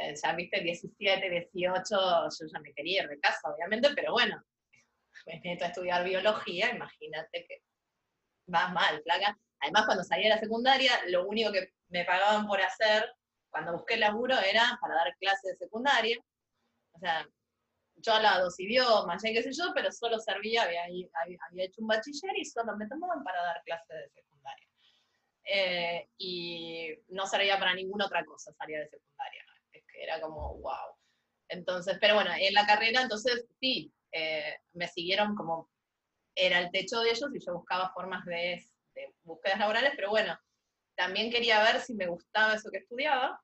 eh, 0.00 0.14
ya 0.20 0.32
viste, 0.32 0.60
17, 0.60 1.30
18, 1.30 1.96
yo 1.96 2.46
ya 2.52 2.60
me 2.60 2.72
quería 2.74 3.02
ir 3.02 3.08
de 3.08 3.20
casa, 3.20 3.40
obviamente, 3.44 3.90
pero 3.94 4.12
bueno, 4.12 4.42
me 5.26 5.40
meto 5.44 5.64
a 5.64 5.68
estudiar 5.68 6.04
biología, 6.04 6.70
imagínate 6.70 7.46
que 7.46 7.62
va 8.52 8.68
mal, 8.68 9.00
flaca. 9.02 9.38
Además, 9.60 9.86
cuando 9.86 10.02
salí 10.02 10.24
de 10.24 10.30
la 10.30 10.40
secundaria, 10.40 10.92
lo 11.08 11.26
único 11.26 11.52
que 11.52 11.72
me 11.88 12.04
pagaban 12.04 12.46
por 12.46 12.60
hacer, 12.60 13.08
cuando 13.50 13.72
busqué 13.72 13.96
laburo, 13.96 14.36
era 14.38 14.76
para 14.80 14.96
dar 14.96 15.16
clases 15.18 15.52
de 15.52 15.64
secundaria. 15.64 16.18
O 16.92 16.98
sea, 16.98 17.26
yo 17.96 18.12
hablaba 18.12 18.40
dos 18.40 18.58
idiomas, 18.60 19.22
ya 19.22 19.32
qué 19.32 19.42
sé 19.42 19.52
yo, 19.52 19.72
pero 19.74 19.90
solo 19.92 20.18
servía, 20.18 20.64
había, 20.64 20.84
había, 20.84 21.64
hecho 21.64 21.80
un 21.80 21.88
bachiller 21.88 22.36
y 22.36 22.44
solo 22.44 22.76
me 22.76 22.88
tomaban 22.88 23.22
para 23.24 23.42
dar 23.42 23.62
clases 23.64 23.96
de 23.96 24.08
secundaria. 24.10 24.68
Eh, 25.46 26.08
y 26.18 26.88
no 27.08 27.26
servía 27.26 27.58
para 27.58 27.74
ninguna 27.74 28.06
otra 28.06 28.24
cosa, 28.24 28.52
salía 28.52 28.80
de 28.80 28.88
secundaria 28.88 29.44
era 30.04 30.20
como, 30.20 30.56
wow. 30.58 30.96
Entonces, 31.48 31.98
pero 32.00 32.14
bueno, 32.14 32.30
en 32.38 32.54
la 32.54 32.66
carrera, 32.66 33.02
entonces 33.02 33.46
sí, 33.60 33.92
eh, 34.12 34.56
me 34.72 34.88
siguieron 34.88 35.34
como, 35.34 35.70
era 36.34 36.60
el 36.60 36.70
techo 36.70 37.00
de 37.00 37.10
ellos 37.10 37.30
y 37.34 37.44
yo 37.44 37.54
buscaba 37.54 37.92
formas 37.92 38.24
de, 38.24 38.64
búsquedas 39.22 39.58
laborales, 39.58 39.92
pero 39.96 40.10
bueno, 40.10 40.38
también 40.94 41.30
quería 41.30 41.62
ver 41.62 41.80
si 41.80 41.94
me 41.94 42.06
gustaba 42.06 42.54
eso 42.54 42.70
que 42.70 42.78
estudiaba, 42.78 43.40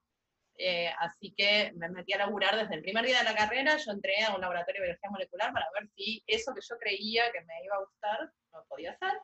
eh, 0.62 0.92
así 0.99 1.33
que 1.35 1.73
me 1.77 1.88
metí 1.88 2.12
a 2.12 2.18
laburar 2.18 2.55
desde 2.55 2.75
el 2.75 2.83
primer 2.83 3.07
día 3.07 3.20
de 3.20 3.25
la 3.25 3.35
carrera, 3.35 3.79
yo 3.79 3.92
entré 3.92 4.23
a 4.23 4.35
un 4.35 4.42
laboratorio 4.42 4.83
de 4.83 4.88
biología 4.88 5.11
molecular 5.11 5.53
para 5.55 5.66
ver 5.73 5.88
si 5.96 6.23
eso 6.27 6.53
que 6.55 6.61
yo 6.61 6.77
creía 6.79 7.33
que 7.33 7.40
me 7.40 7.64
iba 7.64 7.77
a 7.77 7.81
gustar 7.81 8.31
lo 8.53 8.64
podía 8.66 8.92
hacer. 8.92 9.18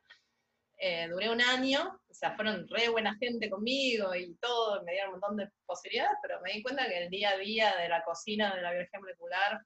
Eh, 0.79 1.09
duré 1.11 1.29
un 1.29 1.43
año, 1.43 2.01
o 2.09 2.15
sea, 2.15 2.35
fueron 2.37 2.67
re 2.69 2.89
buena 2.89 3.15
gente 3.19 3.51
conmigo 3.51 4.15
y 4.15 4.35
todo, 4.37 4.83
me 4.83 4.93
dieron 4.93 5.13
un 5.13 5.21
montón 5.21 5.37
de 5.37 5.51
posibilidades, 5.67 6.17
pero 6.23 6.41
me 6.41 6.53
di 6.53 6.63
cuenta 6.63 6.89
que 6.89 7.05
el 7.05 7.11
día 7.11 7.31
a 7.31 7.37
día 7.37 7.77
de 7.77 7.89
la 7.91 8.03
cocina 8.03 8.55
de 8.55 8.63
la 8.63 8.71
biología 8.71 9.01
molecular 9.01 9.61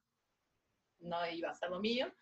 no 1.01 1.31
iba 1.31 1.51
a 1.51 1.55
ser 1.55 1.71
lo 1.71 1.79
mío. 1.79 2.13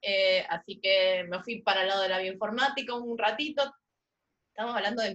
Eh, 0.00 0.46
así 0.48 0.80
que 0.80 1.24
me 1.28 1.42
fui 1.42 1.60
para 1.62 1.82
el 1.82 1.88
lado 1.88 2.02
de 2.02 2.08
la 2.08 2.18
bioinformática 2.20 2.94
un 2.94 3.18
ratito, 3.18 3.74
estamos 4.52 4.76
hablando 4.76 5.02
de 5.02 5.14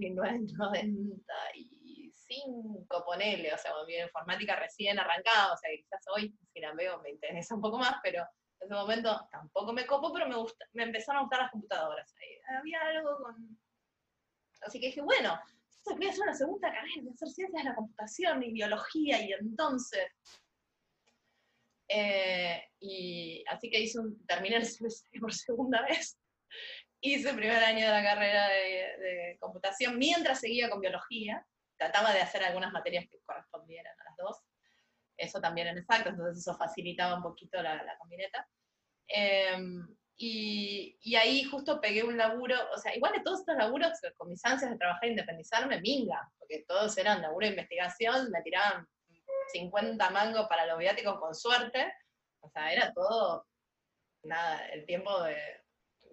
1995, 2.33 3.05
ponele, 3.05 3.53
o 3.53 3.57
sea, 3.57 3.71
bioinformática 3.85 4.55
recién 4.55 4.99
arrancada, 4.99 5.53
o 5.53 5.57
sea, 5.57 5.69
quizás 5.75 6.03
hoy, 6.15 6.35
si 6.53 6.59
la 6.59 6.73
veo, 6.73 7.01
me 7.01 7.11
interesa 7.11 7.55
un 7.55 7.61
poco 7.61 7.77
más, 7.77 7.95
pero 8.01 8.23
en 8.59 8.67
ese 8.67 8.73
momento 8.73 9.27
tampoco 9.31 9.73
me 9.73 9.85
copo, 9.85 10.13
pero 10.13 10.27
me, 10.27 10.35
gusta, 10.35 10.65
me 10.73 10.83
empezaron 10.83 11.19
a 11.19 11.21
gustar 11.23 11.41
las 11.41 11.51
computadoras. 11.51 12.13
había 12.57 12.81
algo 12.81 13.17
con... 13.17 13.59
Así 14.61 14.79
que 14.79 14.87
dije, 14.87 15.01
bueno, 15.01 15.37
voy 15.85 16.07
a 16.07 16.09
hacer 16.09 16.23
una 16.23 16.33
segunda 16.33 16.71
carrera, 16.71 17.01
voy 17.01 17.09
a 17.09 17.13
hacer 17.13 17.29
ciencias 17.29 17.63
de 17.63 17.69
la 17.69 17.75
computación 17.75 18.43
y 18.43 18.51
biología, 18.51 19.21
y 19.21 19.33
entonces... 19.33 20.07
Eh, 21.89 22.63
y 22.79 23.43
así 23.49 23.69
que 23.69 23.79
hice 23.79 23.99
un, 23.99 24.25
terminé 24.25 24.55
el 24.55 24.65
semestre 24.65 25.19
por 25.19 25.33
segunda 25.33 25.81
vez. 25.83 26.17
Hice 27.01 27.31
el 27.31 27.35
primer 27.35 27.61
año 27.61 27.85
de 27.85 27.91
la 27.91 28.01
carrera 28.01 28.47
de, 28.47 28.97
de, 28.97 29.37
computación 29.39 29.99
mientras 29.99 30.39
seguía 30.39 30.69
con 30.69 30.79
biología. 30.79 31.45
Trataba 31.83 32.13
de 32.13 32.21
hacer 32.21 32.41
algunas 32.43 32.71
materias 32.71 33.05
que 33.09 33.19
correspondieran 33.25 33.93
a 33.99 34.03
las 34.05 34.17
dos. 34.17 34.41
Eso 35.17 35.41
también 35.41 35.67
en 35.67 35.79
exacto, 35.79 36.09
entonces 36.09 36.39
eso 36.39 36.57
facilitaba 36.57 37.15
un 37.17 37.23
poquito 37.23 37.61
la, 37.61 37.83
la 37.83 37.97
combineta. 37.97 38.47
Em, 39.07 39.85
y, 40.15 40.97
y, 41.01 41.15
ahí 41.15 41.43
justo 41.43 41.81
pegué 41.81 42.03
un 42.03 42.17
laburo, 42.17 42.55
o 42.73 42.77
sea, 42.77 42.95
igual 42.95 43.11
de 43.11 43.19
todos 43.19 43.41
estos 43.41 43.57
laburos, 43.57 43.99
con 44.15 44.29
mis 44.29 44.43
ansias 44.45 44.71
de 44.71 44.77
trabajar 44.77 45.05
e 45.05 45.09
independizarme, 45.09 45.81
minga, 45.81 46.31
porque 46.39 46.63
todos 46.65 46.97
eran 46.97 47.21
laburo 47.21 47.47
de 47.47 47.51
investigación, 47.51 48.31
me 48.31 48.41
tiraban 48.43 48.87
50 49.51 50.09
mangos 50.11 50.47
para 50.47 50.65
los 50.65 50.77
viáticos 50.77 51.19
con 51.19 51.35
suerte, 51.35 51.93
o 52.39 52.49
sea, 52.49 52.71
era 52.71 52.93
todo, 52.93 53.45
nada, 54.23 54.65
el 54.67 54.85
tiempo 54.85 55.21
de... 55.23 55.37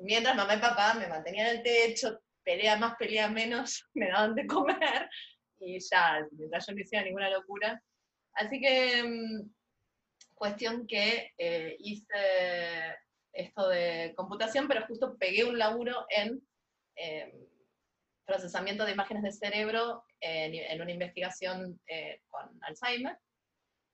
Mientras 0.00 0.34
mamá 0.34 0.54
y 0.54 0.58
papá 0.58 0.94
me 0.94 1.06
mantenían 1.06 1.46
en 1.48 1.56
el 1.58 1.62
techo, 1.62 2.20
pelea 2.42 2.76
más, 2.76 2.96
pelea 2.96 3.28
menos, 3.28 3.88
me 3.94 4.08
daban 4.08 4.34
de 4.34 4.46
comer, 4.46 5.08
y 5.60 5.78
ya, 5.80 6.26
mientras 6.32 6.66
yo 6.66 6.74
no 6.74 6.80
hiciera 6.80 7.04
ninguna 7.04 7.30
locura, 7.30 7.82
Así 8.34 8.60
que, 8.60 9.02
mm, 9.02 9.50
cuestión 10.34 10.86
que 10.86 11.32
eh, 11.36 11.76
hice 11.78 12.96
esto 13.32 13.68
de 13.68 14.14
computación, 14.16 14.66
pero 14.68 14.86
justo 14.86 15.16
pegué 15.18 15.44
un 15.44 15.58
laburo 15.58 16.06
en 16.08 16.42
em, 16.96 17.30
procesamiento 18.24 18.84
de 18.84 18.92
imágenes 18.92 19.22
de 19.22 19.32
cerebro 19.32 20.04
en, 20.20 20.80
una 20.80 20.92
investigación 20.92 21.80
eh, 21.86 22.22
con 22.28 22.58
Alzheimer, 22.62 23.18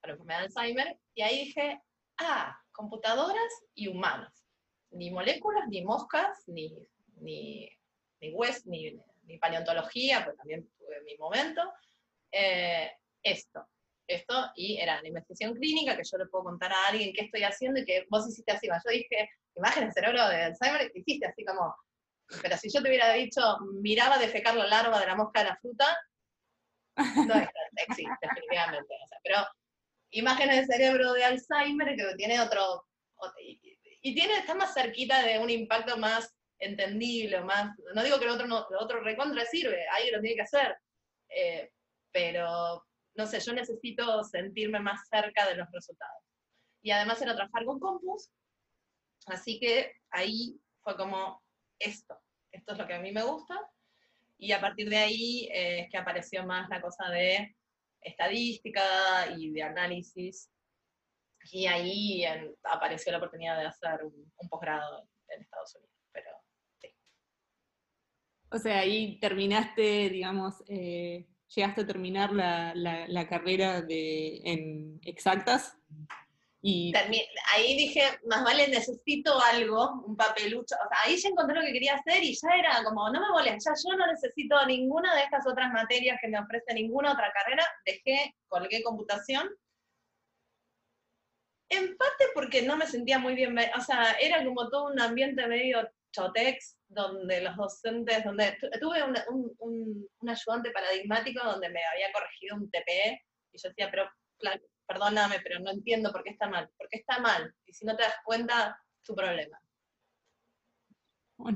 para 0.00 0.12
enfermedad 0.12 0.40
de 0.40 0.44
Alzheimer, 0.46 0.98
y 1.14 1.22
ahí 1.22 1.44
dije, 1.46 1.80
ah, 2.18 2.56
computadoras 2.72 3.64
y 3.74 3.88
humanos. 3.88 4.32
Ni 4.90 5.10
moléculas, 5.10 5.68
ni 5.68 5.82
moscas, 5.82 6.44
ni, 6.46 6.72
ni, 7.20 7.68
ni, 8.20 9.00
ni, 9.24 9.38
paleontología, 9.38 10.24
pues 10.24 10.36
también 10.36 10.68
mi 11.04 11.16
momento. 11.16 11.62
Eh, 12.32 12.90
esto, 13.22 13.66
esto, 14.06 14.52
y 14.54 14.78
era 14.78 15.00
la 15.02 15.08
investigación 15.08 15.54
clínica, 15.54 15.96
que 15.96 16.02
yo 16.10 16.18
le 16.18 16.26
puedo 16.26 16.44
contar 16.44 16.72
a 16.72 16.88
alguien 16.88 17.12
qué 17.12 17.24
estoy 17.24 17.42
haciendo 17.42 17.80
y 17.80 17.84
que 17.84 18.06
vos 18.10 18.28
hiciste 18.28 18.52
así. 18.52 18.68
Yo 18.68 18.90
dije, 18.90 19.30
imagen 19.56 19.86
de 19.86 19.92
cerebro 19.92 20.28
de 20.28 20.42
Alzheimer, 20.44 20.90
hiciste 20.94 21.26
así 21.26 21.44
como, 21.44 21.74
pero 22.42 22.56
si 22.56 22.70
yo 22.70 22.82
te 22.82 22.88
hubiera 22.88 23.12
dicho, 23.12 23.40
miraba 23.80 24.18
defecar 24.18 24.54
la 24.54 24.66
larva 24.66 25.00
de 25.00 25.06
la 25.06 25.16
mosca 25.16 25.40
de 25.40 25.48
la 25.50 25.56
fruta, 25.56 25.98
no 26.96 27.34
existe, 27.34 28.12
definitivamente. 28.22 28.94
pero 29.22 29.46
imágenes 30.10 30.66
de 30.66 30.74
cerebro 30.74 31.12
de 31.12 31.24
Alzheimer 31.24 31.96
que 31.96 32.14
tiene 32.16 32.40
otro, 32.40 32.84
y, 33.42 34.14
tiene, 34.14 34.38
está 34.38 34.54
más 34.54 34.72
cerquita 34.72 35.22
de 35.22 35.38
un 35.38 35.50
impacto 35.50 35.96
más 35.96 36.35
entendible, 36.58 37.40
más, 37.42 37.76
no 37.94 38.02
digo 38.02 38.18
que 38.18 38.24
el 38.24 38.30
otro, 38.30 38.66
otro 38.80 39.00
recontra 39.00 39.44
sirve, 39.44 39.86
ahí 39.90 40.10
lo 40.10 40.20
tiene 40.20 40.36
que 40.36 40.42
hacer, 40.42 40.76
eh, 41.28 41.70
pero 42.12 42.84
no 43.14 43.26
sé, 43.26 43.40
yo 43.40 43.52
necesito 43.52 44.22
sentirme 44.24 44.80
más 44.80 45.08
cerca 45.08 45.46
de 45.48 45.56
los 45.56 45.70
resultados. 45.72 46.22
Y 46.82 46.90
además 46.90 47.20
era 47.20 47.34
trabajar 47.34 47.64
con 47.64 47.80
Compus, 47.80 48.30
así 49.26 49.58
que 49.58 49.92
ahí 50.10 50.58
fue 50.82 50.96
como 50.96 51.42
esto, 51.78 52.18
esto 52.52 52.72
es 52.72 52.78
lo 52.78 52.86
que 52.86 52.94
a 52.94 53.00
mí 53.00 53.12
me 53.12 53.22
gusta, 53.22 53.58
y 54.38 54.52
a 54.52 54.60
partir 54.60 54.88
de 54.88 54.98
ahí 54.98 55.48
eh, 55.52 55.80
es 55.80 55.90
que 55.90 55.96
apareció 55.96 56.44
más 56.44 56.68
la 56.68 56.80
cosa 56.80 57.08
de 57.10 57.56
estadística 58.00 58.82
y 59.36 59.50
de 59.50 59.62
análisis, 59.62 60.50
y 61.52 61.66
ahí 61.66 62.24
apareció 62.64 63.12
la 63.12 63.18
oportunidad 63.18 63.58
de 63.58 63.66
hacer 63.66 64.04
un, 64.04 64.32
posgrado 64.48 65.08
en 65.28 65.42
Estados 65.42 65.74
Unidos. 65.76 65.95
O 68.56 68.58
sea, 68.58 68.78
ahí 68.78 69.18
terminaste, 69.20 70.08
digamos, 70.08 70.64
eh, 70.66 71.26
llegaste 71.54 71.82
a 71.82 71.86
terminar 71.86 72.32
la, 72.32 72.72
la, 72.74 73.28
carrera 73.28 73.82
de, 73.82 74.40
en 74.44 74.98
exactas. 75.02 75.76
Y... 76.62 76.90
ahí 77.52 77.76
dije, 77.76 78.00
más 78.24 78.42
vale 78.44 78.68
necesito 78.68 79.38
algo, 79.42 80.02
un 80.06 80.16
papelucho. 80.16 80.74
O 80.74 80.88
sea, 80.88 81.02
ahí 81.04 81.18
ya 81.18 81.28
encontré 81.28 81.54
lo 81.54 81.66
que 81.66 81.72
quería 81.74 81.96
hacer 81.96 82.24
y 82.24 82.34
ya 82.34 82.48
era 82.58 82.82
como, 82.82 83.10
no 83.10 83.20
me 83.20 83.28
molesta, 83.28 83.74
ya 83.74 83.90
yo 83.90 83.96
no 83.98 84.06
necesito 84.06 84.64
ninguna 84.64 85.14
de 85.14 85.24
estas 85.24 85.46
otras 85.46 85.70
materias 85.70 86.18
que 86.22 86.28
me 86.28 86.40
ofrece 86.40 86.72
ninguna 86.72 87.12
otra 87.12 87.30
carrera. 87.32 87.66
Dejé, 87.84 88.34
colgué 88.48 88.82
computación. 88.82 89.50
En 91.68 91.94
parte 91.98 92.24
porque 92.32 92.62
no 92.62 92.78
me 92.78 92.86
sentía 92.86 93.18
muy 93.18 93.34
bien, 93.34 93.54
o 93.76 93.80
sea, 93.82 94.12
era 94.12 94.42
como 94.42 94.70
todo 94.70 94.86
un 94.86 94.98
ambiente 94.98 95.46
medio 95.46 95.86
chotex, 96.12 96.75
donde 96.88 97.40
los 97.40 97.56
docentes, 97.56 98.24
donde 98.24 98.56
tuve 98.80 99.02
un, 99.02 100.08
ayudante 100.28 100.70
paradigmático 100.70 101.44
donde 101.44 101.68
me 101.68 101.84
había 101.84 102.12
corregido 102.12 102.56
un 102.56 102.70
TPE, 102.70 103.22
y 103.52 103.58
yo 103.58 103.68
decía, 103.68 103.90
pero 103.90 104.08
perdóname, 104.86 105.40
pero 105.40 105.60
no 105.60 105.70
entiendo 105.70 106.12
por 106.12 106.22
qué 106.22 106.30
está 106.30 106.48
mal. 106.48 106.68
¿Por 106.76 106.88
qué 106.88 106.98
está 106.98 107.18
mal? 107.18 107.52
Y 107.64 107.72
si 107.72 107.84
no 107.84 107.96
te 107.96 108.02
das 108.02 108.16
cuenta, 108.24 108.80
tu 109.02 109.14
problema. 109.14 109.60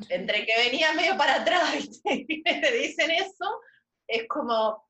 Entre 0.08 0.44
que 0.44 0.56
venía 0.56 0.92
medio 0.92 1.16
para 1.16 1.36
atrás 1.36 1.74
y 2.04 2.42
te 2.42 2.72
dicen 2.72 3.10
eso, 3.10 3.60
es 4.06 4.26
como, 4.28 4.84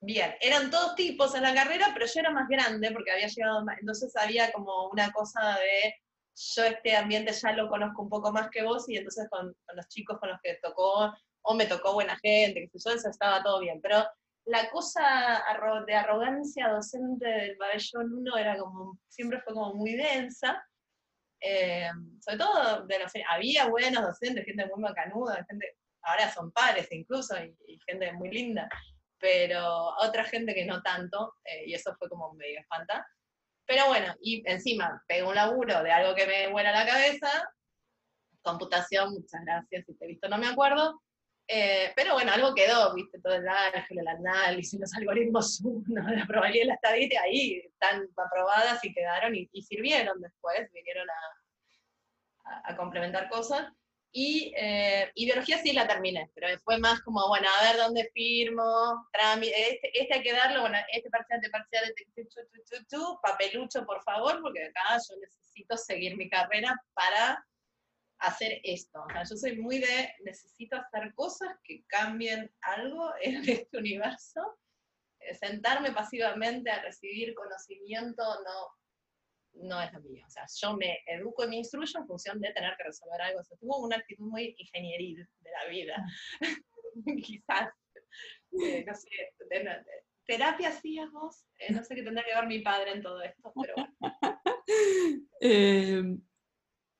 bien, 0.00 0.34
eran 0.40 0.70
todos 0.70 0.96
tipos 0.96 1.34
en 1.34 1.42
la 1.42 1.54
carrera, 1.54 1.90
pero 1.94 2.06
yo 2.06 2.20
era 2.20 2.30
más 2.30 2.48
grande 2.48 2.90
porque 2.90 3.12
había 3.12 3.28
llegado 3.28 3.64
más, 3.64 3.78
entonces 3.78 4.14
había 4.16 4.50
como 4.52 4.88
una 4.88 5.12
cosa 5.12 5.58
de 5.58 5.94
yo 6.34 6.64
este 6.64 6.96
ambiente 6.96 7.32
ya 7.32 7.52
lo 7.52 7.68
conozco 7.68 8.02
un 8.02 8.08
poco 8.08 8.32
más 8.32 8.48
que 8.50 8.62
vos 8.62 8.88
y 8.88 8.96
entonces 8.96 9.28
con, 9.30 9.54
los 9.74 9.88
chicos 9.88 10.18
con 10.18 10.30
los 10.30 10.40
que 10.42 10.58
tocó, 10.62 11.12
o 11.42 11.54
me 11.54 11.66
tocó 11.66 11.92
buena 11.92 12.16
gente, 12.18 12.68
que 12.72 12.78
yo, 12.78 12.90
eso 12.90 13.08
estaba 13.08 13.42
todo 13.42 13.60
bien. 13.60 13.80
Pero 13.82 14.04
la 14.44 14.70
cosa 14.70 15.44
de 15.86 15.94
arrogancia 15.94 16.68
docente 16.68 17.26
del 17.26 17.56
pabellón 17.56 18.12
1 18.12 18.36
era 18.36 18.58
como, 18.58 18.98
siempre 19.08 19.40
fue 19.40 19.54
como 19.54 19.74
muy 19.74 19.94
densa. 19.94 20.64
Eh, 21.40 21.90
sobre 22.20 22.38
todo 22.38 22.86
de 22.86 22.98
los, 23.00 23.12
había 23.28 23.66
buenos 23.66 24.02
docentes, 24.02 24.44
gente 24.44 24.66
muy 24.66 24.80
macanuda, 24.80 25.44
gente, 25.48 25.76
ahora 26.02 26.32
son 26.32 26.52
pares 26.52 26.86
incluso, 26.92 27.34
y, 27.42 27.80
gente 27.84 28.12
muy 28.12 28.30
linda, 28.30 28.68
pero 29.18 29.88
otra 30.00 30.22
gente 30.24 30.54
que 30.54 30.64
no 30.64 30.80
tanto, 30.82 31.34
eh, 31.44 31.64
y 31.66 31.74
eso 31.74 31.94
fue 31.96 32.08
como 32.08 32.32
medio 32.34 32.60
espanta. 32.60 33.04
Pero 33.72 33.86
bueno, 33.86 34.14
y 34.20 34.42
encima 34.44 35.02
pego 35.08 35.30
un 35.30 35.34
laburo 35.34 35.82
de 35.82 35.90
algo 35.90 36.14
que 36.14 36.26
me 36.26 36.48
vuela 36.48 36.72
la 36.72 36.84
cabeza, 36.84 37.30
computación, 38.42 39.14
muchas 39.14 39.42
gracias, 39.46 39.86
si 39.86 39.94
te 39.94 40.04
he 40.04 40.08
visto 40.08 40.28
no 40.28 40.36
me 40.36 40.48
acuerdo, 40.48 41.00
eh, 41.48 41.90
pero 41.96 42.12
bueno, 42.12 42.32
algo 42.32 42.54
quedó, 42.54 42.94
viste, 42.94 43.18
todo 43.22 43.32
el 43.32 43.48
álgebra, 43.48 43.86
el 43.88 44.08
análisis, 44.08 44.78
los 44.78 44.92
algoritmos 44.92 45.58
uno, 45.64 46.06
la 46.06 46.26
probabilidad 46.26 46.64
y 46.64 46.68
la 46.68 46.74
estadística, 46.74 47.22
ahí 47.22 47.62
están 47.64 48.06
aprobadas 48.14 48.84
y 48.84 48.92
quedaron 48.92 49.34
y, 49.34 49.62
sirvieron 49.62 50.20
después, 50.20 50.70
vinieron 50.74 51.08
a 52.64 52.76
complementar 52.76 53.30
cosas. 53.30 53.72
Y, 54.14 54.52
eh, 54.58 55.10
biología 55.16 55.56
sí 55.58 55.72
la 55.72 55.88
terminé, 55.88 56.30
pero 56.34 56.46
fue 56.60 56.78
más 56.78 57.00
como, 57.00 57.26
bueno, 57.28 57.48
a 57.48 57.64
ver 57.64 57.76
dónde 57.78 58.10
firmo, 58.12 59.08
este, 59.40 59.90
este, 59.98 60.14
hay 60.14 60.22
que 60.22 60.34
darlo, 60.34 60.60
bueno, 60.60 60.76
este 60.92 61.08
parcial, 61.08 61.40
este 61.40 61.50
parcial, 61.50 61.84
este, 61.96 62.98
papelucho, 63.22 63.86
por 63.86 64.02
favor, 64.02 64.42
porque 64.42 64.64
acá 64.64 64.98
yo 65.08 65.16
necesito 65.18 65.78
seguir 65.78 66.16
mi 66.18 66.28
carrera 66.28 66.78
para 66.92 67.42
hacer 68.18 68.60
esto. 68.64 69.02
O 69.02 69.10
sea, 69.10 69.24
yo 69.24 69.36
soy 69.36 69.56
muy 69.56 69.78
de, 69.78 70.14
necesito 70.24 70.76
hacer 70.76 71.14
cosas 71.14 71.56
que 71.64 71.84
cambien 71.86 72.52
algo 72.60 73.12
en 73.22 73.48
este 73.48 73.78
universo. 73.78 74.58
Eh, 75.20 75.34
sentarme 75.34 75.92
pasivamente 75.92 76.70
a 76.70 76.82
recibir 76.82 77.34
conocimiento 77.34 78.22
no, 78.22 78.81
no 79.54 79.80
es 79.80 79.92
lo 79.92 80.00
mío. 80.00 80.24
O 80.26 80.30
sea, 80.30 80.44
yo 80.60 80.76
me 80.76 81.00
educo 81.06 81.44
y 81.44 81.48
me 81.48 81.56
instruyo 81.56 81.98
en 81.98 82.06
función 82.06 82.40
de 82.40 82.52
tener 82.52 82.74
que 82.76 82.84
resolver 82.84 83.20
algo. 83.20 83.40
O 83.40 83.44
sea, 83.44 83.56
tuvo 83.58 83.78
una 83.78 83.96
actitud 83.96 84.26
muy 84.26 84.54
ingenieril 84.58 85.26
de 85.40 85.50
la 85.50 85.70
vida. 85.70 86.06
Quizás, 87.24 87.70
eh, 88.62 88.84
no 88.86 88.94
sé, 88.94 89.08
terapia 90.26 90.68
hacíamos, 90.68 91.44
eh, 91.58 91.72
no 91.72 91.82
sé 91.82 91.94
qué 91.94 92.02
tendría 92.02 92.24
que 92.24 92.34
ver 92.34 92.46
mi 92.46 92.60
padre 92.60 92.92
en 92.92 93.02
todo 93.02 93.22
esto, 93.22 93.52
pero 93.60 93.74
bueno. 93.76 93.94
Em, 95.40 96.22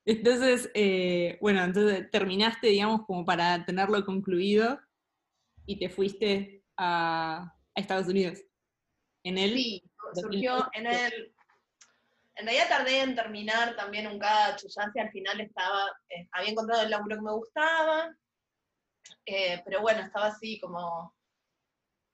entonces, 0.04 0.68
eh, 0.74 1.38
bueno, 1.40 1.62
entonces 1.62 2.10
terminaste, 2.10 2.66
digamos, 2.66 3.06
como 3.06 3.24
para 3.24 3.64
tenerlo 3.64 4.04
concluido 4.04 4.80
y 5.64 5.78
te 5.78 5.88
fuiste 5.88 6.64
a, 6.76 7.54
a 7.74 7.80
Estados 7.80 8.08
Unidos. 8.08 8.42
En 9.24 9.38
el 9.38 9.54
sí, 9.54 9.84
surgió 10.14 10.68
en 10.72 10.88
el 10.88 11.32
en 12.36 12.46
realidad 12.46 12.68
tardé 12.68 13.00
en 13.00 13.14
terminar 13.14 13.76
también 13.76 14.06
un 14.06 14.18
cacho, 14.18 14.66
ya 14.68 14.90
al 15.02 15.10
final 15.10 15.40
estaba, 15.40 15.90
eh, 16.08 16.28
había 16.32 16.50
encontrado 16.50 16.82
el 16.82 16.90
laburo 16.90 17.16
que 17.16 17.22
me 17.22 17.32
gustaba, 17.32 18.14
eh, 19.26 19.60
pero 19.64 19.80
bueno, 19.82 20.00
estaba 20.00 20.26
así 20.26 20.58
como 20.60 21.14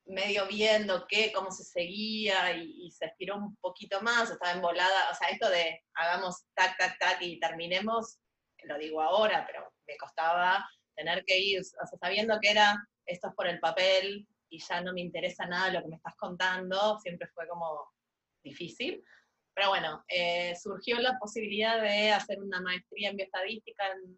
medio 0.06 0.46
viendo 0.46 1.06
qué, 1.06 1.32
cómo 1.32 1.50
se 1.50 1.64
seguía 1.64 2.52
y, 2.56 2.90
se 2.90 3.06
estiró 3.06 3.36
un 3.36 3.56
poquito 3.56 4.00
más, 4.00 4.30
estaba 4.30 4.52
embolada, 4.52 5.10
o 5.10 5.14
sea, 5.14 5.28
esto 5.28 5.48
de 5.50 5.84
hagamos 5.94 6.44
tac, 6.54 6.76
tac, 6.78 6.98
tac 6.98 7.22
y 7.22 7.38
terminemos, 7.38 8.18
lo 8.64 8.78
digo 8.78 9.02
ahora, 9.02 9.44
pero 9.46 9.72
me 9.86 9.96
costaba 9.98 10.66
tener 10.96 11.24
que 11.24 11.38
ir, 11.38 11.60
o 11.60 11.86
sea, 11.86 11.98
sabiendo 12.00 12.38
que 12.40 12.50
era 12.50 12.76
esto 13.08 13.28
es 13.28 13.34
por 13.34 13.46
el 13.46 13.60
papel 13.60 14.26
y 14.50 14.60
ya 14.60 14.80
no 14.80 14.92
me 14.92 15.00
interesa 15.00 15.46
nada 15.46 15.72
lo 15.72 15.82
que 15.82 15.88
me 15.88 15.96
estás 15.96 16.14
contando, 16.16 16.98
siempre 17.00 17.28
fue 17.28 17.46
como 17.48 17.92
difícil. 18.42 19.02
Pero 19.58 19.70
bueno, 19.70 20.04
eh, 20.06 20.54
surgió 20.54 21.00
la 21.00 21.18
posibilidad 21.18 21.82
de 21.82 22.12
hacer 22.12 22.40
una 22.40 22.60
maestría 22.60 23.10
en 23.10 23.16
bioestadística 23.16 23.82
en, 23.90 24.16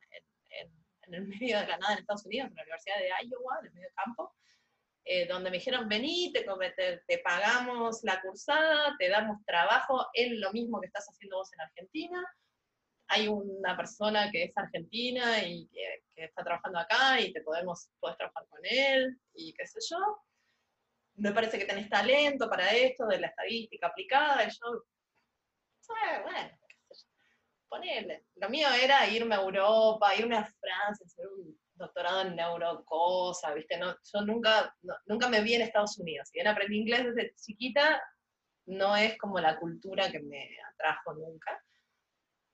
el 1.14 1.26
medio 1.28 1.58
de 1.60 1.66
la 1.66 1.78
nada 1.78 1.94
en 1.94 2.00
Estados 2.00 2.26
Unidos, 2.26 2.50
en 2.50 2.56
la 2.56 2.62
Universidad 2.62 2.98
de 2.98 3.08
Iowa, 3.26 3.58
en 3.60 3.66
el 3.68 3.72
medio 3.72 3.88
campo, 3.96 4.36
eh, 5.02 5.26
donde 5.26 5.50
me 5.50 5.56
dijeron, 5.56 5.88
vení, 5.88 6.30
te, 6.34 6.44
te, 7.06 7.18
pagamos 7.20 8.00
la 8.02 8.20
cursada, 8.20 8.94
te 8.98 9.08
damos 9.08 9.42
trabajo 9.46 10.08
en 10.12 10.42
lo 10.42 10.52
mismo 10.52 10.78
que 10.78 10.88
estás 10.88 11.08
haciendo 11.08 11.38
vos 11.38 11.50
en 11.54 11.62
Argentina. 11.62 12.22
Hay 13.08 13.26
una 13.28 13.74
persona 13.78 14.30
que 14.30 14.44
es 14.44 14.52
argentina 14.54 15.42
y 15.42 15.66
que, 15.68 16.02
que 16.14 16.24
está 16.24 16.44
trabajando 16.44 16.80
acá 16.80 17.18
y 17.18 17.32
te 17.32 17.40
podemos, 17.40 17.88
puedes 17.98 18.18
trabajar 18.18 18.46
con 18.46 18.60
él 18.64 19.18
y 19.32 19.54
qué 19.54 19.66
sé 19.66 19.78
yo. 19.88 20.18
Me 21.14 21.32
parece 21.32 21.58
que 21.58 21.64
tenés 21.64 21.88
talento 21.88 22.46
para 22.50 22.68
esto, 22.76 23.06
de 23.06 23.20
la 23.20 23.28
estadística 23.28 23.86
aplicada, 23.86 24.44
y 24.44 24.50
yo 24.50 24.84
bueno, 26.22 26.50
ponele. 27.68 28.26
Lo 28.36 28.48
mío 28.50 28.68
era 28.72 29.08
irme 29.08 29.34
a 29.34 29.40
Europa, 29.40 30.14
irme 30.14 30.36
a 30.36 30.44
Francia, 30.44 31.06
hacer 31.06 31.26
un 31.28 31.58
doctorado 31.74 32.22
en 32.22 32.36
neurocosa, 32.36 33.54
¿viste? 33.54 33.78
No, 33.78 33.96
yo 34.12 34.20
nunca, 34.22 34.76
nunca 35.06 35.28
me 35.28 35.40
vi 35.40 35.54
en 35.54 35.62
Estados 35.62 35.98
Unidos. 35.98 36.28
Si 36.28 36.38
bien 36.38 36.48
aprendí 36.48 36.78
inglés 36.78 37.06
desde 37.06 37.34
chiquita, 37.36 38.02
no 38.66 38.96
es 38.96 39.16
como 39.18 39.38
la 39.40 39.58
cultura 39.58 40.10
que 40.10 40.20
me 40.20 40.58
atrajo 40.72 41.14
nunca. 41.14 41.62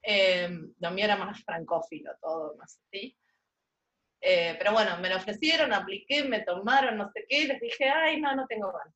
Eh, 0.03 0.49
lo 0.79 0.91
mío 0.93 1.05
era 1.05 1.17
más 1.17 1.43
francófilo, 1.43 2.13
todo 2.21 2.55
más 2.57 2.79
así. 2.87 3.17
Eh, 4.21 4.55
pero 4.59 4.73
bueno, 4.73 4.97
me 4.99 5.09
lo 5.09 5.17
ofrecieron, 5.17 5.73
apliqué, 5.73 6.25
me 6.25 6.41
tomaron, 6.41 6.97
no 6.97 7.11
sé 7.11 7.27
qué, 7.29 7.43
y 7.43 7.47
les 7.47 7.61
dije, 7.61 7.89
ay, 7.89 8.21
no, 8.21 8.35
no 8.35 8.47
tengo 8.47 8.73
ganas. 8.73 8.95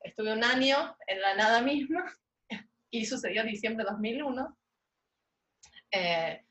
Estuve 0.00 0.32
un 0.32 0.44
año 0.44 0.96
en 1.06 1.20
la 1.20 1.34
nada 1.34 1.60
misma, 1.60 2.04
y 2.94 3.04
sucedió 3.04 3.40
en 3.40 3.48
diciembre 3.48 3.84
de 3.84 3.90
2001. 3.90 4.56
Eh, 5.90 6.46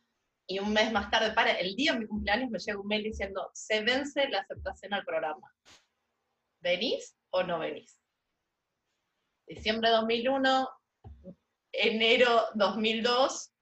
y 0.45 0.59
un 0.59 0.73
mes 0.73 0.91
más 0.91 1.09
tarde, 1.09 1.31
para 1.31 1.51
el 1.51 1.73
día 1.73 1.93
de 1.93 1.99
mi 1.99 2.05
cumpleaños, 2.05 2.49
me 2.49 2.59
llega 2.59 2.79
un 2.79 2.87
mail 2.87 3.03
diciendo, 3.03 3.49
se 3.53 3.81
vence 3.81 4.27
la 4.27 4.39
aceptación 4.39 4.93
al 4.93 5.05
programa. 5.05 5.55
¿Venís 6.59 7.15
o 7.29 7.43
no 7.43 7.59
venís? 7.59 7.97
Diciembre 9.47 9.89
de 9.89 9.95
2001, 9.95 10.69
enero 11.71 12.41
2002, 12.55 13.53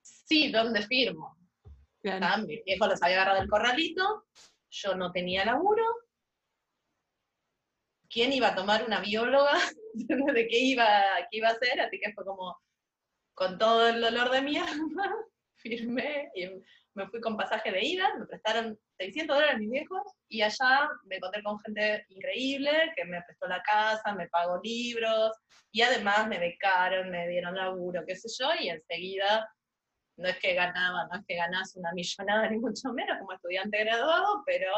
sí, 0.00 0.50
¿dónde 0.50 0.80
firmo? 0.86 1.36
Claro. 2.00 2.46
Mi 2.46 2.62
viejo 2.62 2.86
los 2.86 3.02
había 3.02 3.16
agarrado 3.16 3.40
del 3.40 3.50
corralito, 3.50 4.24
yo 4.70 4.94
no 4.94 5.12
tenía 5.12 5.44
laburo. 5.44 5.84
¿Quién 8.08 8.32
iba 8.32 8.48
a 8.48 8.54
tomar 8.54 8.86
una 8.86 9.00
bióloga? 9.00 9.52
¿De 10.34 10.48
qué 10.48 10.58
iba, 10.58 10.86
qué 11.30 11.38
iba 11.38 11.48
a 11.48 11.52
hacer? 11.52 11.80
Así 11.80 11.98
que 12.00 12.12
fue 12.12 12.24
como, 12.24 12.56
con 13.34 13.58
todo 13.58 13.88
el 13.88 14.00
dolor 14.00 14.30
de 14.30 14.42
mi 14.42 14.56
alma, 14.58 15.14
firmé 15.56 16.30
y 16.34 16.48
me 16.94 17.08
fui 17.08 17.20
con 17.20 17.36
pasaje 17.36 17.70
de 17.72 17.82
ida, 17.84 18.14
me 18.18 18.26
prestaron 18.26 18.78
600 18.98 19.36
dólares 19.36 19.58
mis 19.58 19.70
viejos, 19.70 20.02
y 20.28 20.42
allá 20.42 20.88
me 21.04 21.16
encontré 21.16 21.42
con 21.42 21.58
gente 21.60 22.04
increíble 22.10 22.92
que 22.94 23.04
me 23.06 23.22
prestó 23.22 23.46
la 23.48 23.62
casa, 23.62 24.14
me 24.14 24.28
pagó 24.28 24.60
libros, 24.62 25.32
y 25.70 25.80
además 25.82 26.28
me 26.28 26.38
becaron, 26.38 27.10
me 27.10 27.26
dieron 27.28 27.54
laburo, 27.54 28.04
qué 28.06 28.14
sé 28.16 28.28
yo, 28.38 28.50
y 28.60 28.68
enseguida, 28.68 29.48
no 30.18 30.28
es 30.28 30.38
que 30.38 30.54
ganaba, 30.54 31.06
no 31.10 31.18
es 31.18 31.24
que 31.26 31.36
ganase 31.36 31.78
una 31.78 31.92
millonada 31.92 32.48
ni 32.50 32.58
mucho 32.58 32.92
menos 32.92 33.18
como 33.18 33.32
estudiante 33.32 33.78
graduado, 33.84 34.42
pero 34.44 34.72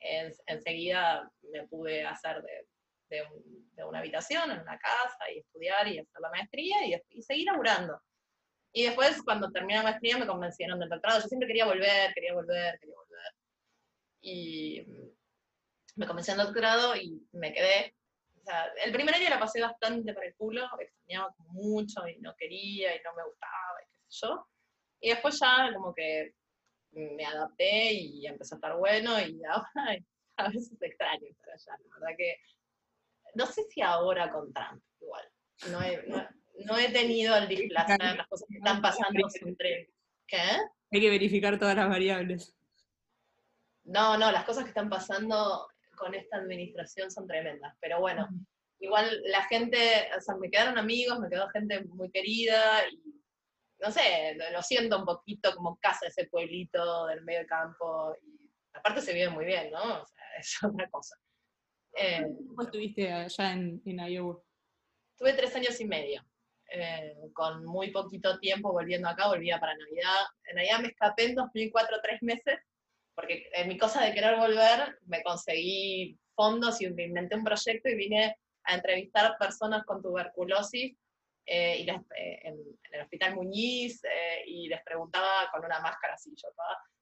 en- 0.00 0.32
enseguida 0.46 1.30
me 1.52 1.66
pude 1.68 2.04
hacer 2.04 2.42
de, 2.42 2.66
de 3.12 3.22
un- 3.22 3.62
de 3.74 3.84
una 3.84 3.98
habitación 4.00 4.50
en 4.50 4.60
una 4.60 4.78
casa 4.78 5.30
y 5.34 5.38
estudiar 5.38 5.86
y 5.88 5.98
hacer 5.98 6.20
la 6.20 6.30
maestría 6.30 6.86
y, 6.86 6.94
y 7.18 7.22
seguir 7.22 7.46
laburando. 7.46 8.00
Y 8.72 8.84
después, 8.84 9.22
cuando 9.22 9.50
terminé 9.50 9.78
la 9.78 9.84
maestría, 9.84 10.16
me 10.18 10.26
convencieron 10.26 10.78
del 10.78 10.88
doctorado. 10.88 11.20
Yo 11.20 11.28
siempre 11.28 11.46
quería 11.46 11.66
volver, 11.66 12.12
quería 12.14 12.34
volver, 12.34 12.78
quería 12.80 12.94
volver. 12.96 13.32
Y 14.22 14.86
me 15.96 16.06
convencí 16.06 16.30
del 16.32 16.40
doctorado 16.46 16.96
y 16.96 17.26
me 17.32 17.52
quedé. 17.52 17.94
O 18.40 18.44
sea, 18.44 18.66
el 18.84 18.92
primer 18.92 19.14
año 19.14 19.28
la 19.28 19.38
pasé 19.38 19.60
bastante 19.60 20.12
para 20.14 20.26
el 20.26 20.34
culo, 20.34 20.62
extrañaba 20.80 21.34
mucho 21.38 22.06
y 22.08 22.18
no 22.18 22.34
quería 22.36 22.96
y 22.96 23.00
no 23.04 23.14
me 23.14 23.24
gustaba 23.24 23.82
y 23.82 23.86
qué 23.92 23.98
sé 24.08 24.26
yo. 24.26 24.46
Y 25.00 25.10
después 25.10 25.38
ya 25.38 25.72
como 25.74 25.94
que 25.94 26.32
me 26.92 27.24
adapté 27.24 27.92
y 27.92 28.26
empezó 28.26 28.54
a 28.54 28.58
estar 28.58 28.76
bueno 28.76 29.20
y 29.20 29.40
ahora 29.50 29.98
a 30.36 30.48
veces 30.48 30.80
extraño 30.80 31.26
estar 31.28 31.50
allá. 31.54 31.78
La 31.88 31.94
verdad 32.00 32.16
que 32.16 32.36
no 33.34 33.46
sé 33.46 33.64
si 33.64 33.80
ahora 33.80 34.30
con 34.30 34.52
Trump 34.52 34.82
igual. 35.00 35.24
No 35.70 35.82
he, 35.82 36.02
no, 36.06 36.28
no 36.64 36.78
he 36.78 36.90
tenido 36.90 37.36
el 37.36 37.48
displacer, 37.48 38.16
las 38.16 38.26
cosas 38.28 38.48
que 38.48 38.58
están 38.58 38.80
pasando 38.80 39.28
entre... 39.40 39.90
¿Qué? 40.26 40.38
Hay 40.90 41.00
que 41.00 41.10
verificar 41.10 41.58
todas 41.58 41.76
las 41.76 41.88
variables. 41.88 42.54
No, 43.84 44.16
no, 44.16 44.30
las 44.30 44.44
cosas 44.44 44.64
que 44.64 44.70
están 44.70 44.88
pasando 44.88 45.68
con 45.96 46.14
esta 46.14 46.36
administración 46.38 47.10
son 47.10 47.26
tremendas, 47.26 47.76
pero 47.80 48.00
bueno, 48.00 48.28
igual 48.78 49.22
la 49.26 49.44
gente, 49.44 50.08
o 50.16 50.20
sea, 50.20 50.36
me 50.36 50.50
quedaron 50.50 50.78
amigos, 50.78 51.18
me 51.20 51.28
quedó 51.28 51.48
gente 51.48 51.82
muy 51.84 52.10
querida 52.10 52.88
y 52.88 53.00
no 53.78 53.90
sé, 53.90 54.36
lo, 54.36 54.50
lo 54.50 54.62
siento 54.62 54.98
un 54.98 55.04
poquito 55.04 55.54
como 55.54 55.76
casa 55.76 56.06
ese 56.06 56.26
pueblito 56.26 57.06
del 57.06 57.24
medio 57.24 57.46
campo 57.46 58.14
y 58.22 58.42
aparte 58.74 59.00
se 59.00 59.12
vive 59.12 59.28
muy 59.28 59.44
bien, 59.44 59.70
¿no? 59.70 60.02
O 60.02 60.06
sea, 60.06 60.24
es 60.38 60.58
otra 60.62 60.88
cosa. 60.90 61.16
Eh, 61.94 62.26
¿Cómo 62.48 62.62
estuviste 62.62 63.12
allá 63.12 63.52
en, 63.52 63.82
en 63.84 63.98
Iowa? 64.10 64.42
Tuve 65.16 65.32
tres 65.34 65.54
años 65.56 65.80
y 65.80 65.84
medio. 65.84 66.22
eh, 66.74 67.14
con 67.34 67.64
muy 67.66 67.90
poquito 67.90 68.38
tiempo 68.38 68.72
volviendo 68.72 69.08
acá, 69.08 69.28
volvía 69.28 69.60
para 69.60 69.76
Navidad. 69.76 70.24
En 70.44 70.56
Navidad 70.56 70.80
me 70.80 70.88
escapé 70.88 71.24
en 71.24 71.34
2004 71.34 71.98
tres 72.02 72.22
meses, 72.22 72.58
porque 73.14 73.48
en 73.54 73.68
mi 73.68 73.76
cosa 73.76 74.02
de 74.04 74.14
querer 74.14 74.36
volver 74.38 74.98
me 75.06 75.22
conseguí 75.22 76.18
fondos 76.34 76.80
y 76.80 76.88
me 76.90 77.04
inventé 77.04 77.36
un 77.36 77.44
proyecto 77.44 77.88
y 77.90 77.94
vine 77.94 78.36
a 78.64 78.74
entrevistar 78.74 79.36
personas 79.38 79.84
con 79.84 80.00
tuberculosis 80.00 80.96
eh, 81.46 81.78
y 81.80 81.84
les- 81.84 82.00
eh, 82.16 82.40
en, 82.44 82.54
en 82.54 82.94
el 82.94 83.00
hospital 83.02 83.34
Muñiz 83.34 84.02
eh, 84.04 84.44
y 84.46 84.68
les 84.68 84.82
preguntaba 84.84 85.50
con 85.52 85.64
una 85.64 85.80
máscara 85.80 86.14
así, 86.14 86.30
yo 86.36 86.48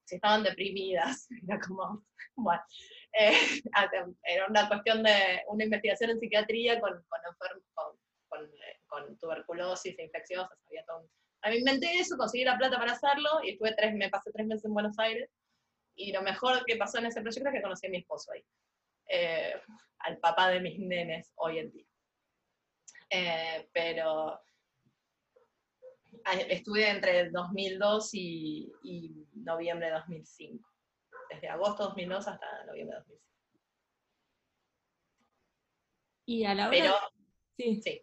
si 0.05 0.15
estaban 0.15 0.43
deprimidas. 0.43 1.27
Era 1.47 1.59
como, 1.59 2.05
bueno, 2.35 2.61
eh, 3.13 3.31
era 4.23 4.47
una 4.47 4.67
cuestión 4.67 5.03
de 5.03 5.43
una 5.47 5.63
investigación 5.63 6.11
en 6.11 6.19
psiquiatría 6.19 6.79
con, 6.79 6.91
con, 7.07 7.19
enfer- 7.21 7.63
con, 7.73 7.97
con, 8.29 8.45
eh, 8.45 8.79
con 8.87 9.17
tuberculosis 9.19 9.97
e 9.97 10.03
infecciosas. 10.03 10.57
Había 10.67 10.83
todo 10.85 11.01
un- 11.01 11.09
A 11.43 11.49
mí 11.49 11.55
me 11.55 11.59
inventé 11.59 11.99
eso, 11.99 12.17
conseguí 12.17 12.43
la 12.43 12.57
plata 12.57 12.77
para 12.77 12.93
hacerlo 12.93 13.29
y 13.43 13.51
estuve 13.51 13.73
tres, 13.75 13.93
me 13.95 14.09
pasé 14.09 14.31
tres 14.31 14.47
meses 14.47 14.65
en 14.65 14.73
Buenos 14.73 14.97
Aires. 14.99 15.29
Y 15.95 16.11
lo 16.13 16.21
mejor 16.21 16.63
que 16.65 16.77
pasó 16.77 16.97
en 16.99 17.07
ese 17.07 17.21
proyecto 17.21 17.49
es 17.49 17.55
que 17.55 17.61
conocí 17.61 17.87
a 17.87 17.89
mi 17.89 17.97
esposo 17.97 18.31
ahí, 18.31 18.43
eh, 19.09 19.53
al 19.99 20.17
papá 20.19 20.49
de 20.49 20.59
mis 20.61 20.79
nenes 20.79 21.31
hoy 21.35 21.59
en 21.59 21.71
día. 21.71 21.85
Eh, 23.13 23.69
pero 23.73 24.41
estuve 26.47 26.89
entre 26.89 27.29
2002 27.29 28.13
y, 28.13 28.71
y 28.83 29.27
noviembre 29.33 29.87
de 29.87 29.93
2005. 29.93 30.69
Desde 31.29 31.49
agosto 31.49 31.83
de 31.83 31.89
2002 31.89 32.27
hasta 32.29 32.65
noviembre 32.65 32.95
de 32.95 33.01
2005. 33.01 33.21
Y 36.25 36.45
a 36.45 36.55
la 36.55 36.69
hora... 36.69 36.77
Pero, 36.77 36.93
sí. 37.57 37.81
sí. 37.83 38.01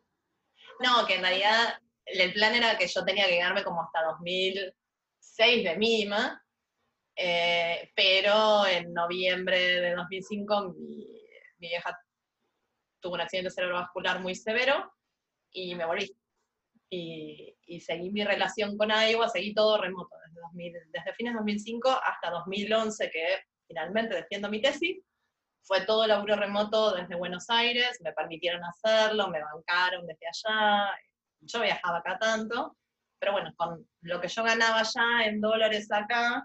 No, 0.81 1.07
que 1.07 1.14
en 1.14 1.23
realidad 1.23 1.81
el 2.05 2.33
plan 2.35 2.55
era 2.55 2.77
que 2.77 2.87
yo 2.87 3.05
tenía 3.05 3.27
que 3.27 3.37
quedarme 3.37 3.64
como 3.64 3.83
hasta 3.83 4.05
2006 4.05 5.64
de 5.64 5.77
mínima, 5.77 6.44
eh, 7.16 7.90
pero 7.97 8.66
en 8.66 8.92
noviembre 8.92 9.59
de 9.59 9.94
2005 9.94 10.75
mi, 10.75 11.23
mi 11.59 11.68
vieja 11.68 11.99
tuvo 13.01 13.14
un 13.14 13.23
accidente 13.23 13.51
cerebrovascular 13.51 14.21
muy 14.21 14.35
severo 14.35 14.92
y 15.53 15.75
me 15.75 15.87
volví. 15.87 16.15
Y, 16.91 17.55
y 17.67 17.81
seguí 17.81 18.11
mi 18.11 18.25
relación 18.25 18.77
con 18.79 18.91
Iowa, 18.91 19.29
seguí 19.29 19.53
todo 19.53 19.79
remoto, 19.79 20.17
desde, 20.27 20.41
2000 20.41 20.73
desde 20.91 21.13
fines 21.15 21.33
de 21.35 21.39
2005 21.39 21.91
hasta 21.91 22.31
2011, 22.31 23.11
que 23.11 23.41
finalmente 23.67 24.15
defiendo 24.15 24.49
mi 24.49 24.61
tesis. 24.61 25.03
Fue 25.63 25.85
todo 25.85 26.07
laburo 26.07 26.37
remoto 26.37 26.95
desde 26.95 27.15
Buenos 27.15 27.51
Aires, 27.51 27.99
me 28.03 28.13
permitieron 28.13 28.63
hacerlo, 28.65 29.29
me 29.29 29.43
bancaron 29.43 30.07
desde 30.07 30.27
allá. 30.27 30.99
Yo 31.41 31.61
viajaba 31.61 31.99
acá 31.99 32.19
tanto, 32.19 32.75
pero 33.19 33.33
bueno, 33.33 33.53
con 33.57 33.87
lo 34.01 34.21
que 34.21 34.29
yo 34.29 34.43
ganaba 34.43 34.81
allá 34.81 35.27
en 35.27 35.43
dólares 35.43 35.93
acá, 35.93 36.43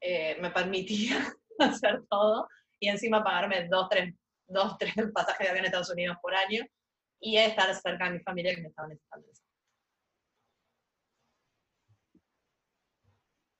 eh, 0.00 0.38
me 0.40 0.50
permitía 0.50 1.18
hacer 1.58 2.02
todo 2.08 2.48
y 2.78 2.88
encima 2.88 3.22
pagarme 3.22 3.68
dos, 3.68 3.88
tres, 3.90 4.14
dos, 4.46 4.78
tres 4.78 4.94
pasajes 5.12 5.46
de 5.46 5.50
avión 5.50 5.64
a 5.64 5.68
Estados 5.68 5.90
Unidos 5.90 6.16
por 6.22 6.34
año 6.34 6.64
y 7.20 7.36
estar 7.36 7.72
cerca 7.74 8.06
de 8.06 8.18
mi 8.18 8.20
familia 8.20 8.54
que 8.54 8.62
me 8.62 8.68
estaba 8.68 8.88
necesitando. 8.88 9.26
eso. 9.30 9.42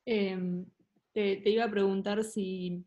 Eh, 0.07 0.65
te, 1.13 1.37
te 1.37 1.51
iba 1.51 1.65
a 1.65 1.71
preguntar 1.71 2.25
si 2.25 2.85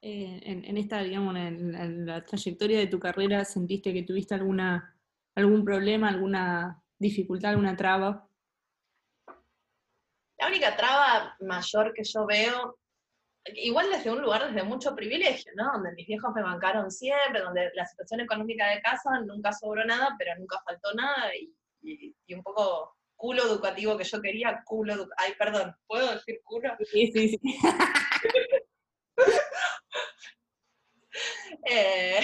eh, 0.00 0.40
en, 0.42 0.64
en 0.64 0.76
esta, 0.76 1.02
digamos, 1.02 1.36
en, 1.36 1.74
en 1.74 2.06
la 2.06 2.24
trayectoria 2.24 2.78
de 2.78 2.86
tu 2.88 2.98
carrera 2.98 3.44
sentiste 3.44 3.92
que 3.92 4.02
tuviste 4.02 4.34
alguna, 4.34 4.98
algún 5.34 5.64
problema, 5.64 6.08
alguna 6.08 6.82
dificultad, 6.98 7.50
alguna 7.50 7.76
traba. 7.76 8.28
La 10.38 10.48
única 10.48 10.76
traba 10.76 11.36
mayor 11.40 11.92
que 11.94 12.02
yo 12.04 12.26
veo, 12.26 12.78
igual 13.54 13.90
desde 13.90 14.10
un 14.10 14.22
lugar 14.22 14.46
desde 14.46 14.62
mucho 14.66 14.94
privilegio, 14.94 15.52
¿no? 15.56 15.72
Donde 15.72 15.92
mis 15.92 16.06
viejos 16.06 16.32
me 16.34 16.42
bancaron 16.42 16.90
siempre, 16.90 17.40
donde 17.42 17.70
la 17.74 17.84
situación 17.86 18.20
económica 18.20 18.68
de 18.70 18.80
casa 18.82 19.20
nunca 19.20 19.52
sobró 19.52 19.84
nada, 19.84 20.14
pero 20.18 20.36
nunca 20.38 20.60
faltó 20.64 20.92
nada, 20.94 21.34
y, 21.36 21.52
y- 21.82 22.14
y 22.26 22.34
un 22.34 22.42
poco 22.42 22.96
culo 23.16 23.42
educativo 23.44 23.96
que 23.96 24.04
yo 24.04 24.20
quería, 24.20 24.62
culo 24.64 25.08
Ay, 25.16 25.32
perdón, 25.38 25.74
¿puedo 25.86 26.12
decir 26.12 26.40
culo? 26.44 26.74
Sí, 26.90 27.10
sí, 27.12 27.28
sí. 27.28 27.38
Eh, 31.66 32.20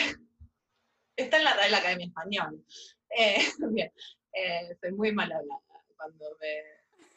está 1.17 1.39
en 1.39 1.45
la 1.45 1.55
Real 1.55 1.75
Academia 1.75 2.07
Española. 2.07 2.53
Eh, 3.17 3.39
bien, 3.71 3.93
eh, 4.33 4.77
soy 4.81 4.93
muy 4.93 5.13
mal 5.13 5.31
hablada 5.33 5.61
cuando 5.97 6.37
me, 6.41 6.63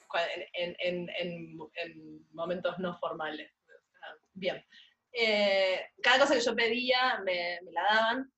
cua- 0.07 0.27
en, 0.53 0.75
en- 0.79 1.09
en- 1.17 1.59
en 1.75 2.27
momentos 2.33 2.77
no 2.79 2.97
formales. 2.99 3.51
Bien. 4.33 4.63
Eh, 5.11 5.79
cada 6.01 6.19
cosa 6.19 6.33
que 6.33 6.41
yo 6.41 6.55
pedía 6.55 7.19
me, 7.23 7.59
la 7.71 7.83
daban 7.83 8.33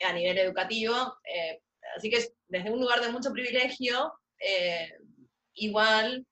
a 0.00 0.12
nivel 0.12 0.38
educativo. 0.38 1.18
eh, 1.24 1.60
así 1.96 2.08
que 2.10 2.24
desde 2.46 2.70
un 2.70 2.80
lugar 2.80 3.00
de 3.00 3.10
mucho 3.10 3.32
privilegio, 3.32 4.12
eh, 4.38 4.92
igual 5.54 6.24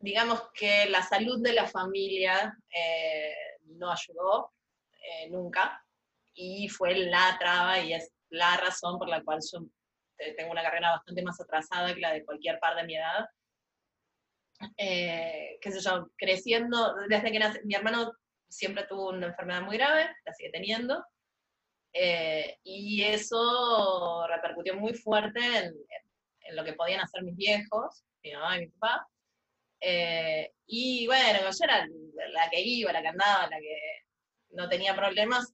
digamos 0.00 0.42
que 0.54 0.86
la 0.88 1.02
salud 1.02 1.42
de 1.42 1.52
la 1.52 1.66
familia 1.66 2.56
no 3.64 3.90
ayudó 3.90 4.52
nunca 5.30 5.84
y 6.34 6.68
fue 6.68 6.94
la 6.94 7.36
traba 7.38 7.80
y 7.80 7.94
es 7.94 8.12
la 8.30 8.56
razón 8.58 8.98
por 8.98 9.08
la 9.08 9.24
cual 9.24 9.40
yo 9.52 9.60
tengo 10.36 10.52
una 10.52 10.62
carrera 10.62 10.92
bastante 10.92 11.22
más 11.22 11.40
atrasada 11.40 11.92
que 11.94 12.00
la 12.00 12.12
de 12.12 12.24
cualquier 12.24 12.60
par 12.60 12.76
de 12.76 12.84
mi 12.84 12.96
edad. 12.96 13.26
Eh, 14.76 15.58
qué 15.60 15.70
sé 15.72 15.80
yo, 15.80 16.10
creciendo, 16.16 16.94
desde 17.08 17.30
que 17.32 17.38
nace, 17.38 17.60
mi 17.64 17.74
hermano 17.74 18.12
siempre 18.48 18.84
tuvo 18.88 19.10
una 19.10 19.26
enfermedad 19.28 19.62
muy 19.62 19.76
grave, 19.76 20.08
la 20.24 20.32
sigue 20.34 20.50
teniendo, 20.50 21.04
Eh, 21.92 22.58
y 22.64 23.02
eso 23.02 24.26
repercutió 24.28 24.74
muy 24.76 24.94
fuerte 24.94 25.40
en, 25.40 25.74
en, 26.42 26.56
lo 26.56 26.64
que 26.64 26.74
podían 26.74 27.00
hacer 27.00 27.22
mis 27.22 27.36
viejos, 27.36 28.04
mi 28.22 28.32
mamá 28.32 28.56
y 28.56 28.60
mi 28.60 28.68
papá. 28.68 29.08
Eh, 29.80 30.52
y 30.66 31.06
bueno, 31.06 31.40
yo 31.40 31.64
era 31.64 31.86
la 32.32 32.50
que 32.50 32.60
iba, 32.60 32.92
la 32.92 33.02
que 33.02 33.08
andaba, 33.08 33.48
la 33.48 33.58
que 33.58 33.76
no 34.50 34.68
tenía 34.68 34.94
problemas. 34.94 35.52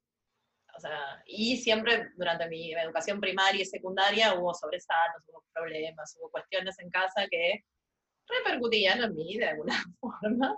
O 0.77 0.81
sea, 0.81 1.23
y 1.27 1.57
siempre 1.59 2.11
durante 2.17 2.49
mi 2.49 2.73
educación 2.75 3.21
primaria 3.21 3.63
y 3.63 3.65
secundaria 3.67 4.35
hubo 4.35 4.53
sobresaltos, 4.55 5.23
hubo 5.29 5.45
problemas, 5.53 6.17
hubo 6.21 6.31
cuestiones 6.31 6.79
en 6.81 6.91
casa 6.91 7.27
que 7.31 7.65
repercutían 8.27 9.03
en 9.03 9.15
mí 9.15 9.37
de 9.37 9.47
alguna 9.47 9.75
forma 10.01 10.57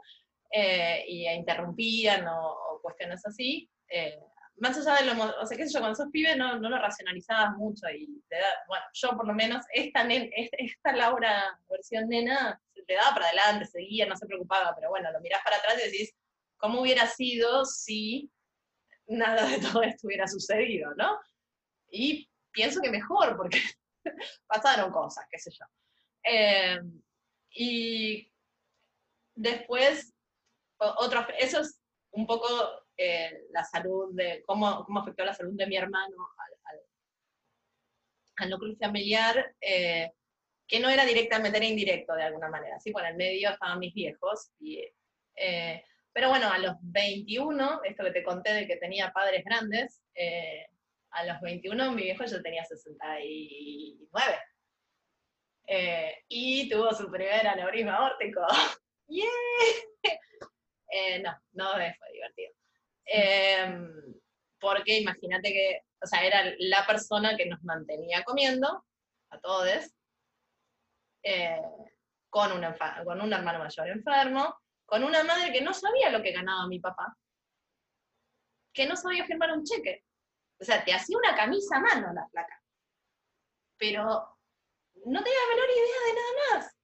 eh, 0.50 1.04
y 1.06 1.28
interrumpían 1.28 2.26
o, 2.28 2.80
cuestiones 2.82 3.24
así. 3.26 3.68
Eh, 3.88 4.18
más 4.58 4.76
allá 4.78 5.02
de 5.02 5.14
lo, 5.14 5.40
o 5.40 5.46
sea, 5.46 5.56
qué 5.56 5.66
sé 5.66 5.74
yo, 5.74 5.80
cuando 5.80 5.96
sos 5.96 6.10
pibe 6.10 6.34
no, 6.34 6.58
no 6.58 6.70
lo 6.70 6.78
racionalizabas 6.78 7.56
mucho 7.56 7.88
y 7.90 8.22
te 8.28 8.36
da, 8.36 8.46
bueno, 8.66 8.84
yo 8.94 9.10
por 9.10 9.26
lo 9.26 9.34
menos, 9.34 9.64
esta, 9.72 10.02
esta, 10.02 10.56
esta 10.58 10.92
Laura 10.92 11.60
versión 11.68 12.08
nena, 12.08 12.58
se 12.72 12.82
te 12.84 12.94
daba 12.94 13.14
para 13.14 13.26
adelante, 13.26 13.66
seguía, 13.66 14.06
no 14.06 14.16
se 14.16 14.26
preocupaba, 14.26 14.74
pero 14.74 14.88
bueno, 14.88 15.12
lo 15.12 15.20
mirás 15.20 15.42
para 15.44 15.56
atrás 15.56 15.74
y 15.78 15.90
decís, 15.90 16.14
¿cómo 16.56 16.80
hubiera 16.80 17.06
sido 17.06 17.66
si 17.66 18.30
nada 19.08 19.46
de 19.46 19.58
todo 19.58 19.82
esto 19.82 20.06
hubiera 20.06 20.26
sucedido, 20.26 20.94
no? 20.94 21.18
Y 21.90 22.28
pienso 22.50 22.80
que 22.80 22.90
mejor, 22.90 23.36
porque 23.36 23.60
pasaron 24.46 24.90
cosas, 24.90 25.26
qué 25.30 25.38
sé 25.38 25.50
yo. 25.50 25.66
Eh, 26.24 26.80
y 27.56 28.30
después, 29.34 30.14
otro, 30.78 31.26
eso 31.38 31.60
es 31.60 31.80
un 32.10 32.26
poco 32.26 32.48
eh, 32.96 33.46
la 33.50 33.64
salud 33.64 34.14
de, 34.14 34.42
cómo, 34.46 34.84
cómo, 34.84 35.00
afectó 35.00 35.24
la 35.24 35.34
salud 35.34 35.54
de 35.54 35.66
mi 35.66 35.76
hermano 35.76 36.16
al, 36.38 36.80
al, 38.36 38.50
núcleo 38.50 38.76
familiar, 38.76 39.54
eh, 39.60 40.12
que 40.68 40.80
no 40.80 40.90
era 40.90 41.06
directamente, 41.06 41.64
indirecto 41.64 42.14
de 42.14 42.24
alguna 42.24 42.50
manera, 42.50 42.78
¿sí? 42.78 42.90
Por 42.90 43.06
el 43.06 43.16
medio 43.16 43.50
estaban 43.50 43.78
mis 43.78 43.94
viejos, 43.94 44.50
eh, 45.36 45.82
pero 46.12 46.28
bueno, 46.28 46.50
a 46.50 46.58
los 46.58 46.74
21, 46.80 47.80
esto 47.84 48.04
que 48.04 48.10
te 48.10 48.24
conté 48.24 48.52
de 48.52 48.66
que 48.66 48.76
tenía 48.76 49.12
padres 49.12 49.44
grandes, 49.44 50.02
a 51.10 51.24
los 51.24 51.40
21 51.40 51.92
mi 51.92 52.02
viejo 52.02 52.24
ya 52.24 52.42
tenía 52.42 52.64
69. 52.64 54.38
Y 56.28 56.68
tuvo 56.68 56.92
su 56.92 57.10
primer 57.10 57.46
aneurisma 57.46 58.06
órtico. 58.06 58.40
¡Yeah! 59.08 59.26
no, 61.22 61.40
no 61.52 61.72
fue 61.72 62.12
divertido. 62.12 62.52
Em, 63.04 64.14
porque 64.60 64.98
imagínate 64.98 65.52
que, 65.52 65.80
o 66.02 66.06
sea, 66.06 66.24
era 66.24 66.42
la 66.58 66.86
persona 66.86 67.36
que 67.36 67.46
nos 67.46 67.62
mantenía 67.62 68.24
comiendo, 68.24 68.84
a 69.30 69.40
todos, 69.40 69.92
eh, 71.22 71.60
con, 72.30 72.52
un 72.52 72.64
con 73.04 73.20
un 73.20 73.32
hermano 73.32 73.58
mayor 73.58 73.88
enfermo, 73.88 74.56
con 74.84 75.04
una 75.04 75.24
madre 75.24 75.52
que 75.52 75.60
no 75.60 75.74
sabía 75.74 76.10
lo 76.10 76.22
que 76.22 76.32
ganaba 76.32 76.66
mi 76.68 76.80
papá, 76.80 77.16
que 78.72 78.86
no 78.86 78.96
sabía 78.96 79.24
firmar 79.24 79.52
un 79.52 79.64
cheque. 79.64 80.04
O 80.60 80.64
sea, 80.64 80.84
te 80.84 80.92
hacía 80.92 81.16
una 81.18 81.34
camisa 81.34 81.76
a 81.76 81.80
mano 81.80 82.12
la 82.12 82.26
placa. 82.28 82.62
Pero 83.78 84.35
no 85.06 85.22
tenía 85.22 85.38
la 85.38 85.54
menor 85.54 85.70
idea 85.70 86.00
de 86.06 86.14
nada 86.14 86.32
más. 86.60 86.76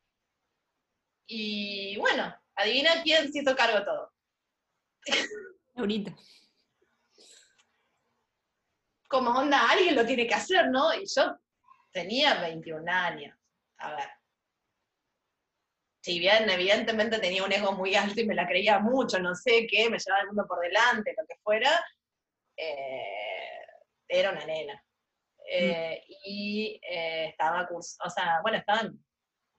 Y 1.26 1.96
bueno, 1.98 2.36
adivina 2.54 3.02
quién 3.02 3.32
se 3.32 3.40
hizo 3.40 3.56
cargo 3.56 3.78
de 3.78 3.84
todo. 3.84 4.12
Ahorita. 5.74 6.14
Como 9.08 9.30
onda, 9.30 9.68
alguien 9.70 9.96
lo 9.96 10.06
tiene 10.06 10.26
que 10.26 10.34
hacer, 10.34 10.68
¿no? 10.70 10.94
Y 10.94 11.04
yo 11.06 11.36
tenía 11.90 12.40
21 12.40 12.90
años. 12.90 13.36
A 13.78 13.94
ver. 13.96 14.08
Si 16.02 16.18
bien 16.18 16.48
evidentemente 16.48 17.18
tenía 17.18 17.44
un 17.44 17.52
ego 17.52 17.72
muy 17.72 17.94
alto 17.94 18.20
y 18.20 18.26
me 18.26 18.34
la 18.34 18.46
creía 18.46 18.78
mucho, 18.78 19.18
no 19.18 19.34
sé 19.34 19.66
qué, 19.68 19.88
me 19.90 19.98
llevaba 19.98 20.22
el 20.22 20.28
mundo 20.28 20.46
por 20.48 20.60
delante, 20.60 21.14
lo 21.16 21.26
que 21.26 21.36
fuera, 21.42 21.84
eh, 22.56 23.66
era 24.08 24.30
una 24.30 24.44
nena. 24.44 24.84
Eh, 25.48 26.04
y 26.24 26.80
eh, 26.88 27.26
estaba, 27.28 27.68
o 27.70 28.10
sea, 28.10 28.40
bueno, 28.42 28.58
estaban, 28.58 28.98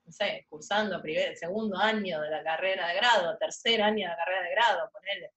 no 0.06 0.12
sé, 0.12 0.46
cursando 0.50 1.02
primer, 1.02 1.38
segundo 1.38 1.78
año 1.78 2.22
de 2.22 2.30
la 2.30 2.44
carrera 2.44 2.88
de 2.88 2.96
grado, 2.96 3.38
tercer 3.38 3.82
año 3.82 4.08
de 4.08 4.16
la 4.16 4.18
carrera 4.18 4.44
de 4.44 4.52
grado, 4.52 4.90
ponerle 4.92 5.32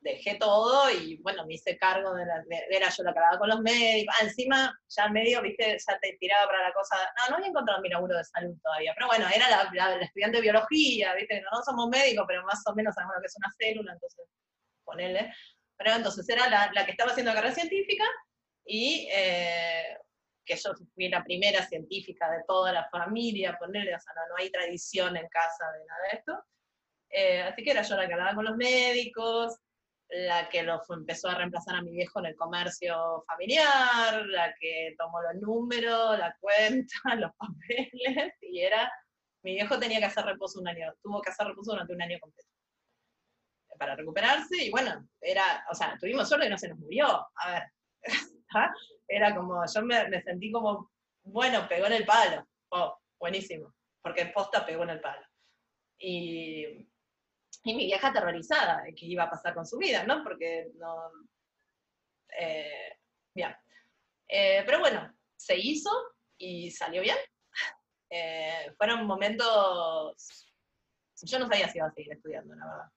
dejé 0.00 0.36
todo 0.36 0.90
y 0.90 1.16
bueno, 1.18 1.44
me 1.46 1.54
hice 1.54 1.76
cargo 1.76 2.14
de 2.14 2.24
la, 2.24 2.42
era 2.70 2.88
yo 2.88 3.02
la 3.02 3.12
que 3.12 3.38
con 3.38 3.48
los 3.48 3.60
médicos, 3.60 4.14
ah, 4.18 4.24
encima 4.24 4.80
ya 4.88 5.08
medio, 5.08 5.42
viste, 5.42 5.76
ya 5.86 5.98
te 5.98 6.16
tiraba 6.20 6.46
para 6.46 6.68
la 6.68 6.72
cosa, 6.72 6.96
no, 7.16 7.30
no 7.30 7.36
había 7.36 7.48
encontrado 7.48 7.80
mi 7.80 7.88
laburo 7.88 8.16
de 8.16 8.24
salud 8.24 8.56
todavía, 8.62 8.92
pero 8.94 9.08
bueno, 9.08 9.26
era 9.34 9.48
la, 9.50 9.96
estudiante 10.00 10.38
de 10.38 10.42
biología, 10.42 11.14
viste, 11.14 11.42
no, 11.42 11.62
somos 11.62 11.88
médicos, 11.88 12.24
pero 12.28 12.44
más 12.44 12.62
o 12.66 12.74
menos 12.74 12.94
sabemos 12.94 13.16
lo 13.16 13.20
que 13.20 13.26
es 13.26 13.36
una 13.36 13.52
célula, 13.58 13.92
entonces, 13.92 14.26
ponele, 14.84 15.34
pero 15.76 15.92
entonces 15.92 16.28
era 16.28 16.48
la, 16.48 16.70
la 16.72 16.84
que 16.84 16.92
estaba 16.92 17.10
haciendo 17.10 17.32
carrera 17.32 17.54
científica 17.54 18.04
y 18.68 19.08
eh, 19.10 19.96
que 20.44 20.56
yo 20.56 20.72
fui 20.94 21.08
la 21.08 21.24
primera 21.24 21.66
científica 21.66 22.30
de 22.30 22.44
toda 22.46 22.70
la 22.70 22.88
familia, 22.90 23.56
ponerle, 23.58 23.94
o 23.94 24.00
sea, 24.00 24.12
no, 24.14 24.28
no 24.28 24.36
hay 24.36 24.50
tradición 24.50 25.16
en 25.16 25.26
casa 25.28 25.72
de 25.72 25.84
nada 25.86 26.00
de 26.10 26.18
esto. 26.18 26.44
Eh, 27.10 27.40
así 27.42 27.64
que 27.64 27.70
era 27.70 27.82
yo 27.82 27.96
la 27.96 28.06
que 28.06 28.12
hablaba 28.12 28.34
con 28.34 28.44
los 28.44 28.56
médicos, 28.56 29.58
la 30.10 30.50
que 30.50 30.62
lo 30.62 30.82
empezó 30.90 31.28
a 31.28 31.34
reemplazar 31.34 31.76
a 31.76 31.82
mi 31.82 31.92
viejo 31.92 32.18
en 32.18 32.26
el 32.26 32.36
comercio 32.36 33.24
familiar, 33.26 34.26
la 34.26 34.54
que 34.60 34.94
tomó 34.98 35.22
los 35.22 35.34
números, 35.36 36.18
la 36.18 36.36
cuenta, 36.38 36.94
los 37.16 37.32
papeles, 37.36 38.34
y 38.42 38.60
era, 38.60 38.92
mi 39.42 39.52
viejo 39.54 39.78
tenía 39.78 39.98
que 39.98 40.06
hacer 40.06 40.26
reposo 40.26 40.60
un 40.60 40.68
año, 40.68 40.92
tuvo 41.02 41.22
que 41.22 41.30
hacer 41.30 41.46
reposo 41.46 41.72
durante 41.72 41.94
un 41.94 42.02
año 42.02 42.18
completo 42.20 42.48
para 43.78 43.94
recuperarse, 43.94 44.56
y 44.64 44.70
bueno, 44.70 45.08
era, 45.20 45.64
o 45.70 45.74
sea, 45.74 45.96
tuvimos 46.00 46.28
suerte 46.28 46.46
y 46.46 46.50
no 46.50 46.58
se 46.58 46.68
nos 46.68 46.78
murió, 46.78 47.06
a 47.36 47.52
ver, 47.52 47.62
era 49.06 49.34
como, 49.34 49.62
yo 49.66 49.82
me, 49.82 50.22
sentí 50.22 50.50
como, 50.50 50.90
bueno, 51.24 51.66
pegó 51.68 51.86
en 51.86 51.94
el 51.94 52.04
palo, 52.04 52.46
oh, 52.70 52.98
buenísimo, 53.18 53.74
porque 54.02 54.26
posta 54.26 54.64
pegó 54.64 54.84
en 54.84 54.90
el 54.90 55.00
palo. 55.00 55.26
Y 55.98 56.88
y 57.64 57.74
mi 57.74 57.86
vieja 57.86 58.08
aterrorizada 58.08 58.82
de 58.82 58.94
qué 58.94 59.06
iba 59.06 59.24
a 59.24 59.30
pasar 59.30 59.54
con 59.54 59.66
su 59.66 59.78
vida, 59.78 60.04
¿no? 60.04 60.22
Porque 60.22 60.70
no... 60.76 61.10
Eh, 62.38 62.96
bien. 63.34 63.54
Eh, 64.28 64.62
pero 64.64 64.80
bueno, 64.80 65.12
se 65.36 65.56
hizo 65.56 65.90
y 66.38 66.70
salió 66.70 67.02
bien. 67.02 67.16
Eh, 68.10 68.72
fueron 68.78 69.06
momentos... 69.06 70.46
Yo 71.20 71.38
no 71.38 71.46
sabía 71.48 71.68
si 71.68 71.78
iba 71.78 71.88
a 71.88 71.92
seguir 71.92 72.12
estudiando, 72.12 72.54
la 72.54 72.64
verdad. 72.64 72.90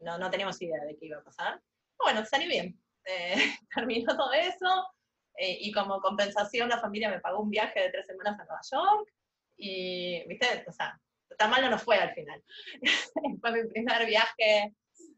no, 0.00 0.18
no 0.18 0.30
teníamos 0.30 0.62
idea 0.62 0.82
de 0.84 0.96
qué 0.96 1.06
iba 1.06 1.18
a 1.18 1.24
pasar. 1.24 1.60
Bueno, 1.98 2.24
salió 2.24 2.48
bien. 2.48 2.80
terminó 3.74 4.16
todo 4.16 4.32
eso. 4.32 4.86
y 5.38 5.72
como 5.72 6.00
compensación 6.00 6.68
la 6.68 6.80
familia 6.80 7.10
me 7.10 7.20
pagó 7.20 7.40
un 7.40 7.50
viaje 7.50 7.80
de 7.80 7.90
tres 7.90 8.06
semanas 8.06 8.38
a 8.38 8.44
Nueva 8.44 8.60
York. 8.70 9.12
Y, 9.56 10.26
viste, 10.26 10.64
o 10.66 10.72
sea, 10.72 10.98
tan 11.38 11.50
malo 11.50 11.70
no 11.70 11.78
fue 11.78 11.96
al 11.96 12.14
final. 12.14 12.42
fue 13.40 13.52
mi 13.52 13.68
primer 13.68 14.06
viaje, 14.06 14.72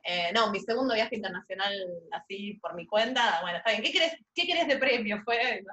eh, 0.09 0.31
no, 0.33 0.51
mi 0.51 0.61
segundo 0.61 0.95
viaje 0.95 1.17
internacional 1.17 1.73
así 2.13 2.55
por 2.63 2.75
mi 2.75 2.87
cuenta. 2.87 3.41
Bueno, 3.43 3.59
está 3.59 3.71
bien, 3.71 3.83
¿qué 3.83 3.93
querés, 3.93 4.17
qué 4.35 4.65
de 4.65 4.79
premio? 4.79 5.21
Fue, 5.25 5.65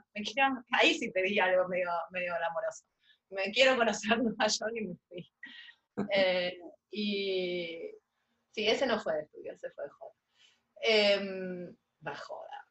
ahí 0.72 0.96
sí 0.96 1.12
pedí 1.12 1.40
algo 1.40 1.68
medio, 1.68 1.90
medio 2.12 2.34
glamoroso. 2.36 2.84
Me 3.30 3.52
quiero 3.52 3.76
conocer 3.78 4.18
Nueva 4.24 4.48
York 4.48 4.74
y 4.76 4.82
me 4.82 4.96
fui. 5.08 5.32
Eh, 6.12 6.60
y 6.90 7.92
sí, 8.52 8.68
ese 8.68 8.88
no 8.88 9.00
fue 9.00 9.14
de 9.14 9.22
estudio, 9.22 9.54
ese 9.54 9.70
fue 9.72 9.84
de 9.84 9.90
joda. 9.92 10.14
Eh, 10.82 11.76
va 12.06 12.16
joda. 12.16 12.68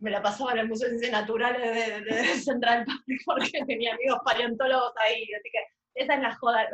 Me 0.00 0.10
la 0.10 0.22
pasaba 0.22 0.52
en 0.52 0.58
el 0.58 0.68
Museo 0.68 0.88
de 0.88 0.98
Ciencias 0.98 1.20
Naturales 1.20 2.04
de, 2.04 2.24
Central 2.40 2.84
Park 2.84 3.02
porque 3.26 3.64
tenía 3.66 3.94
amigos 3.94 4.18
paleontólogos 4.24 4.92
ahí, 4.98 5.22
así 5.22 5.50
que 5.50 5.66
esa 5.94 6.14
es 6.14 6.20
la 6.20 6.34
joda. 6.34 6.68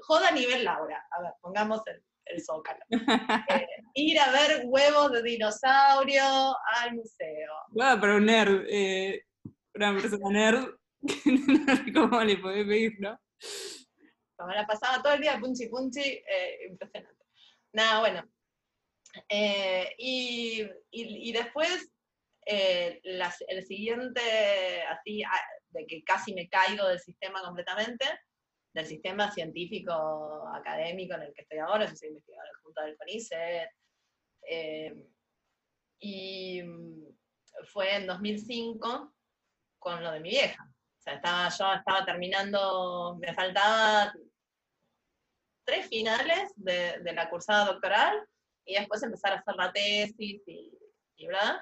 Joda 0.00 0.28
a 0.28 0.32
nivel 0.32 0.64
Laura. 0.64 1.06
A 1.10 1.22
ver, 1.22 1.32
pongamos 1.40 1.80
el, 1.86 2.02
el 2.26 2.42
zócalo. 2.42 2.80
Eh, 3.48 3.66
ir 3.94 4.18
a 4.18 4.30
ver 4.32 4.62
huevos 4.64 5.12
de 5.12 5.22
dinosaurio 5.22 6.24
al 6.76 6.94
museo. 6.94 7.52
Voy 7.68 7.86
a 7.86 7.94
un 7.94 8.26
nerd, 8.26 8.64
eh, 8.68 9.24
una 9.74 9.92
persona 9.92 10.30
nerd, 10.30 10.68
cómo 11.94 12.22
le 12.22 12.36
podés 12.38 12.66
pedir, 12.66 12.92
¿no? 13.00 13.18
Me 14.46 14.54
la 14.54 14.66
pasaba 14.66 15.02
todo 15.02 15.14
el 15.14 15.20
día 15.20 15.38
punchi 15.38 15.68
punchi, 15.68 16.00
eh, 16.00 16.66
impresionante. 16.68 17.24
Nada, 17.72 18.00
bueno. 18.00 18.33
Eh, 19.28 19.94
y, 19.98 20.62
y, 20.90 21.30
y, 21.30 21.32
después, 21.32 21.90
el 22.46 23.66
siguiente, 23.66 24.82
así, 24.88 25.22
ah, 25.22 25.40
de 25.70 25.86
que 25.86 26.02
casi 26.04 26.34
me 26.34 26.48
caigo 26.48 26.86
del 26.86 27.00
sistema 27.00 27.42
completamente, 27.42 28.04
del 28.72 28.86
sistema 28.86 29.30
científico 29.30 30.48
académico 30.52 31.14
en 31.14 31.22
el 31.22 31.34
que 31.34 31.42
estoy 31.42 31.58
ahora, 31.58 31.86
yo 31.86 31.96
soy 31.96 32.08
investigadora 32.08 32.50
junto 32.62 32.82
del 32.82 32.96
CONICET, 32.96 33.70
eh, 34.48 34.94
Y 36.00 36.62
mm, 36.62 37.06
fue 37.72 37.94
en 37.96 38.06
2005 38.06 39.14
con 39.78 40.02
lo 40.02 40.12
de 40.12 40.20
mi 40.20 40.30
vieja. 40.30 40.64
O 40.98 41.02
sea, 41.02 41.14
estaba, 41.14 41.48
yo 41.48 41.72
estaba 41.72 42.04
terminando, 42.04 43.16
me 43.20 43.32
faltaba 43.32 44.12
tres 45.64 45.86
finales 45.88 46.52
de, 46.56 46.98
de 47.00 47.12
la 47.12 47.30
cursada 47.30 47.66
doctoral 47.66 48.26
y 48.64 48.74
después 48.74 49.02
empezar 49.02 49.32
a 49.32 49.38
hacer 49.38 49.54
la 49.56 49.72
tesis 49.72 50.42
y, 50.46 50.78
y 51.16 51.26
¿verdad? 51.26 51.60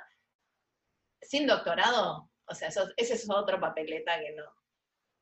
Sin 1.20 1.46
doctorado, 1.46 2.30
o 2.46 2.54
sea, 2.54 2.68
eso, 2.68 2.88
ese 2.96 3.14
es 3.14 3.28
otro 3.30 3.60
papeleta 3.60 4.18
que 4.18 4.32
no, 4.32 4.44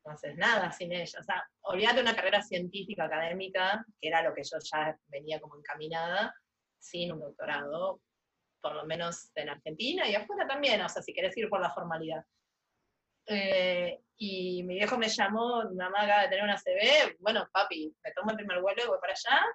no 0.03 0.11
haces 0.11 0.35
nada 0.35 0.71
sin 0.71 0.91
ella. 0.91 1.19
O 1.19 1.23
sea, 1.23 1.43
olvídate 1.61 2.01
una 2.01 2.15
carrera 2.15 2.41
científica, 2.41 3.05
académica, 3.05 3.85
que 3.99 4.07
era 4.07 4.21
lo 4.21 4.33
que 4.33 4.43
yo 4.43 4.57
ya 4.59 4.97
venía 5.07 5.39
como 5.39 5.57
encaminada, 5.57 6.33
sin 6.79 7.11
un 7.11 7.19
doctorado, 7.19 8.01
por 8.61 8.75
lo 8.75 8.85
menos 8.85 9.31
en 9.35 9.49
Argentina 9.49 10.07
y 10.07 10.15
afuera 10.15 10.47
también, 10.47 10.81
o 10.81 10.89
sea, 10.89 11.01
si 11.01 11.13
querés 11.13 11.35
ir 11.37 11.49
por 11.49 11.61
la 11.61 11.71
formalidad. 11.71 12.23
Eh, 13.27 14.01
y 14.17 14.63
mi 14.63 14.75
viejo 14.75 14.97
me 14.97 15.07
llamó, 15.07 15.63
mamá 15.71 16.03
acaba 16.03 16.23
de 16.23 16.29
tener 16.29 16.43
una 16.43 16.57
CB, 16.57 17.17
bueno, 17.19 17.47
papi, 17.51 17.95
me 18.03 18.11
tomo 18.11 18.31
el 18.31 18.37
primer 18.37 18.61
vuelo 18.61 18.83
y 18.83 18.87
voy 18.87 18.99
para 18.99 19.13
allá. 19.13 19.45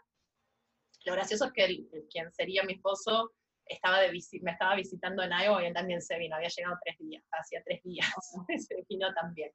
Lo 1.06 1.12
gracioso 1.12 1.44
es 1.46 1.52
que 1.52 1.86
quien 2.10 2.32
sería 2.32 2.64
mi 2.64 2.74
esposo 2.74 3.32
estaba 3.64 4.00
de 4.00 4.10
me 4.42 4.50
estaba 4.50 4.74
visitando 4.74 5.22
en 5.22 5.30
Iowa 5.30 5.62
y 5.62 5.66
él 5.66 5.72
también 5.72 6.02
se 6.02 6.18
vino, 6.18 6.34
había 6.34 6.48
llegado 6.48 6.76
tres 6.84 6.98
días, 6.98 7.22
hacía 7.30 7.62
tres 7.64 7.80
días, 7.84 8.08
se 8.68 8.84
vino 8.88 9.14
también. 9.14 9.52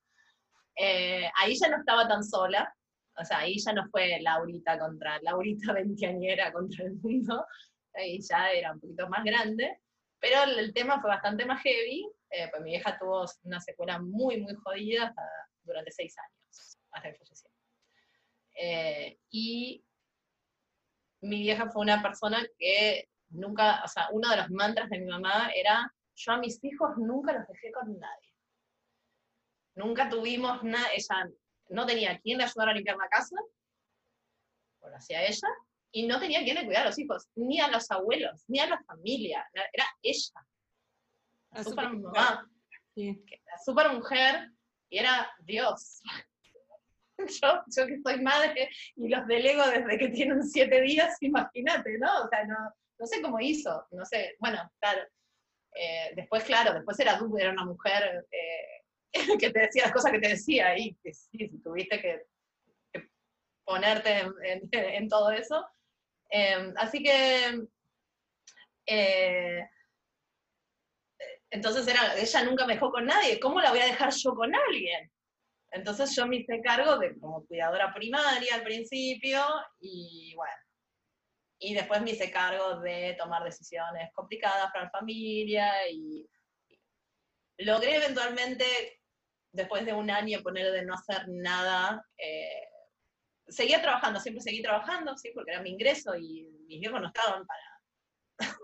Eh, 0.77 1.29
ahí 1.35 1.55
ya 1.55 1.67
no 1.67 1.77
estaba 1.77 2.07
tan 2.07 2.23
sola, 2.23 2.73
o 3.17 3.25
sea, 3.25 3.39
ahí 3.39 3.57
ya 3.59 3.73
no 3.73 3.85
fue 3.89 4.21
Laurita 4.21 4.79
contra, 4.79 5.19
Laurita 5.23 5.73
veinteañera 5.73 6.53
contra 6.53 6.85
el 6.85 6.93
mundo, 6.93 7.45
ahí 7.95 8.19
ya 8.21 8.49
era 8.51 8.71
un 8.71 8.79
poquito 8.79 9.09
más 9.09 9.23
grande, 9.25 9.77
pero 10.19 10.43
el, 10.43 10.73
tema 10.73 11.01
fue 11.01 11.09
bastante 11.09 11.45
más 11.45 11.61
heavy, 11.63 12.09
eh, 12.29 12.47
pues 12.49 12.63
mi 12.63 12.71
vieja 12.71 12.97
tuvo 12.97 13.25
una 13.43 13.59
secuela 13.59 13.99
muy, 13.99 14.39
muy 14.39 14.55
jodida 14.55 15.13
durante 15.63 15.91
seis 15.91 16.15
años, 16.17 16.79
hasta 16.91 17.11
que 17.11 17.17
falleció. 17.17 17.49
Eh, 18.55 19.17
y 19.29 19.83
mi 21.21 21.41
vieja 21.41 21.69
fue 21.69 21.83
una 21.83 22.01
persona 22.01 22.45
que 22.57 23.07
nunca, 23.29 23.81
o 23.83 23.87
sea, 23.87 24.09
uno 24.11 24.29
de 24.29 24.37
los 24.37 24.49
mantras 24.49 24.89
de 24.89 24.99
mi 24.99 25.07
mamá 25.07 25.51
era, 25.55 25.93
yo 26.15 26.31
a 26.33 26.37
mis 26.37 26.63
hijos 26.63 26.97
nunca 26.97 27.33
los 27.33 27.47
dejé 27.47 27.71
con 27.71 27.97
nadie. 27.97 28.33
Nunca 29.75 30.09
tuvimos 30.09 30.63
nada, 30.63 30.87
ella 30.93 31.29
no 31.69 31.85
tenía 31.85 32.19
quien 32.19 32.37
le 32.37 32.43
ayudara 32.43 32.71
a 32.71 32.73
limpiar 32.73 32.97
la 32.97 33.07
casa, 33.07 33.35
lo 34.81 34.95
hacía 34.95 35.23
ella, 35.25 35.47
y 35.91 36.07
no 36.07 36.19
tenía 36.19 36.43
quien 36.43 36.55
le 36.55 36.65
cuidara 36.65 36.85
a 36.85 36.89
los 36.89 36.99
hijos, 36.99 37.29
ni 37.35 37.59
a 37.59 37.69
los 37.69 37.89
abuelos, 37.91 38.43
ni 38.47 38.59
a 38.59 38.67
la 38.67 38.83
familia, 38.83 39.47
era 39.53 39.85
ella. 40.01 40.45
La 41.51 41.63
super 41.63 41.89
mamá, 41.89 42.49
la 42.95 43.57
super 43.63 43.93
mujer, 43.93 44.49
y 44.89 44.97
era 44.97 45.31
Dios. 45.39 46.01
Yo, 47.75 47.87
que 47.87 47.99
soy 48.03 48.21
madre 48.21 48.69
y 48.95 49.09
los 49.09 49.27
delego 49.27 49.65
desde 49.67 49.97
que 49.97 50.09
tienen 50.09 50.43
siete 50.43 50.81
días, 50.81 51.17
imagínate, 51.21 51.97
¿no? 51.97 52.23
O 52.23 52.29
sea, 52.29 52.45
no, 52.45 52.57
no 52.99 53.05
sé 53.07 53.21
cómo 53.21 53.39
hizo, 53.39 53.85
no 53.91 54.05
sé, 54.05 54.35
bueno, 54.39 54.71
claro. 54.79 55.01
Eh, 55.73 56.11
después, 56.15 56.43
claro, 56.43 56.73
después 56.73 56.99
era 56.99 57.19
era 57.39 57.51
una 57.51 57.65
mujer 57.65 58.25
eh, 58.29 59.13
que 59.39 59.49
te 59.51 59.59
decía 59.59 59.83
las 59.83 59.93
cosas 59.93 60.11
que 60.11 60.19
te 60.19 60.29
decía 60.29 60.77
y 60.77 60.95
que 60.95 61.13
sí, 61.13 61.49
tuviste 61.63 62.01
que, 62.01 62.25
ponerte 63.63 64.25
en, 64.43 65.07
todo 65.07 65.31
eso. 65.31 65.65
Em, 66.29 66.73
así 66.77 67.01
que, 67.01 67.65
eh, 68.85 69.69
entonces 71.49 71.87
era, 71.87 72.17
ella 72.17 72.43
nunca 72.43 72.65
me 72.65 72.73
dejó 72.73 72.91
con 72.91 73.05
nadie, 73.05 73.39
¿cómo 73.39 73.61
la 73.61 73.71
voy 73.71 73.79
a 73.79 73.85
dejar 73.85 74.11
yo 74.13 74.33
con 74.33 74.53
alguien? 74.53 75.11
Entonces 75.71 76.13
yo 76.15 76.27
me 76.27 76.37
hice 76.37 76.61
cargo 76.61 76.97
de 76.97 77.17
como 77.19 77.45
cuidadora 77.45 77.93
primaria 77.93 78.55
al 78.55 78.63
principio 78.63 79.41
y 79.79 80.33
bueno, 80.35 80.53
y 81.59 81.73
después 81.73 82.01
me 82.01 82.11
hice 82.11 82.29
cargo 82.29 82.81
de 82.81 83.15
tomar 83.17 83.43
decisiones 83.43 84.11
complicadas 84.13 84.71
para 84.71 84.85
la 84.85 84.91
familia 84.91 85.87
y, 85.89 86.27
logré 87.59 87.95
eventualmente, 87.95 88.65
después 89.53 89.85
de 89.85 89.93
un 89.93 90.09
año 90.09 90.41
poner 90.41 90.71
de 90.71 90.83
no 90.83 90.95
hacer 90.95 91.25
nada, 91.27 92.03
eh, 92.17 92.67
seguía 93.47 93.81
trabajando, 93.81 94.19
siempre 94.19 94.41
seguí 94.41 94.61
trabajando, 94.61 95.15
¿sí? 95.17 95.31
porque 95.33 95.51
era 95.51 95.61
mi 95.61 95.69
ingreso 95.69 96.15
y 96.15 96.49
mis 96.67 96.79
viejos 96.79 96.99
no 96.99 97.07
estaban 97.07 97.45
para 97.45 98.39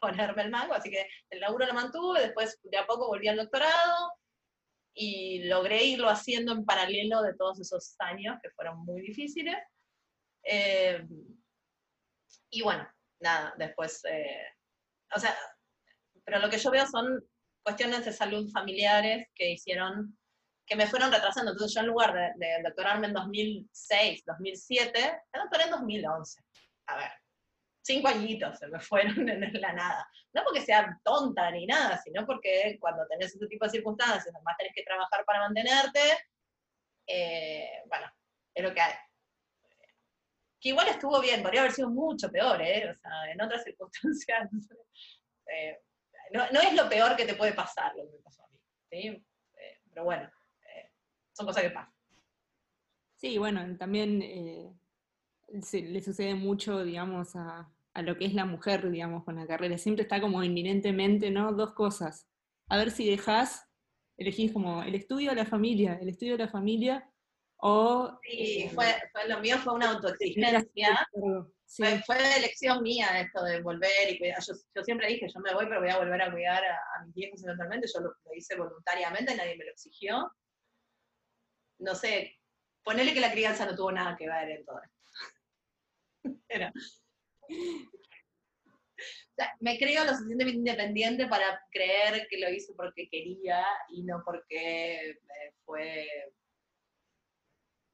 ponerme 0.00 0.42
el 0.42 0.50
mango, 0.50 0.74
así 0.74 0.90
que 0.90 1.08
el 1.30 1.40
laburo 1.40 1.66
lo 1.66 1.74
mantuve, 1.74 2.20
después 2.20 2.60
de 2.62 2.76
a 2.76 2.86
poco 2.86 3.06
volví 3.06 3.28
al 3.28 3.36
doctorado 3.36 4.12
y 4.94 5.44
logré 5.44 5.84
irlo 5.84 6.08
haciendo 6.08 6.52
en 6.52 6.64
paralelo 6.64 7.22
de 7.22 7.34
todos 7.34 7.60
esos 7.60 7.94
años 7.98 8.36
que 8.42 8.50
fueron 8.50 8.84
muy 8.84 9.00
difíciles. 9.00 9.56
Eh, 10.44 11.06
y 12.50 12.62
bueno, 12.62 12.86
nada, 13.20 13.54
después, 13.56 14.04
eh, 14.04 14.46
o 15.14 15.18
sea, 15.18 15.34
pero 16.24 16.38
lo 16.38 16.50
que 16.50 16.58
yo 16.58 16.70
veo 16.70 16.86
son 16.86 17.24
cuestiones 17.62 18.04
de 18.04 18.12
salud 18.12 18.50
familiares 18.50 19.28
que 19.34 19.52
hicieron, 19.52 20.18
que 20.66 20.76
me 20.76 20.86
fueron 20.86 21.12
retrasando. 21.12 21.52
Entonces 21.52 21.74
yo 21.74 21.80
en 21.80 21.86
lugar 21.86 22.12
de, 22.12 22.62
doctorarme 22.62 23.06
en 23.08 23.14
2006, 23.14 24.24
2007, 24.26 25.22
me 25.32 25.40
doctoré 25.40 25.64
en 25.64 25.70
2011. 25.70 26.40
A 26.88 26.96
ver, 26.96 27.10
cinco 27.82 28.08
añitos 28.08 28.58
se 28.58 28.68
me 28.68 28.80
fueron 28.80 29.28
en 29.28 29.60
la 29.60 29.72
nada. 29.72 30.08
No 30.32 30.42
porque 30.44 30.60
sea 30.60 30.98
tonta 31.04 31.50
ni 31.50 31.66
nada, 31.66 32.00
sino 32.02 32.24
porque 32.24 32.78
cuando 32.80 33.06
tenés 33.08 33.34
ese 33.34 33.46
tipo 33.46 33.64
de 33.64 33.70
circunstancias, 33.70 34.34
además 34.34 34.56
tenés 34.58 34.74
que 34.74 34.84
trabajar 34.84 35.24
para 35.24 35.40
mantenerte, 35.40 36.00
eh, 37.06 37.82
bueno, 37.86 38.06
es 38.54 38.62
lo 38.62 38.72
que 38.72 38.80
hay 38.80 38.92
que 40.62 40.68
igual 40.68 40.86
estuvo 40.86 41.20
bien, 41.20 41.42
podría 41.42 41.62
haber 41.62 41.72
sido 41.72 41.90
mucho 41.90 42.30
peor, 42.30 42.62
¿eh? 42.62 42.88
O 42.88 42.94
sea, 42.94 43.30
en 43.32 43.42
otras 43.42 43.64
circunstancias, 43.64 44.48
eh, 45.46 45.82
no, 46.32 46.44
es 46.44 46.74
lo 46.74 46.88
peor 46.88 47.16
que 47.16 47.26
te 47.26 47.34
puede 47.34 47.52
pasar 47.52 47.94
lo 47.96 48.04
que 48.04 48.12
me 48.12 48.22
pasó 48.22 48.44
a 48.44 48.48
mí, 48.48 48.58
¿sí? 48.88 49.26
Eh, 49.58 49.80
pero 49.90 50.04
bueno, 50.04 50.30
eh, 50.74 50.92
son 51.32 51.46
cosas 51.46 51.64
que 51.64 51.70
pasan. 51.70 51.92
Sí, 53.16 53.38
bueno, 53.38 53.76
también 53.76 54.80
le 55.52 56.02
sucede 56.02 56.34
mucho, 56.34 56.84
digamos, 56.84 57.36
a, 57.36 57.70
a, 57.94 58.02
lo 58.02 58.16
que 58.16 58.26
es 58.26 58.34
la 58.34 58.44
mujer, 58.44 58.90
digamos, 58.90 59.24
con 59.24 59.36
la 59.36 59.46
carrera. 59.46 59.78
Siempre 59.78 60.02
está 60.02 60.20
como 60.20 60.42
inminentemente, 60.42 61.30
¿no? 61.30 61.52
Dos 61.52 61.72
cosas. 61.72 62.26
A 62.68 62.76
ver 62.78 62.90
si 62.90 63.08
dejas, 63.08 63.68
elegís 64.16 64.52
como 64.52 64.82
el 64.82 64.94
estudio 64.94 65.30
de 65.30 65.36
la 65.36 65.46
familia, 65.46 65.98
el 66.00 66.08
estudio 66.08 66.36
de 66.36 66.44
la 66.44 66.50
familia, 66.50 67.12
o, 67.64 68.18
sí, 68.24 68.68
fue, 68.74 68.86
fue, 69.12 69.28
lo 69.28 69.38
mío 69.38 69.56
fue 69.58 69.74
una 69.74 69.92
autoexigencia. 69.92 71.08
Fue, 72.04 72.36
elección 72.36 72.82
mía 72.82 73.20
esto 73.20 73.44
de 73.44 73.62
volver 73.62 74.10
y 74.10 74.18
cuidar. 74.18 74.42
Yo, 74.44 74.54
yo, 74.74 74.82
siempre 74.82 75.06
dije, 75.06 75.28
yo 75.32 75.38
me 75.38 75.54
voy, 75.54 75.66
pero 75.66 75.80
voy 75.80 75.90
a 75.90 75.98
volver 75.98 76.22
a 76.22 76.32
cuidar 76.32 76.60
a, 76.64 77.04
mis 77.04 77.14
viejos 77.14 77.44
eventualmente. 77.44 77.86
Yo 77.94 78.00
lo, 78.00 78.14
hice 78.34 78.56
voluntariamente, 78.56 79.36
nadie 79.36 79.56
me 79.56 79.64
lo 79.64 79.70
exigió. 79.70 80.32
No 81.78 81.94
sé, 81.94 82.36
ponerle 82.82 83.14
que 83.14 83.20
la 83.20 83.30
crianza 83.30 83.64
no 83.64 83.76
tuvo 83.76 83.92
nada 83.92 84.16
que 84.16 84.28
ver 84.28 84.50
en 84.50 84.64
todo 84.64 84.80
esto. 84.82 84.96
Era. 86.48 86.72
O 88.98 89.34
sea, 89.34 89.56
me 89.60 89.78
creo 89.78 90.04
lo 90.04 90.12
suficientemente 90.12 90.58
independiente 90.58 91.26
para 91.26 91.60
creer 91.70 92.26
que 92.28 92.38
lo 92.38 92.50
hizo 92.50 92.74
porque 92.76 93.08
quería 93.08 93.64
y 93.90 94.04
no 94.04 94.22
porque 94.24 95.18
fue 95.64 96.06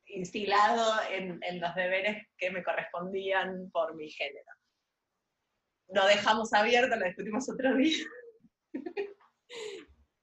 instilado 0.06 1.00
en, 1.10 1.60
los 1.60 1.74
deberes 1.74 2.26
que 2.36 2.50
me 2.50 2.62
correspondían 2.62 3.70
por 3.70 3.94
mi 3.94 4.10
género. 4.10 4.50
Lo 5.88 6.06
dejamos 6.06 6.52
abierto, 6.52 6.96
lo 6.96 7.06
discutimos 7.06 7.48
otro 7.48 7.76
día. 7.76 8.04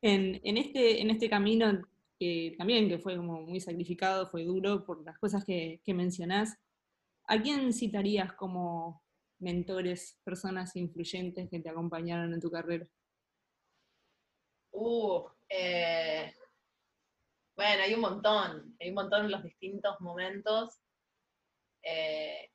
En, 0.01 0.57
este, 0.57 1.01
en 1.01 1.09
este 1.09 1.29
camino, 1.29 1.81
que 2.19 2.53
también 2.59 2.87
que 2.87 2.99
fue 2.99 3.17
como 3.17 3.41
muy 3.41 3.59
sacrificado, 3.59 4.29
fue 4.29 4.43
duro 4.43 4.85
por 4.85 5.03
las 5.03 5.17
cosas 5.17 5.43
que, 5.43 5.81
que 5.83 5.95
mencionás, 5.95 6.59
¿a 7.28 7.41
quién 7.41 7.73
citarías 7.73 8.34
como 8.34 9.03
mentores, 9.39 10.19
personas 10.23 10.76
influyentes 10.76 11.49
que 11.49 11.59
te 11.59 11.69
acompañaron 11.69 12.34
en 12.34 12.39
tu 12.39 12.49
carrera? 12.49 12.88
Uh, 14.71 15.28
eh, 15.49 16.34
bueno, 17.55 17.84
hay 17.84 17.93
un 17.93 18.01
montón, 18.01 18.76
hay 18.80 18.89
un 18.89 18.95
montón 18.95 19.26
en 19.26 19.32
los 19.32 19.43
distintos 19.43 19.99
momentos. 20.01 20.82
Eh, 21.84 22.51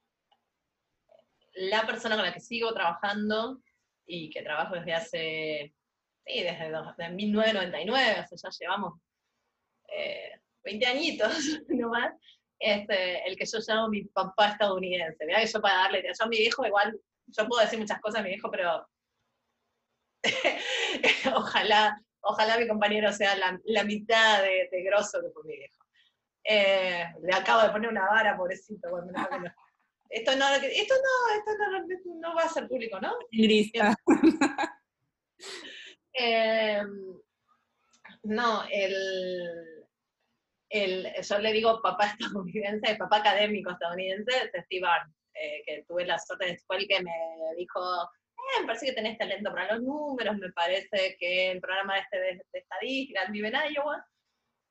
la 1.54 1.86
persona 1.86 2.16
con 2.16 2.24
la 2.24 2.32
que 2.34 2.40
sigo 2.40 2.72
trabajando 2.72 3.62
y 4.06 4.30
que 4.30 4.42
trabajo 4.42 4.74
desde 4.74 4.92
hace, 4.92 5.74
sí, 6.26 6.42
desde, 6.42 7.10
1999, 7.10 8.26
o 8.32 8.36
sea, 8.36 8.50
ya 8.50 8.58
llevamos 8.58 9.00
20 10.64 10.84
eh, 10.84 10.88
añitos 10.88 11.32
nomás, 11.68 12.12
este, 12.60 13.26
el 13.26 13.36
que 13.36 13.46
yo 13.46 13.58
llamo 13.66 13.88
mi 13.88 14.04
papá 14.04 14.50
estadounidense. 14.50 15.26
Yo 15.52 15.60
para 15.60 15.76
darle, 15.76 16.04
yo 16.06 16.24
a 16.24 16.28
mi 16.28 16.38
viejo 16.38 16.66
igual, 16.66 17.00
yo 17.26 17.48
puedo 17.48 17.62
decir 17.62 17.78
muchas 17.78 18.00
cosas 18.00 18.20
a 18.20 18.22
mi 18.22 18.28
viejo, 18.30 18.50
pero 18.50 18.86
ojalá, 21.34 21.98
ojalá 22.20 22.58
mi 22.58 22.68
compañero 22.68 23.10
sea 23.12 23.34
la, 23.36 23.84
mitad 23.84 24.42
de, 24.42 24.68
de, 24.70 24.82
grosso 24.82 25.20
que 25.22 25.30
fue 25.30 25.42
mi 25.44 25.56
viejo. 25.56 25.84
Eh, 26.44 27.06
le 27.22 27.34
acabo 27.34 27.62
de 27.62 27.70
poner 27.70 27.90
una 27.90 28.06
vara, 28.06 28.36
pobrecito. 28.36 28.88
esto 30.10 30.36
no, 30.36 30.48
esto 30.54 30.94
no, 30.94 31.94
esto 31.94 32.10
no, 32.20 32.34
va 32.34 32.42
a 32.42 32.48
ser 32.48 32.68
público, 32.68 33.00
¿no? 33.00 33.16
Gris. 33.32 33.72
Eh, 36.12 36.82
no, 38.24 38.64
el, 38.70 39.86
el, 40.70 41.08
yo 41.22 41.38
le 41.38 41.52
digo 41.52 41.82
papá 41.82 42.06
estadounidense, 42.18 42.96
papá 42.96 43.18
académico 43.18 43.70
estadounidense, 43.70 44.50
es 44.52 44.64
Steve 44.64 44.86
Arndt, 44.86 45.14
eh, 45.34 45.62
que 45.66 45.84
tuve 45.86 46.06
la 46.06 46.18
suerte 46.18 46.46
de 46.46 46.58
fue 46.66 46.78
el 46.78 46.88
que 46.88 47.02
me 47.02 47.12
dijo, 47.56 47.80
eh, 48.02 48.60
me 48.60 48.66
parece 48.66 48.86
que 48.86 48.92
tenés 48.92 49.18
talento 49.18 49.50
para 49.50 49.74
los 49.74 49.82
números, 49.82 50.36
me 50.38 50.50
parece 50.52 51.16
que 51.18 51.50
el 51.50 51.60
programa 51.60 51.98
este 51.98 52.18
de, 52.18 52.42
de 52.52 52.58
estadística, 52.58 53.26
vive 53.30 53.48
en 53.48 53.74
Iowa, 53.74 54.04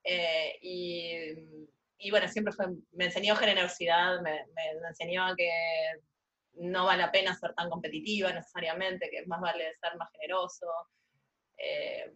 eh, 0.04 0.58
y, 0.62 1.68
y, 1.98 2.12
bueno, 2.12 2.28
siempre 2.28 2.54
fue, 2.54 2.68
me 2.94 3.06
enseñó 3.06 3.36
generosidad, 3.36 4.22
me, 4.22 4.46
me, 4.56 4.88
enseñó 4.88 5.36
que 5.36 5.52
no 6.54 6.86
vale 6.86 7.04
la 7.04 7.12
pena 7.12 7.36
ser 7.36 7.54
tan 7.54 7.70
competitiva 7.70 8.32
necesariamente, 8.32 9.10
que 9.10 9.26
más 9.28 9.42
vale 9.42 9.76
ser 9.82 9.98
más 9.98 10.10
generoso. 10.14 10.68
Eh, 11.58 12.12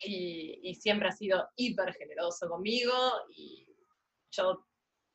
y, 0.00 0.74
siempre 0.74 1.08
ha 1.08 1.12
sido 1.12 1.48
hiper 1.56 1.94
generoso 1.94 2.48
conmigo 2.48 2.94
y 3.36 3.66
yo, 4.30 4.66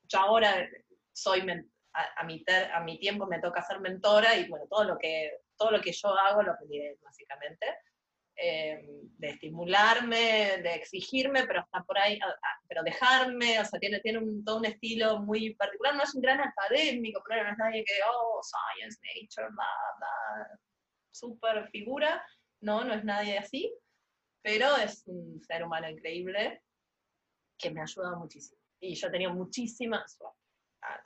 yo 0.04 0.18
ahora 0.18 0.68
soy, 1.12 1.40
a, 1.40 2.24
mi 2.24 2.44
a 2.72 2.80
mi 2.80 2.98
tiempo 2.98 3.26
me 3.26 3.40
toca 3.40 3.62
ser 3.62 3.80
mentora 3.80 4.36
y 4.36 4.48
bueno, 4.48 4.66
todo 4.68 4.84
lo 4.84 4.98
que, 4.98 5.38
todo 5.56 5.70
lo 5.70 5.80
que 5.80 5.92
yo 5.92 6.08
hago 6.08 6.42
lo 6.42 6.52
aprendí 6.52 6.80
básicamente. 7.02 7.66
Eh, 8.38 8.78
de 9.16 9.28
estimularme, 9.30 10.58
de 10.62 10.74
exigirme, 10.74 11.46
pero 11.46 11.60
hasta 11.60 11.82
por 11.84 11.96
ahí, 11.96 12.18
pero 12.68 12.82
dejarme, 12.82 13.58
o 13.58 13.64
sea, 13.64 13.80
tiene, 13.80 13.98
tiene 14.00 14.18
un, 14.18 14.44
todo 14.44 14.58
un 14.58 14.66
estilo 14.66 15.20
muy 15.20 15.54
particular, 15.54 15.96
no 15.96 16.02
es 16.02 16.14
un 16.14 16.20
gran 16.20 16.40
académico, 16.42 17.22
pero 17.26 17.44
no 17.44 17.52
es 17.52 17.56
nadie 17.56 17.82
que, 17.82 17.94
oh, 18.06 18.42
science, 18.42 19.00
nature, 19.02 19.48
bla, 19.54 19.64
bla, 19.98 20.58
super 21.10 21.66
figura, 21.70 22.22
no, 22.60 22.84
no 22.84 22.92
es 22.92 23.04
nadie 23.04 23.38
así, 23.38 23.72
pero 24.46 24.76
es 24.76 25.02
un 25.06 25.42
ser 25.42 25.64
humano 25.64 25.90
increíble 25.90 26.62
que 27.58 27.68
me 27.72 27.80
ha 27.80 27.82
ayudado 27.82 28.16
muchísimo. 28.16 28.60
Y 28.78 28.94
yo 28.94 29.08
he 29.08 29.10
tenido 29.10 29.34
muchísima 29.34 30.06
suerte 30.06 30.38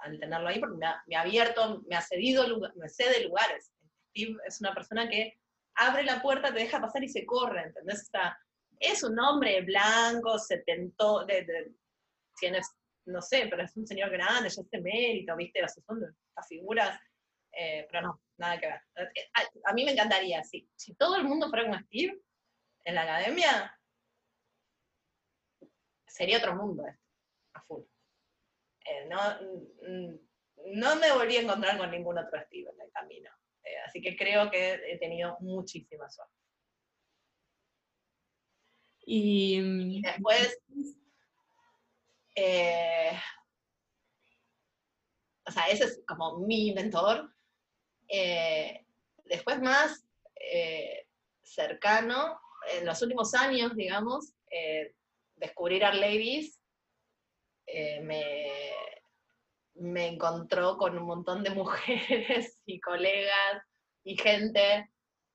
al 0.01 0.21
tenerlo 0.21 0.47
ahí, 0.47 0.61
porque 0.61 0.77
me 0.77 1.17
ha, 1.17 1.21
abierto, 1.23 1.81
me 1.89 1.97
ha 1.97 2.03
cedido, 2.03 2.45
me 2.75 2.89
cede 2.91 3.25
lugares. 3.25 3.73
Steve 4.11 4.37
es 4.47 4.61
una 4.61 4.75
persona 4.75 5.09
que 5.09 5.39
abre 5.77 6.03
la 6.03 6.21
puerta, 6.21 6.53
te 6.53 6.59
deja 6.59 6.83
pasar 6.83 7.03
y 7.03 7.09
se 7.09 7.25
corre, 7.25 7.63
¿entendés? 7.63 8.11
es 8.79 9.03
un 9.03 9.19
hombre 9.19 9.63
blanco, 9.63 10.39
setentó, 10.39 11.25
de, 11.25 11.43
de, 11.45 11.73
tienes, 12.39 12.77
no 13.07 13.23
sé, 13.23 13.47
pero 13.49 13.63
es 13.63 13.75
un 13.75 13.87
señor 13.87 14.11
grande, 14.11 14.51
ya 14.51 14.63
es 14.71 14.83
mérito, 14.83 15.35
¿viste? 15.35 15.65
O 15.65 15.69
sea, 15.69 15.83
son 15.83 16.05
estas 16.29 16.47
figuras, 16.47 17.01
eh, 17.53 17.87
pero 17.91 18.03
no, 18.03 18.21
nada 18.37 18.61
que 18.61 18.67
ver. 18.67 18.83
Eh, 18.97 19.31
a, 19.33 19.71
a, 19.71 19.73
mí 19.73 19.87
me 19.87 19.93
encantaría, 19.93 20.45
si, 20.45 20.69
si 20.77 20.95
todo 20.97 21.17
el 21.17 21.25
mundo 21.25 21.49
fuera 21.49 21.65
como 21.65 21.79
Steve, 21.79 22.21
en 22.91 22.97
la 22.97 23.03
academia, 23.03 23.81
sería 26.07 26.39
otro 26.39 26.55
mundo 26.55 26.87
esto, 26.87 27.07
a 27.55 27.63
full. 27.63 27.83
Eh, 28.85 29.07
no, 29.09 29.19
no 30.67 30.97
me 30.97 31.13
volví 31.13 31.37
a 31.37 31.43
encontrar 31.43 31.79
con 31.79 31.91
ningún 31.91 32.19
otro 32.19 32.39
estilo 32.39 32.73
en 32.73 32.81
el 32.83 32.91
camino. 32.91 33.31
Eh, 33.63 33.79
así 33.87 34.03
que 34.03 34.17
creo 34.17 34.51
que 34.51 34.75
he 34.75 34.99
tenido 34.99 35.37
muchísima 35.41 36.11
suerte. 36.11 36.35
Y, 39.07 39.61
mm, 39.61 39.91
y 39.91 40.03
después, 40.03 40.61
eh, 42.35 43.19
o 45.47 45.51
sea, 45.51 45.69
ese 45.69 45.85
es 45.85 46.03
como 46.07 46.39
mi 46.39 46.73
mentor. 46.75 47.35
después 49.25 49.61
más 49.63 50.05
cercano, 51.43 52.41
en 52.69 52.87
los 52.87 53.01
últimos 53.03 53.35
años, 53.35 53.75
digamos, 53.75 54.33
eh, 54.51 54.95
descubrir 55.37 55.85
Art 55.85 55.97
Ladies 55.97 56.61
eh, 57.67 58.01
me, 58.01 58.53
me 59.75 60.09
encontró 60.09 60.77
con 60.77 60.97
un 60.99 61.05
montón 61.05 61.43
de 61.43 61.51
mujeres 61.51 62.61
y 62.67 62.81
colegas 62.81 63.63
y 64.05 64.17
gente 64.17 64.91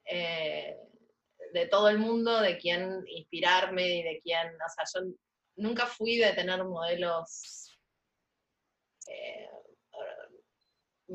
eh, 0.06 0.78
de 1.54 1.68
todo 1.68 1.90
el 1.90 2.00
mundo 2.00 2.42
de 2.42 2.58
quien 2.58 3.04
inspirarme 3.08 3.98
y 3.98 4.04
de 4.04 4.20
quien, 4.22 4.48
o 4.56 4.70
sea, 4.70 5.02
yo 5.02 5.08
nunca 5.56 5.86
fui 5.86 6.18
de 6.18 6.34
tener 6.34 6.64
modelos 6.64 7.72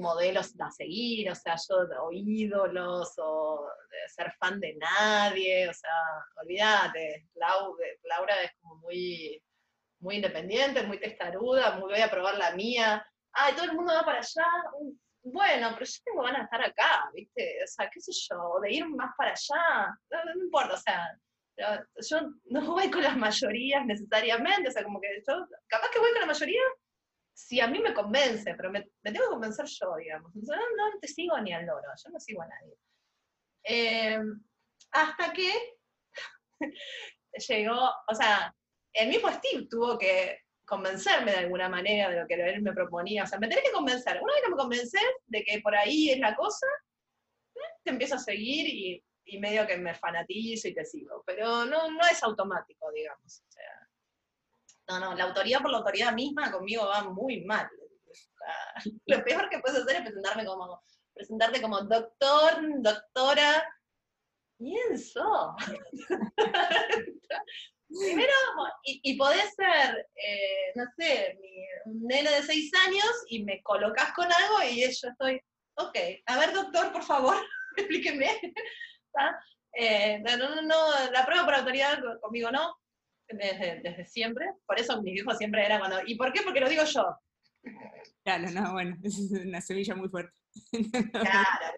modelos 0.01 0.55
a 0.61 0.71
seguir, 0.71 1.31
o 1.31 1.35
sea, 1.35 1.57
yo, 1.69 1.77
o 2.03 2.13
ídolos, 2.13 3.13
o 3.19 3.69
ser 4.09 4.33
fan 4.39 4.59
de 4.61 4.75
nadie, 4.77 5.69
o 5.69 5.75
sea, 5.75 5.91
olvídate, 6.43 7.29
Laura 7.35 8.43
es 8.43 8.53
como 8.61 8.77
muy, 8.77 9.43
muy 10.01 10.17
independiente, 10.17 10.83
muy 10.83 10.99
testaruda, 10.99 11.77
muy 11.77 11.93
voy 11.93 12.01
a 12.01 12.11
probar 12.11 12.37
la 12.37 12.53
mía, 12.53 13.07
ay, 13.33 13.55
todo 13.55 13.67
el 13.67 13.75
mundo 13.75 13.95
va 13.95 14.05
para 14.05 14.19
allá, 14.19 14.47
bueno, 15.23 15.71
pero 15.75 15.85
yo 15.85 16.03
tengo 16.05 16.23
ganas 16.23 16.41
de 16.41 16.45
estar 16.45 16.63
acá, 16.63 17.11
¿viste? 17.15 17.59
O 17.63 17.67
sea, 17.67 17.91
qué 17.91 18.01
sé 18.01 18.13
yo, 18.13 18.61
de 18.63 18.73
ir 18.73 18.89
más 18.89 19.15
para 19.17 19.33
allá, 19.33 19.99
no, 20.11 20.45
importa, 20.45 20.75
o 20.75 20.79
sea, 20.79 21.19
yo 22.09 22.21
no 22.47 22.73
voy 22.73 22.91
con 22.91 23.03
las 23.03 23.17
mayorías 23.17 23.85
necesariamente, 23.85 24.69
o 24.69 24.73
sea, 24.73 24.83
como 24.83 25.01
que 25.01 25.23
yo, 25.27 25.47
capaz 25.69 25.91
que 25.91 25.99
voy 25.99 26.11
con 26.13 26.21
la 26.23 26.27
mayoría 26.27 26.63
si 27.33 27.61
a 27.61 27.67
mí 27.67 27.79
me 27.81 27.95
convence, 27.95 28.55
pero 28.55 28.71
me, 28.71 28.83
tengo 29.03 29.25
que 29.25 29.31
convencer 29.31 29.67
yo, 29.67 29.97
digamos. 29.97 30.35
no, 30.35 30.99
te 31.01 31.09
sigo 31.09 31.39
ni 31.41 31.53
al 31.53 31.67
loro, 31.67 31.89
yo 32.03 32.11
no 32.11 32.21
sigo 32.21 32.43
a 32.43 32.49
nadie. 32.49 32.77
Em, 33.63 34.43
hasta 34.93 35.33
que 35.33 35.53
llegó, 37.49 37.91
o 38.09 38.15
sea, 38.15 38.55
el 38.93 39.09
mismo 39.09 39.31
Steve 39.31 39.67
tuvo 39.69 39.99
que 39.99 40.41
convencerme 40.67 41.33
de 41.33 41.39
alguna 41.39 41.69
manera 41.69 42.11
de 42.11 42.21
lo 42.21 42.27
que 42.29 42.35
él 42.35 42.63
me 42.63 42.73
proponía. 42.73 43.25
O 43.25 43.27
sea, 43.27 43.39
me 43.39 43.49
tenés 43.49 43.65
que 43.65 43.73
convencer. 43.73 44.21
Una 44.23 44.33
vez 44.35 44.43
que 44.45 44.51
me 44.51 44.57
convences 44.57 45.03
de 45.27 45.43
que 45.43 45.61
por 45.61 45.75
ahí 45.75 46.11
es 46.11 46.19
la 46.21 46.35
cosa, 46.37 46.67
eh, 47.57 47.75
te 47.83 47.91
empiezo 47.91 48.15
a 48.15 48.19
seguir 48.19 48.69
y, 48.69 49.05
y, 49.25 49.41
medio 49.41 49.67
que 49.67 49.77
me 49.77 49.95
fanatizo 49.95 50.69
y 50.69 50.75
te 50.75 50.85
sigo. 50.85 51.25
Pero 51.27 51.65
no, 51.65 51.91
no 51.91 52.01
es 52.11 52.23
automático, 52.23 52.91
digamos. 52.93 53.43
O 53.49 53.51
sea, 53.51 53.80
no, 54.91 54.99
no, 54.99 55.15
la 55.15 55.25
autoridad 55.25 55.61
por 55.61 55.71
la 55.71 55.79
autoridad 55.79 56.13
misma 56.13 56.51
conmigo 56.51 56.87
va 56.87 57.05
muy 57.05 57.45
mal. 57.45 57.69
lo 59.07 59.25
peor 59.25 59.49
que 59.49 59.61
puedes 59.61 59.81
hacer 59.81 59.97
es 59.97 60.03
presentarme 60.03 60.45
como, 60.45 60.83
presentarte 61.15 61.63
como 61.63 61.83
doctor, 61.83 62.61
doctora. 62.83 63.65
Pienso. 64.59 65.55
Primero, 67.89 68.33
y, 68.85 69.01
y, 69.03 69.17
podés 69.17 69.53
ser, 69.55 70.09
eh, 70.15 70.73
no 70.77 70.85
sé, 70.97 71.39
un 71.87 72.07
nene 72.07 72.31
de 72.31 72.43
seis 72.43 72.71
años 72.87 73.25
y 73.29 73.43
me 73.43 73.61
colocas 73.63 74.13
con 74.13 74.27
algo 74.27 74.63
y 74.71 74.81
yo 74.81 75.09
estoy, 75.09 75.41
ok, 75.75 75.99
a 76.27 76.39
ver 76.39 76.53
doctor, 76.53 76.93
por 76.93 77.03
favor, 77.03 77.35
explíqueme. 77.77 78.41
Eh, 79.73 80.21
no, 80.21 80.37
no, 80.37 80.63
no, 80.63 81.11
la 81.11 81.27
prueba 81.27 81.45
por 81.45 81.55
autoridad 81.55 82.01
conmigo 82.21 82.53
no, 82.53 82.77
desde, 83.33 84.05
siempre. 84.07 84.47
Por 84.67 84.79
eso 84.79 85.01
mis 85.03 85.21
hijos 85.21 85.39
siempre 85.39 85.65
era 85.65 85.79
cuando, 85.79 85.99
¿y 86.07 86.17
por 86.17 86.33
qué? 86.33 86.43
Porque 86.43 86.61
lo 86.61 86.69
digo 86.69 86.85
yo. 86.85 87.17
Claro, 88.25 88.51
no, 88.51 88.73
bueno, 88.73 88.97
es 89.03 89.31
una 89.33 89.61
semilla 89.61 89.95
muy 89.95 90.09
fuerte. 90.09 90.33
Claro. 91.13 91.77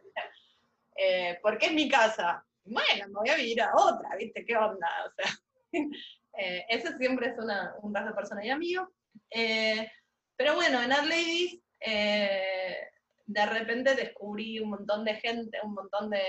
Eh, 0.96 1.38
porque 1.42 1.66
es 1.66 1.72
mi 1.72 1.88
casa. 1.88 2.44
Bueno, 2.64 3.08
me 3.08 3.14
voy 3.14 3.28
a 3.30 3.36
vivir 3.36 3.60
a 3.60 3.72
otra, 3.74 4.14
¿viste? 4.16 4.44
¿Qué 4.44 4.56
onda? 4.56 4.86
O 5.06 5.12
sea, 5.14 5.38
eh, 6.38 6.64
ese 6.68 6.96
siempre 6.96 7.28
es 7.28 7.38
una, 7.38 7.74
un 7.82 7.94
rasgo 7.94 8.14
personalidad 8.14 8.56
mío. 8.56 8.92
Eh, 9.30 9.90
pero 10.36 10.54
bueno, 10.54 10.82
en 10.82 10.92
Art 10.92 11.06
Ladies, 11.06 11.60
eh, 11.80 12.76
de 13.26 13.46
repente 13.46 13.94
descubrí 13.94 14.60
un 14.60 14.70
montón 14.70 15.04
de 15.04 15.14
gente, 15.16 15.58
un 15.62 15.74
montón 15.74 16.10
de, 16.10 16.22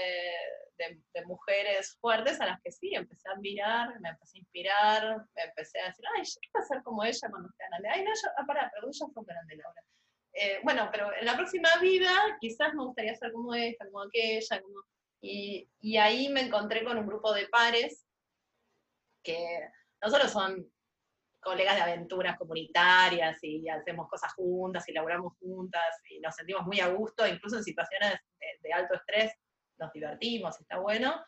de, 1.13 1.25
mujeres 1.25 1.97
fuertes 1.99 2.39
a 2.41 2.45
las 2.45 2.61
que 2.61 2.71
sí, 2.71 2.93
empecé 2.93 3.29
a 3.29 3.33
admirar, 3.33 3.99
me 3.99 4.09
empecé 4.09 4.37
a 4.37 4.39
inspirar, 4.39 5.17
me 5.35 5.43
empecé 5.43 5.79
a 5.79 5.87
decir, 5.87 6.05
ay, 6.15 6.23
yo 6.23 6.39
quiero 6.41 6.67
ser 6.67 6.83
como 6.83 7.03
ella 7.03 7.29
cuando 7.29 7.49
esté 7.49 7.63
grande. 7.69 7.89
Ay, 7.89 8.03
no, 8.03 8.11
yo, 8.11 8.29
ah, 8.37 8.45
pará, 8.45 8.71
pero 8.73 8.87
ella 8.87 9.05
fue 9.13 9.23
grande, 9.25 9.55
Laura. 9.55 9.83
Eh, 10.33 10.59
bueno, 10.63 10.89
pero 10.91 11.13
en 11.13 11.25
la 11.25 11.35
próxima 11.35 11.69
vida 11.81 12.11
quizás 12.39 12.73
me 12.73 12.83
gustaría 12.83 13.15
ser 13.15 13.31
como 13.31 13.53
esta, 13.53 13.85
como 13.85 14.01
aquella, 14.01 14.61
como... 14.61 14.83
Y, 15.21 15.69
y 15.79 15.97
ahí 15.97 16.27
me 16.29 16.41
encontré 16.41 16.83
con 16.83 16.97
un 16.97 17.07
grupo 17.07 17.33
de 17.33 17.47
pares 17.47 18.05
que 19.23 19.69
no 20.01 20.09
solo 20.09 20.27
son 20.27 20.69
colegas 21.39 21.75
de 21.75 21.81
aventuras 21.81 22.37
comunitarias 22.37 23.37
y 23.43 23.67
hacemos 23.69 24.09
cosas 24.09 24.33
juntas 24.33 24.87
y 24.87 24.93
laburamos 24.93 25.33
juntas 25.39 26.01
y 26.09 26.19
nos 26.19 26.35
sentimos 26.35 26.65
muy 26.65 26.79
a 26.79 26.87
gusto, 26.87 27.27
incluso 27.27 27.57
en 27.57 27.63
situaciones 27.63 28.17
de 28.61 28.73
alto 28.73 28.95
estrés 28.95 29.33
nos 29.77 29.91
divertimos, 29.93 30.59
está 30.59 30.79
bueno. 30.79 31.23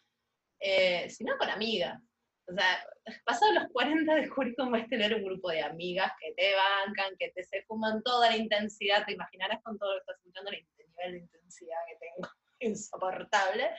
eh, 0.59 1.09
sino 1.09 1.37
con 1.37 1.49
amigas. 1.49 2.01
O 2.47 2.53
sea, 2.53 2.85
pasado 3.25 3.53
los 3.53 3.71
40 3.71 4.15
descubrí 4.15 4.55
cómo 4.55 4.75
es 4.75 4.87
tener 4.87 5.15
un 5.15 5.23
grupo 5.23 5.49
de 5.49 5.61
amigas 5.61 6.11
que 6.19 6.33
te 6.33 6.53
bancan, 6.55 7.15
que 7.17 7.31
te 7.31 7.43
se 7.43 7.63
fuman 7.63 8.03
toda 8.03 8.29
la 8.29 8.37
intensidad, 8.37 9.05
te 9.05 9.13
imaginarás 9.13 9.61
con 9.63 9.77
todo 9.77 9.93
lo 9.93 9.95
que 9.95 10.01
estás 10.01 10.17
escuchando 10.17 10.51
el 10.51 10.67
nivel 10.87 11.11
de 11.13 11.19
intensidad 11.19 11.77
que 11.89 11.97
tengo, 11.97 12.29
insoportable. 12.59 13.71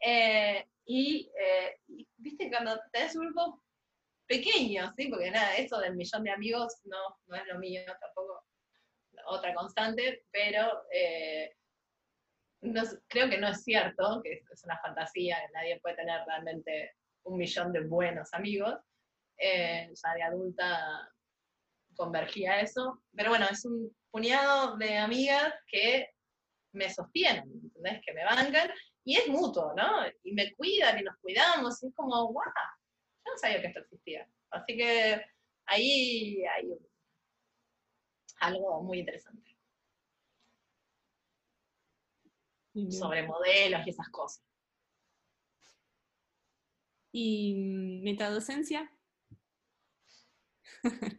Eh, 0.00 0.64
y, 0.84 1.30
eh, 1.38 1.80
y, 1.88 2.08
viste, 2.16 2.48
cuando 2.50 2.80
tenés 2.92 3.16
un 3.16 3.26
grupo 3.26 3.62
pequeño, 4.26 4.92
¿sí? 4.96 5.08
Porque 5.08 5.30
nada, 5.30 5.56
eso 5.56 5.78
del 5.78 5.96
millón 5.96 6.22
de 6.22 6.30
amigos 6.30 6.80
no, 6.84 7.18
no 7.26 7.36
es 7.36 7.46
lo 7.46 7.58
mío, 7.58 7.82
tampoco 8.00 8.44
otra 9.26 9.54
constante, 9.54 10.24
pero 10.30 10.84
eh, 10.92 11.56
creo 13.08 13.28
que 13.28 13.38
no 13.38 13.48
es 13.48 13.62
cierto, 13.64 14.20
que 14.22 14.42
es 14.50 14.64
una 14.64 14.78
fantasía, 14.78 15.38
que 15.46 15.52
nadie 15.52 15.80
puede 15.80 15.96
tener 15.96 16.20
realmente 16.26 16.92
un 17.24 17.38
millón 17.38 17.72
de 17.72 17.80
buenos 17.80 18.32
amigos. 18.32 18.74
Eh, 19.36 19.92
ya 19.94 20.14
de 20.14 20.22
adulta 20.22 21.10
convergía 21.94 22.60
eso, 22.60 23.02
pero 23.14 23.30
bueno, 23.30 23.46
es 23.50 23.64
un 23.64 23.94
puñado 24.10 24.76
de 24.76 24.98
amigas 24.98 25.52
que 25.66 26.10
me 26.72 26.92
sostienen, 26.92 27.44
¿entendés? 27.62 28.00
Que 28.04 28.12
me 28.12 28.24
bancan, 28.24 28.70
y 29.04 29.16
es 29.16 29.28
mutuo, 29.28 29.72
¿no? 29.76 30.06
Y 30.22 30.32
me 30.32 30.54
cuidan 30.54 30.98
y 30.98 31.02
nos 31.02 31.16
cuidamos, 31.18 31.82
y 31.82 31.88
es 31.88 31.94
como, 31.94 32.26
¡guau! 32.32 32.44
Yo 33.24 33.32
no 33.32 33.38
sabía 33.38 33.60
que 33.60 33.68
esto 33.68 33.80
existía. 33.80 34.28
Así 34.50 34.76
que 34.76 35.24
ahí 35.66 36.44
hay 36.44 36.78
algo 38.40 38.82
muy 38.82 39.00
interesante. 39.00 39.47
Sobre 42.90 43.22
modelos 43.26 43.86
y 43.86 43.90
esas 43.90 44.08
cosas. 44.10 44.42
¿Y 47.12 48.00
metadocencia? 48.04 48.90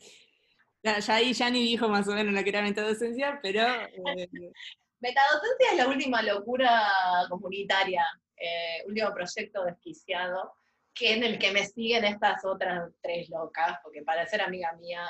ya, 0.84 0.99
ahí 1.10 1.34
ni 1.51 1.64
dijo 1.64 1.89
más 1.89 2.07
o 2.07 2.14
menos 2.14 2.34
lo 2.34 2.43
que 2.43 2.49
era 2.49 2.62
metadocencia, 2.62 3.39
pero... 3.41 3.62
Eh, 3.62 4.30
metadocencia 4.99 5.72
es 5.72 5.78
la 5.78 5.88
última 5.88 6.22
locura 6.22 6.88
comunitaria, 7.30 8.05
eh, 8.38 8.84
último 8.86 9.14
proyecto 9.14 9.64
desquiciado, 9.66 10.53
que 10.93 11.14
en 11.14 11.24
el 11.24 11.39
que 11.39 11.51
me 11.51 11.66
siguen 11.66 12.05
estas 12.05 12.43
otras 12.45 12.91
tres 13.01 13.30
locas, 13.30 13.80
porque 13.84 14.03
para 14.03 14.26
ser 14.28 14.41
amiga 14.41 14.72
mía 14.74 15.05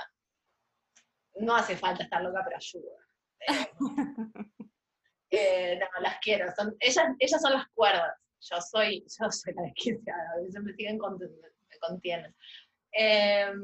no 1.36 1.56
hace 1.56 1.76
falta 1.76 2.04
estar 2.04 2.22
loca, 2.22 2.42
pero 2.44 2.58
ayuda. 2.58 3.10
Eh, 3.48 3.72
no, 5.32 6.02
las 6.02 6.20
quiero, 6.20 6.52
son, 6.56 6.76
ellas, 6.80 7.06
ellas 7.20 7.42
son 7.42 7.54
las 7.54 7.68
cuerdas 7.74 8.14
yo 8.42 8.62
soy, 8.62 9.06
yo 9.20 9.32
soy 9.32 9.54
la 9.54 9.64
desquiciada, 9.64 10.36
ellos 10.42 10.64
me 10.64 10.74
siguen 10.74 10.98
me 10.98 11.78
contienen. 11.80 12.36
Em, 12.92 13.62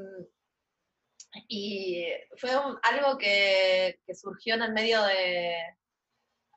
y 1.48 2.08
fue 2.38 2.52
algo 2.52 3.18
que, 3.18 4.00
surgió 4.14 4.56
en 4.56 4.64
el 4.64 4.74
medio 4.74 5.04
de, 5.04 5.58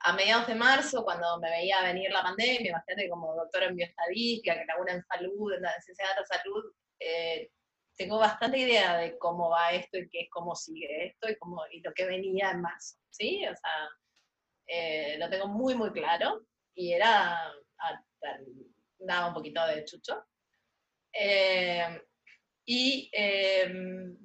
a 0.01 0.13
mediados 0.13 0.47
de 0.47 0.55
marzo, 0.55 1.05
cuando 1.05 1.39
me 1.41 1.51
veía 1.51 1.83
venir 1.83 2.11
la 2.11 2.23
pandemia, 2.23 2.71
imagínate 2.71 3.09
como 3.09 3.35
doctora 3.35 3.67
en 3.67 3.77
bioestadística, 3.77 4.55
que 4.55 4.67
labura 4.67 4.95
en 4.95 5.05
salud, 5.05 5.53
en 5.55 5.63
la 5.63 5.81
ciencia 5.81 6.07
de 6.09 6.21
la 6.21 6.27
salud, 6.27 6.73
eh, 7.01 7.51
tengo 7.97 8.19
bastante 8.19 8.59
idea 8.59 8.97
de 8.99 9.19
cómo 9.19 9.51
va 9.51 9.73
esto 9.73 9.99
y 9.99 10.09
qué 10.09 10.21
es 10.23 10.31
cómo 10.31 10.55
sigue 10.55 11.07
esto 11.07 11.29
y, 11.29 11.37
cómo, 11.37 11.63
y 11.73 11.81
lo 11.81 11.93
que 11.95 12.07
venía 12.07 12.51
en 12.53 12.61
marzo, 12.61 12.97
¿sí? 13.11 13.45
O 13.45 13.57
sea, 13.57 13.89
eh, 14.69 15.17
lo 15.19 15.29
tengo 15.29 15.49
muy, 15.49 15.75
muy 15.75 15.91
claro 15.91 16.43
y 16.75 16.93
era 16.93 17.53
daba 18.99 19.29
un 19.29 19.35
poquito 19.35 19.65
de 19.67 19.85
chucho. 19.85 20.25
Eh, 21.13 22.03
y 22.65 23.11
em, 23.13 24.17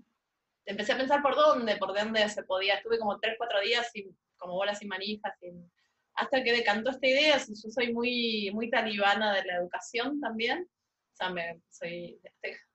empecé 0.66 0.94
a 0.94 0.98
pensar 0.98 1.22
por 1.22 1.36
dónde, 1.36 1.78
por 1.78 1.94
dónde 1.96 2.28
se 2.30 2.44
podía. 2.44 2.76
Estuve 2.76 3.00
como 3.00 3.20
tres, 3.20 3.36
cuatro 3.38 3.62
días 3.62 3.90
sin, 3.92 4.18
como 4.38 4.54
bolas 4.54 4.80
sin 4.80 4.90
manijas, 4.90 5.34
sin, 5.40 5.72
hasta 6.16 6.44
que 6.44 6.52
decantó 6.52 6.90
esta 6.90 7.08
idea. 7.08 7.38
Yo 7.38 7.72
soy 7.72 7.94
muy, 7.94 8.52
muy 8.54 8.70
talibana 8.70 9.34
de 9.34 9.46
la 9.46 9.58
educación 9.58 10.20
también. 10.20 10.64
O 10.64 11.16
sea, 11.16 11.30
me, 11.30 11.62
soy, 11.70 12.20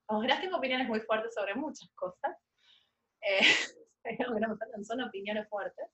como 0.07 0.21
verás, 0.21 0.41
tengo 0.41 0.57
opiniones 0.57 0.89
muy 0.89 1.01
fuertes 1.01 1.35
sobre 1.35 1.55
muchas 1.55 1.91
cosas. 1.95 2.37
Eh, 3.21 3.41
son 4.85 5.03
opiniones 5.03 5.49
fuertes. 5.49 5.87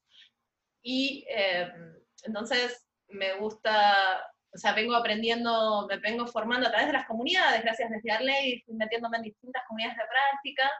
Y 0.84 1.24
em, 1.28 1.96
entonces 2.22 2.86
me 3.08 3.34
gusta 3.38 4.22
o 4.54 4.58
sea, 4.58 4.72
vengo 4.72 4.94
aprendiendo, 4.94 5.86
me 5.88 5.98
vengo 5.98 6.26
formando 6.28 6.68
a 6.68 6.70
través 6.70 6.86
de 6.86 6.92
las 6.92 7.06
comunidades, 7.06 7.62
gracias 7.62 7.90
a 7.90 7.96
estudiar 7.96 8.22
ley, 8.22 8.62
metiéndome 8.68 9.16
en 9.16 9.24
distintas 9.24 9.64
comunidades 9.66 9.98
de 9.98 10.04
práctica, 10.04 10.70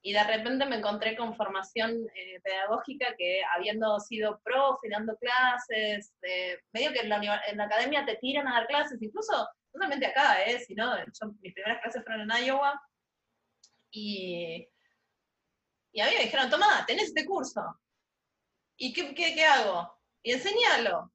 y 0.00 0.12
de 0.14 0.24
repente 0.24 0.64
me 0.64 0.76
encontré 0.76 1.14
con 1.14 1.36
formación 1.36 1.90
eh, 2.14 2.40
pedagógica 2.42 3.14
que 3.16 3.42
habiendo 3.54 4.00
sido 4.00 4.40
profe, 4.42 4.88
dando 4.88 5.14
clases, 5.16 6.12
eh, 6.22 6.58
medio 6.72 6.92
que 6.92 7.00
en 7.00 7.10
la, 7.10 7.42
en 7.46 7.56
la, 7.58 7.64
academia 7.64 8.04
te 8.04 8.16
tiran 8.16 8.48
a 8.48 8.54
dar 8.54 8.66
clases, 8.66 9.00
incluso 9.00 9.32
no 9.36 9.48
solamente 9.70 10.06
acá, 10.06 10.42
eh, 10.44 10.58
sino 10.60 10.96
yo, 10.98 11.32
mis 11.40 11.52
primeras 11.52 11.82
clases 11.82 12.02
fueron 12.02 12.30
en 12.30 12.46
Iowa, 12.46 12.82
y, 13.90 14.66
y 15.92 16.00
a 16.00 16.06
mí 16.06 16.12
me 16.16 16.24
dijeron, 16.24 16.48
toma, 16.48 16.84
tenés 16.86 17.08
este 17.08 17.26
curso, 17.26 17.78
¿y 18.82 18.92
qué, 18.92 19.14
qué, 19.14 19.34
qué 19.34 19.44
hago? 19.44 19.98
Y 20.22 20.32
enseñalo 20.32 21.12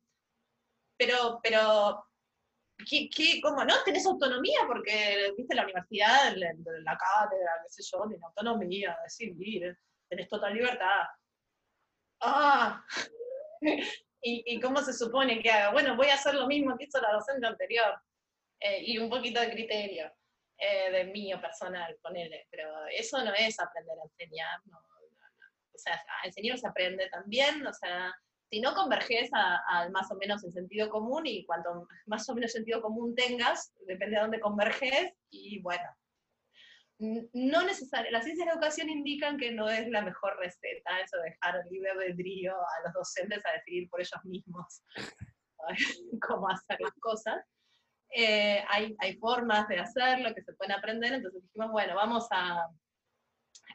pero, 0.98 1.40
pero 1.44 2.06
¿qué, 2.90 3.10
qué, 3.16 3.40
cómo 3.42 3.64
no? 3.64 3.84
Tenés 3.84 4.06
autonomía 4.06 4.62
porque, 4.68 5.32
viste, 5.38 5.56
la 5.56 5.64
universidad, 5.64 6.36
la, 6.36 6.54
la 6.84 6.98
cátedra, 6.98 7.52
qué 7.64 7.70
sé 7.70 7.84
yo, 7.84 8.08
tiene 8.08 8.26
autonomía, 8.26 8.98
decidir, 9.04 9.78
tenés 10.10 10.28
total 10.28 10.54
libertad. 10.54 11.06
¡Ah! 12.22 12.84
¿Y, 14.22 14.44
¿Y, 14.56 14.60
cómo 14.60 14.82
se 14.82 14.94
supone 14.94 15.42
que 15.42 15.52
haga? 15.52 15.72
Bueno, 15.72 15.96
voy 15.96 16.08
a 16.08 16.16
hacer 16.16 16.34
lo 16.34 16.48
mismo 16.48 16.76
que 16.76 16.86
hizo 16.86 17.00
la 17.00 17.14
docente 17.14 17.46
anterior, 17.46 18.02
eh, 18.60 18.82
y 18.84 18.98
un 18.98 19.10
poquito 19.10 19.40
de 19.40 19.52
criterio 19.52 20.12
eh, 20.58 20.92
de 20.92 21.04
mío 21.06 21.40
personal, 21.40 21.96
ponele, 22.02 22.48
pero 22.50 22.68
eso 22.88 23.24
no 23.24 23.32
es 23.36 23.60
aprender 23.60 23.96
a 24.00 24.04
enseñar, 24.04 24.60
no, 24.66 24.80
o 25.78 25.80
sea, 25.80 25.94
a 26.24 26.28
enseñar 26.28 26.58
se 26.58 26.68
aprende 26.68 27.08
también, 27.10 27.66
o 27.66 27.74
sea, 27.74 28.14
si 28.50 28.62
no 28.62 28.74
converges 28.74 29.30
al 29.34 29.92
más 29.92 30.10
o 30.12 30.16
menos 30.16 30.44
en 30.44 30.54
sentido 30.54 30.90
común 30.90 31.26
y 31.26 31.46
cuanto 31.46 31.88
más 32.06 32.28
o 32.30 32.34
menos 32.34 32.52
sentido 32.52 32.82
común 32.82 33.14
tengas, 33.16 33.74
depende 33.86 34.16
de 34.16 34.22
dónde 34.22 34.40
converges 34.40 35.14
y 35.30 35.62
bueno. 35.62 35.84
No 37.00 37.62
necesariamente, 37.64 38.12
las 38.12 38.24
ciencias 38.24 38.48
de 38.48 38.54
educación 38.54 38.90
indican 38.90 39.38
que 39.38 39.52
no 39.52 39.70
es 39.70 39.88
la 39.90 40.02
mejor 40.02 40.36
receta 40.40 41.00
eso 41.00 41.18
de 41.18 41.30
dejar 41.30 41.64
libre 41.70 41.92
albedrío 41.92 42.56
a 42.56 42.84
los 42.86 42.94
docentes 42.94 43.46
a 43.46 43.52
decidir 43.52 43.88
por 43.90 44.00
ellos 44.00 44.24
mismos 44.24 44.82
cómo 46.28 46.50
hacer 46.50 46.80
las 46.80 46.94
cosas. 47.00 47.46
Eh, 48.10 48.64
hay, 48.70 48.96
hay, 49.00 49.18
formas 49.18 49.68
de 49.68 49.78
hacerlo 49.80 50.34
que 50.34 50.42
se 50.42 50.54
pueden 50.54 50.72
aprender, 50.72 51.14
entonces 51.14 51.44
dijimos, 51.44 51.72
bueno, 51.72 51.94
vamos 51.94 52.26
a, 52.32 52.66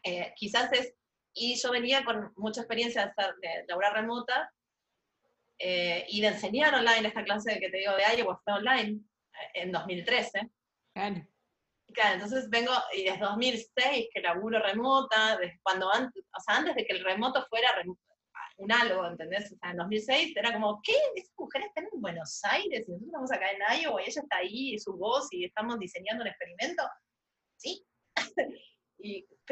eh, 0.05 0.33
quizás 0.37 0.73
es, 0.73 0.95
y 1.35 1.57
yo 1.57 1.71
venía 1.71 2.05
con 2.05 2.33
mucha 2.37 2.61
experiencia 2.61 3.05
de, 3.05 3.11
hacer, 3.11 3.35
de 3.37 3.65
laborar 3.69 3.95
remota, 3.95 4.51
eh, 5.65 6.05
y 6.09 6.21
de 6.21 6.27
enseñar 6.27 6.75
online 6.75 7.07
esta 7.07 7.23
clase 7.23 7.61
que 7.61 7.71
te 7.71 7.79
digo 7.79 7.93
de 7.95 8.17
Iowa 8.17 8.41
fue 8.43 8.55
online 8.55 9.01
eh, 9.33 9.63
en 9.63 9.71
2013. 9.71 10.51
Claro. 10.93 11.27
Claro, 11.95 12.15
entonces 12.15 12.51
vengo, 12.51 12.73
y 12.95 13.05
desde 13.05 13.21
2006 13.21 14.09
que 14.13 14.21
laburo 14.23 14.61
remota, 14.61 15.37
desde 15.37 15.61
cuando 15.63 15.93
antes, 15.95 16.25
o 16.37 16.41
sea, 16.41 16.57
antes 16.57 16.75
de 16.75 16.85
que 16.85 16.95
el 16.95 17.05
remoto 17.05 17.47
fuera 17.49 17.69
un 18.57 18.73
algo, 18.73 19.07
¿entendés? 19.07 19.53
O 19.53 19.57
sea, 19.57 19.71
en 19.71 19.77
2006 19.77 20.37
era 20.37 20.53
como, 20.53 20.81
¿qué? 20.83 20.95
Esas 21.15 21.35
mujeres 21.37 21.69
están 21.69 21.85
en 21.93 22.01
Buenos 22.01 22.41
Aires 22.45 22.89
y 22.89 22.91
nosotros 22.91 23.07
estamos 23.07 23.33
acá 23.33 23.47
en 23.51 23.83
Iowa 23.83 24.03
y 24.03 24.09
ella 24.09 24.23
está 24.23 24.37
ahí, 24.39 24.75
y 24.75 24.79
su 24.79 24.97
voz, 24.97 25.29
y 25.33 25.45
estamos 25.45 25.79
diseñando 25.79 26.23
un 26.23 26.29
experimento. 26.29 26.83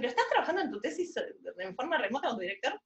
¿Pero 0.01 0.09
estás 0.09 0.31
trabajando 0.31 0.63
en 0.63 0.71
tu 0.71 0.81
tesis 0.81 1.15
en 1.59 1.77
forma 1.77 1.99
remota 1.99 2.29
con 2.29 2.39
tu 2.39 2.41
director? 2.41 2.81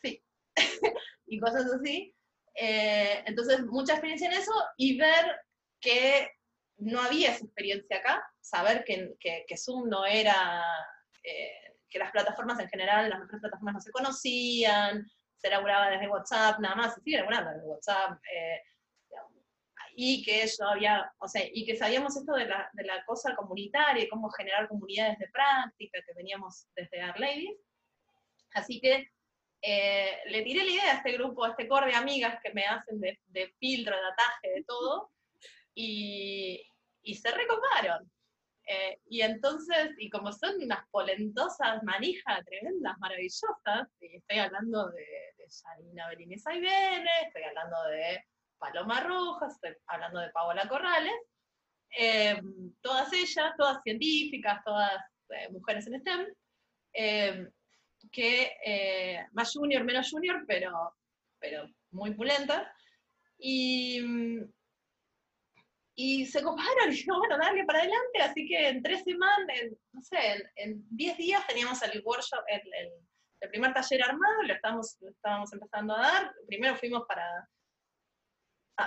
Sí. 0.00 0.22
y 1.26 1.40
cosas 1.40 1.66
así. 1.72 2.14
Eh, 2.54 3.24
entonces, 3.26 3.66
mucha 3.66 3.94
experiencia 3.94 4.28
en 4.28 4.34
eso 4.34 4.52
y 4.76 4.96
ver 4.96 5.40
que 5.80 6.30
no 6.76 7.00
había 7.00 7.32
esa 7.32 7.44
experiencia 7.44 7.96
acá, 7.96 8.24
saber 8.40 8.84
que, 8.84 9.16
que, 9.18 9.56
Zoom 9.56 9.88
no 9.88 10.06
era, 10.06 10.62
eh, 11.24 11.74
que 11.90 11.98
las 11.98 12.12
plataformas 12.12 12.60
en 12.60 12.68
general, 12.68 13.10
las 13.10 13.18
mejores 13.18 13.40
plataformas 13.40 13.74
no 13.74 13.80
se 13.80 13.90
conocían, 13.90 15.10
se 15.38 15.48
elaboraba 15.48 15.90
desde 15.90 16.06
WhatsApp, 16.06 16.60
nada 16.60 16.76
más, 16.76 16.94
se 16.94 17.00
sigue 17.00 17.16
elaborando 17.16 17.50
desde 17.50 17.66
WhatsApp, 17.66 18.20
eh, 18.32 18.62
y 20.00 20.22
que 20.22 20.46
yo 20.46 20.68
había, 20.68 21.12
o 21.18 21.26
sea, 21.26 21.42
y 21.52 21.66
que 21.66 21.74
sabíamos 21.74 22.16
esto 22.16 22.32
de 22.34 22.46
la, 22.46 22.70
de 22.72 22.84
la 22.84 23.04
cosa 23.04 23.34
comunitaria 23.34 24.04
y 24.04 24.08
cómo 24.08 24.30
generar 24.30 24.68
comunidades 24.68 25.18
de 25.18 25.26
práctica 25.26 26.00
que 26.06 26.14
veníamos 26.14 26.68
desde 26.76 27.04
Our 27.04 27.18
Ladies. 27.18 27.58
Así 28.52 28.80
que 28.80 29.08
eh, 29.60 30.18
le 30.26 30.42
tiré 30.42 30.64
la 30.64 30.70
idea 30.70 30.92
a 30.92 30.96
este 30.98 31.10
grupo, 31.14 31.44
a 31.44 31.48
este 31.48 31.66
core 31.66 31.88
de 31.88 31.96
amigas 31.96 32.38
que 32.44 32.54
me 32.54 32.64
hacen 32.64 33.00
de, 33.00 33.18
filtro, 33.58 33.96
de 33.96 34.06
ataje, 34.06 34.50
de 34.54 34.64
todo, 34.68 35.10
y, 35.74 36.64
y 37.02 37.14
se 37.16 37.32
recoparon. 37.32 38.08
Eh, 38.68 39.00
y 39.06 39.22
entonces, 39.22 39.96
y 39.98 40.10
como 40.10 40.32
son 40.32 40.62
unas 40.62 40.86
polentosas 40.92 41.82
manijas 41.82 42.44
tremendas, 42.44 42.96
maravillosas, 43.00 43.88
y 44.00 44.14
estoy 44.14 44.38
hablando 44.38 44.90
de, 44.90 45.34
de 45.38 45.46
Janina 45.60 46.08
Belines 46.10 46.46
Aibene, 46.46 47.10
estoy 47.26 47.42
hablando 47.42 47.82
de 47.88 48.24
Paloma 48.58 49.00
Rojas, 49.00 49.58
hablando 49.86 50.20
de 50.20 50.30
Paola 50.30 50.68
Corrales, 50.68 51.14
eh, 51.96 52.40
todas 52.80 53.12
ellas, 53.12 53.52
todas 53.56 53.82
científicas, 53.82 54.62
todas 54.64 55.00
eh, 55.30 55.48
mujeres 55.50 55.86
en 55.86 56.00
STEM, 56.00 56.26
que 58.12 59.26
más 59.32 59.52
junior, 59.52 59.84
menos 59.84 60.10
junior, 60.10 60.44
pero, 60.46 60.94
pero 61.38 61.66
muy 61.90 62.14
pulentas, 62.14 62.66
y, 63.38 64.00
y 65.94 66.26
se 66.26 66.42
coparon 66.42 66.66
y 66.88 66.90
dijimos, 66.90 67.18
bueno, 67.18 67.38
dale 67.38 67.64
para 67.64 67.80
adelante, 67.80 68.20
así 68.20 68.46
que 68.46 68.68
en 68.68 68.82
tres 68.82 69.02
semanas, 69.04 69.46
no 69.92 70.00
sé, 70.02 70.48
en, 70.56 70.84
diez 70.90 71.16
días 71.16 71.46
teníamos 71.46 71.82
el 71.82 72.02
workshop, 72.04 72.42
el, 72.48 72.62
el, 73.40 73.50
primer 73.50 73.72
taller 73.72 74.02
armado, 74.02 74.42
lo 74.42 74.54
estábamos, 74.54 74.96
estábamos 75.00 75.52
empezando 75.52 75.94
a 75.94 76.00
dar, 76.00 76.34
primero 76.46 76.76
fuimos 76.76 77.04
para, 77.06 77.48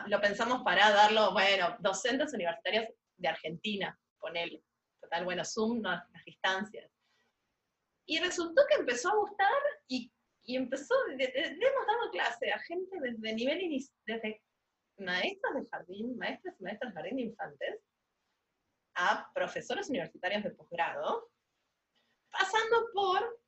lo 0.08 0.22
pensamos 0.22 0.64
para 0.64 0.90
darlo, 0.92 1.34
bueno, 1.34 1.76
docentes 1.80 2.34
universitarios 2.34 2.86
de 3.18 3.28
Argentina, 3.28 3.98
ponele, 4.20 4.64
total, 5.02 5.26
bueno, 5.26 5.44
Zoom, 5.44 5.82
no, 5.82 5.90
las 5.90 6.26
distancias. 6.26 6.90
Y 8.06 8.20
resultó 8.20 8.64
que 8.68 8.76
empezó 8.76 9.10
a 9.10 9.18
gustar 9.18 9.62
y, 9.88 10.12
y 10.44 10.56
empezó, 10.56 10.96
le, 11.08 11.26
hemos 11.26 11.88
dado 11.88 12.12
clase 12.12 12.52
a 12.52 12.60
gente 12.60 13.00
desde 13.00 13.34
nivel, 13.34 13.86
desde 14.06 14.42
maestras 14.98 15.56
de 15.56 15.68
jardín, 15.70 16.18
maestras 16.18 16.56
y 16.60 16.64
maestras 16.64 16.94
de 16.94 16.96
jardín 16.96 17.18
de 17.18 17.24
infantes, 17.24 17.80
a 18.96 19.30
profesores 19.34 19.90
universitarios 19.90 20.44
de 20.44 20.52
posgrado, 20.52 21.30
pasando 22.30 22.88
por 22.94 23.42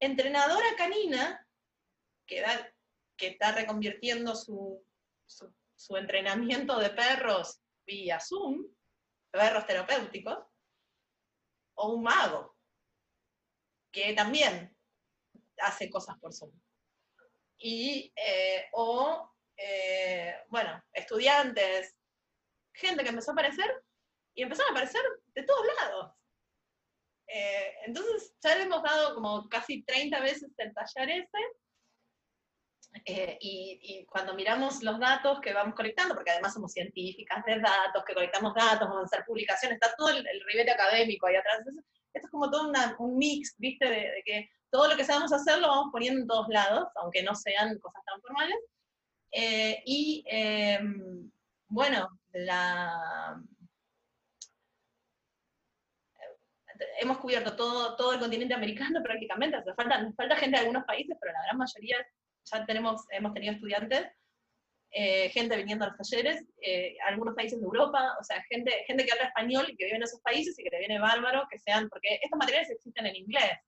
entrenadora 0.00 0.76
canina, 0.76 1.46
que, 2.26 2.42
que 3.16 3.28
está 3.28 3.52
reconvirtiendo 3.52 4.34
su, 4.34 4.84
su, 5.26 5.96
entrenamiento 5.96 6.78
de 6.78 6.90
perros 6.90 7.60
vía 7.86 8.18
Zoom, 8.20 8.66
perros 9.30 9.66
terapéuticos, 9.66 10.38
o 11.74 11.94
un 11.94 12.02
mago, 12.02 12.56
que 13.92 14.14
también 14.14 14.74
hace 15.58 15.90
cosas 15.90 16.18
por 16.18 16.32
Zoom. 16.32 16.52
Y, 17.58 18.12
eh, 18.16 18.66
o 18.72 19.34
eh, 19.56 20.34
bueno, 20.48 20.82
estudiantes, 20.92 21.94
gente 22.72 23.02
que 23.02 23.10
empezó 23.10 23.30
a 23.30 23.34
aparecer 23.34 23.84
y 24.34 24.42
empezaron 24.42 24.70
a 24.70 24.78
aparecer 24.78 25.02
de 25.34 25.42
todos 25.44 25.66
lados. 25.80 26.12
Eh, 27.26 27.74
entonces 27.86 28.34
ya 28.42 28.56
le 28.56 28.64
hemos 28.64 28.82
dado 28.82 29.14
como 29.14 29.48
casi 29.48 29.82
30 29.84 30.20
veces 30.20 30.52
el 30.58 30.74
taller 30.74 31.10
ese. 31.10 31.38
Eh, 33.04 33.36
y, 33.40 34.06
cuando 34.06 34.34
miramos 34.34 34.82
los 34.82 34.98
datos 34.98 35.40
que 35.40 35.52
vamos 35.52 35.74
colectando, 35.74 36.14
porque 36.14 36.30
además 36.30 36.54
somos 36.54 36.72
científicas 36.72 37.44
de 37.44 37.58
datos, 37.58 38.04
que 38.06 38.14
colectamos 38.14 38.54
datos, 38.54 38.88
vamos 38.88 39.02
a 39.02 39.04
hacer 39.06 39.24
publicaciones, 39.26 39.76
está 39.80 39.94
todo 39.96 40.10
el, 40.10 40.26
el 40.26 40.68
académico 40.68 41.26
ahí 41.26 41.36
atrás. 41.36 41.60
esto 42.12 42.26
es 42.26 42.30
como 42.30 42.50
todo 42.50 42.70
un 42.98 43.16
mix, 43.16 43.54
¿viste? 43.58 43.86
De, 43.86 43.96
de, 43.96 44.22
que 44.24 44.50
todo 44.70 44.88
lo 44.88 44.96
que 44.96 45.04
sabemos 45.04 45.32
hacer 45.32 45.58
lo 45.58 45.68
vamos 45.68 45.92
poniendo 45.92 46.20
en 46.20 46.26
todos 46.26 46.48
lados, 46.48 46.88
aunque 46.96 47.22
no 47.22 47.34
sean 47.34 47.78
cosas 47.78 48.02
tan 48.04 48.20
formales. 48.20 48.56
Eh, 49.36 49.82
y 49.84 50.24
em, 50.26 51.30
bueno, 51.68 52.08
hemos 57.00 57.18
cubierto 57.18 57.56
todo, 57.56 57.96
todo 57.96 58.12
el 58.12 58.20
continente 58.20 58.54
americano 58.54 59.00
prácticamente, 59.04 59.60
nos 59.64 59.76
falta, 59.76 60.12
falta 60.16 60.36
gente 60.36 60.56
de 60.56 60.62
algunos 60.62 60.84
países, 60.84 61.16
pero 61.20 61.32
la 61.32 61.42
gran 61.42 61.58
mayoría 61.58 61.96
ya 62.52 62.66
tenemos, 62.66 63.04
hemos 63.10 63.32
tenido 63.32 63.54
estudiantes, 63.54 64.06
eh, 64.96 65.28
gente 65.30 65.56
viniendo 65.56 65.84
a 65.84 65.88
los 65.88 65.96
talleres, 65.96 66.44
eh, 66.62 66.96
algunos 67.06 67.34
países 67.34 67.58
de 67.58 67.64
Europa, 67.64 68.16
o 68.20 68.22
sea, 68.22 68.40
gente, 68.48 68.70
gente 68.86 69.04
que 69.04 69.12
habla 69.12 69.24
español 69.24 69.66
y 69.68 69.76
que 69.76 69.86
vive 69.86 69.96
en 69.96 70.04
esos 70.04 70.20
países 70.20 70.56
y 70.56 70.62
que 70.62 70.70
le 70.70 70.78
viene 70.78 71.00
bárbaro 71.00 71.48
que 71.50 71.58
sean, 71.58 71.88
porque 71.88 72.20
estos 72.22 72.38
materiales 72.38 72.70
existen 72.70 73.06
en 73.06 73.16
inglés, 73.16 73.58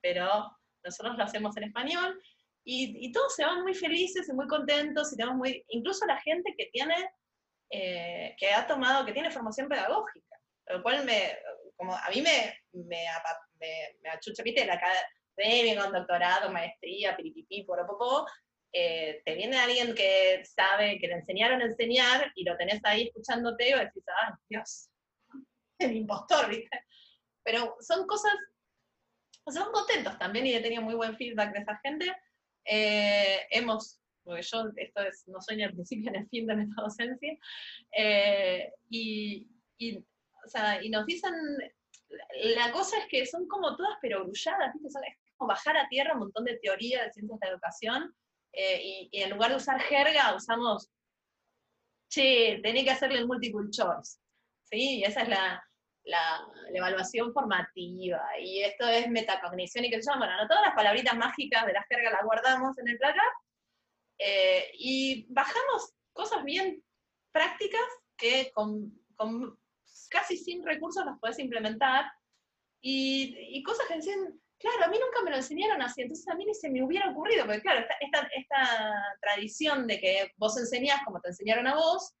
pero 0.00 0.50
nosotros 0.82 1.16
lo 1.16 1.22
hacemos 1.22 1.56
en 1.56 1.64
español, 1.64 2.20
y, 2.68 3.12
todos 3.12 3.36
se 3.36 3.44
van 3.44 3.62
muy 3.62 3.74
felices 3.74 4.28
y 4.28 4.32
muy 4.32 4.48
contentos, 4.48 5.12
y 5.12 5.16
tenemos 5.16 5.36
muy, 5.36 5.64
incluso 5.68 6.04
la 6.04 6.20
gente 6.20 6.52
que 6.58 6.66
tiene, 6.72 6.96
eh, 7.70 8.34
que 8.36 8.50
ha 8.50 8.66
tomado, 8.66 9.06
que 9.06 9.12
tiene 9.12 9.30
formación 9.30 9.68
pedagógica, 9.68 10.36
lo 10.66 10.82
cual 10.82 11.04
me, 11.04 11.38
como 11.76 11.94
a 11.94 12.10
mí 12.12 12.20
me, 12.22 12.58
me, 12.72 13.04
me, 13.60 13.96
me 14.02 14.08
achucha, 14.10 14.42
viste, 14.42 14.66
la 14.66 14.80
academia 15.36 15.82
con 15.82 15.92
doctorado, 15.92 16.50
maestría, 16.50 17.16
piripipí, 17.16 17.64
poropopó, 17.64 18.26
eh, 18.72 19.22
te 19.24 19.34
viene 19.34 19.56
alguien 19.56 19.94
que 19.94 20.44
sabe, 20.44 20.98
que 20.98 21.08
le 21.08 21.14
enseñaron 21.14 21.62
a 21.62 21.66
enseñar, 21.66 22.32
y 22.34 22.44
lo 22.44 22.56
tenés 22.56 22.80
ahí 22.84 23.04
escuchándote, 23.04 23.70
y 23.70 23.72
decís, 23.72 24.04
ah, 24.08 24.38
Dios, 24.48 24.90
el 25.78 25.96
impostor, 25.96 26.48
¿viste? 26.48 26.80
Pero 27.42 27.76
son 27.80 28.06
cosas, 28.06 28.34
son 29.46 29.72
contentos 29.72 30.18
también, 30.18 30.46
y 30.46 30.54
he 30.54 30.60
tenido 30.60 30.82
muy 30.82 30.94
buen 30.94 31.16
feedback 31.16 31.52
de 31.52 31.60
esa 31.60 31.78
gente, 31.82 32.12
eh, 32.64 33.46
hemos, 33.50 34.00
porque 34.24 34.42
yo 34.42 34.64
esto 34.76 35.02
es, 35.02 35.26
no 35.28 35.40
soy 35.40 35.56
ni 35.56 35.62
al 35.62 35.72
principio 35.72 36.10
ni 36.10 36.18
al 36.18 36.28
fin 36.28 36.46
de 36.46 36.56
nuestra 36.56 36.82
docencia, 36.82 37.38
eh, 37.96 38.72
y, 38.90 39.48
y, 39.78 39.98
o 39.98 40.48
sea, 40.48 40.82
y 40.82 40.90
nos 40.90 41.06
dicen, 41.06 41.32
la 42.56 42.70
cosa 42.72 42.98
es 42.98 43.06
que 43.08 43.26
son 43.26 43.48
como 43.48 43.76
todas 43.76 43.98
perogrulladas, 44.00 44.74
¿viste? 44.74 44.88
es 44.88 44.94
como 44.94 45.25
bajar 45.38 45.76
a 45.76 45.88
tierra 45.88 46.14
un 46.14 46.20
montón 46.20 46.44
de 46.44 46.58
teoría 46.58 47.04
de 47.04 47.12
ciencias 47.12 47.38
de 47.40 47.46
la 47.46 47.52
educación, 47.52 48.16
eh, 48.52 48.80
y, 48.82 49.08
y, 49.12 49.22
en 49.22 49.30
lugar 49.30 49.50
de 49.50 49.56
usar 49.56 49.80
jerga, 49.80 50.34
usamos, 50.34 50.90
che, 52.08 52.60
tenés 52.62 52.84
que 52.84 52.90
hacerle 52.90 53.18
el 53.18 53.26
multiple 53.26 53.68
choice, 53.70 54.18
¿sí? 54.62 54.98
Y 54.98 55.04
esa 55.04 55.22
es 55.22 55.28
la, 55.28 55.62
la, 56.06 56.46
evaluación 56.72 57.32
formativa, 57.32 58.22
y 58.40 58.62
esto 58.62 58.86
es 58.88 59.08
metacognición 59.08 59.84
y 59.84 59.90
que 59.90 60.02
se 60.02 60.10
llama, 60.10 60.26
bueno, 60.26 60.42
no 60.42 60.48
todas 60.48 60.64
las 60.64 60.74
palabritas 60.74 61.16
mágicas 61.16 61.66
de 61.66 61.72
la 61.72 61.84
jerga 61.88 62.10
las 62.10 62.24
guardamos 62.24 62.78
en 62.78 62.88
el 62.88 62.98
placar, 62.98 63.28
eh, 64.18 64.70
y 64.74 65.26
bajamos 65.28 65.94
cosas 66.12 66.42
bien 66.44 66.82
prácticas 67.32 67.86
que 68.16 68.50
con, 68.52 68.98
casi 70.08 70.36
sin 70.36 70.64
recursos 70.64 71.04
las 71.04 71.18
puedes 71.20 71.38
implementar, 71.38 72.10
y, 72.80 73.62
cosas 73.64 73.86
que 73.88 73.96
decían, 73.96 74.40
claro, 74.58 74.84
a 74.84 74.88
mí 74.88 74.98
nunca 74.98 75.22
me 75.22 75.30
lo 75.30 75.36
enseñaron 75.36 75.82
así, 75.82 76.02
entonces 76.02 76.26
a 76.28 76.34
mí 76.34 76.44
ni 76.44 76.54
se 76.54 76.70
me 76.70 76.82
hubiera 76.82 77.10
ocurrido, 77.10 77.44
porque 77.44 77.60
claro, 77.60 77.86
esta, 78.00 79.18
tradición 79.20 79.86
de 79.86 80.00
que 80.00 80.32
vos 80.36 80.56
enseñás 80.56 81.00
como 81.04 81.20
te 81.20 81.28
enseñaron 81.28 81.66
a 81.66 81.74
vos, 81.74 82.14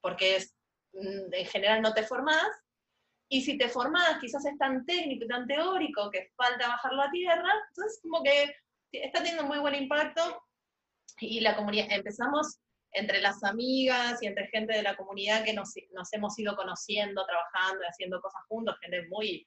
porque 0.00 0.36
es, 0.36 0.54
mm, 0.92 1.32
en 1.32 1.46
general 1.46 1.82
no 1.82 1.92
te 1.94 2.02
formás, 2.02 2.48
y 3.28 3.42
si 3.42 3.56
te 3.56 3.68
formás, 3.68 4.18
quizás 4.20 4.44
es 4.44 4.58
tan 4.58 4.84
técnico 4.84 5.24
y 5.24 5.28
tan 5.28 5.46
teórico 5.46 6.10
que 6.10 6.30
falta 6.36 6.68
bajarlo 6.68 7.02
a 7.02 7.10
tierra, 7.10 7.52
entonces 7.68 8.00
como 8.02 8.22
que 8.22 8.54
está 8.92 9.18
teniendo 9.18 9.44
muy 9.44 9.58
buen 9.58 9.74
impacto 9.76 10.42
y 11.20 11.40
la 11.40 11.56
comunidad, 11.56 11.86
empezamos 11.90 12.58
entre 12.92 13.20
las 13.20 13.44
amigas 13.44 14.20
y 14.22 14.26
entre 14.26 14.48
gente 14.48 14.74
de 14.74 14.82
la 14.82 14.96
comunidad 14.96 15.44
que 15.44 15.52
nos, 15.52 15.74
nos 15.92 16.12
hemos 16.12 16.36
ido 16.38 16.56
conociendo, 16.56 17.24
trabajando 17.24 17.84
haciendo 17.88 18.20
cosas 18.20 18.42
juntos, 18.48 18.76
gente 18.80 19.06
muy, 19.08 19.46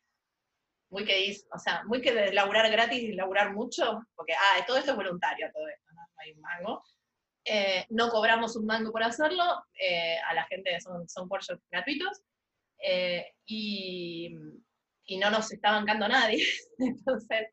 muy 0.94 1.06
que 1.06 1.36
o 1.52 1.60
sea, 1.60 1.84
muy 1.86 2.02
que 2.02 2.14
de 2.14 2.32
laburar 2.32 2.70
gratis 2.72 3.02
y 3.02 3.14
laburar 3.14 3.52
mucho, 3.54 4.02
porque, 4.16 4.34
ah, 4.34 4.64
todo 4.66 4.78
esto 4.78 4.92
es 4.92 4.98
voluntario, 4.98 5.50
todo 5.52 5.68
esto, 5.68 5.92
no, 5.94 6.02
hay 6.18 6.32
un 6.32 6.42
mango. 6.42 6.84
Eh, 7.46 7.86
no 7.90 8.10
cobramos 8.10 8.56
un 8.56 8.66
mango 8.66 8.92
por 8.92 9.04
hacerlo, 9.04 9.44
eh, 9.78 10.18
a 10.20 10.34
la 10.34 10.46
gente 10.46 10.80
son, 10.80 11.10
son 11.10 11.28
workshops 11.30 11.68
gratuitos, 11.70 12.22
eh, 12.86 13.34
y, 13.46 14.36
y, 15.06 15.18
no 15.18 15.32
nos 15.32 15.52
está 15.52 15.72
bancando 15.72 16.08
nadie. 16.08 16.46
Entonces, 16.78 17.48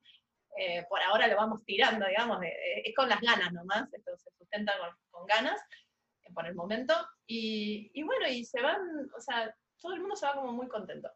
eh, 0.59 0.85
por 0.89 1.01
ahora 1.01 1.27
lo 1.27 1.37
vamos 1.37 1.65
tirando, 1.65 2.07
digamos, 2.07 2.41
es 2.43 2.95
con 2.95 3.09
las 3.09 3.21
ganas 3.21 3.53
nomás, 3.53 3.93
esto 3.93 4.17
se 4.19 4.31
sustenta 4.37 4.73
con, 5.11 5.27
ganas 5.27 5.61
eh, 6.23 6.33
por 6.35 6.47
el 6.47 6.55
momento. 6.55 6.95
Y, 7.27 7.91
y, 7.95 8.03
bueno, 8.03 8.29
y 8.29 8.45
se 8.45 8.61
van, 8.61 8.81
o 9.17 9.21
sea, 9.21 9.55
todo 9.81 9.95
el 9.95 10.01
mundo 10.01 10.15
se 10.15 10.27
va 10.27 10.35
como 10.35 10.53
muy 10.53 10.69
contento. 10.69 11.11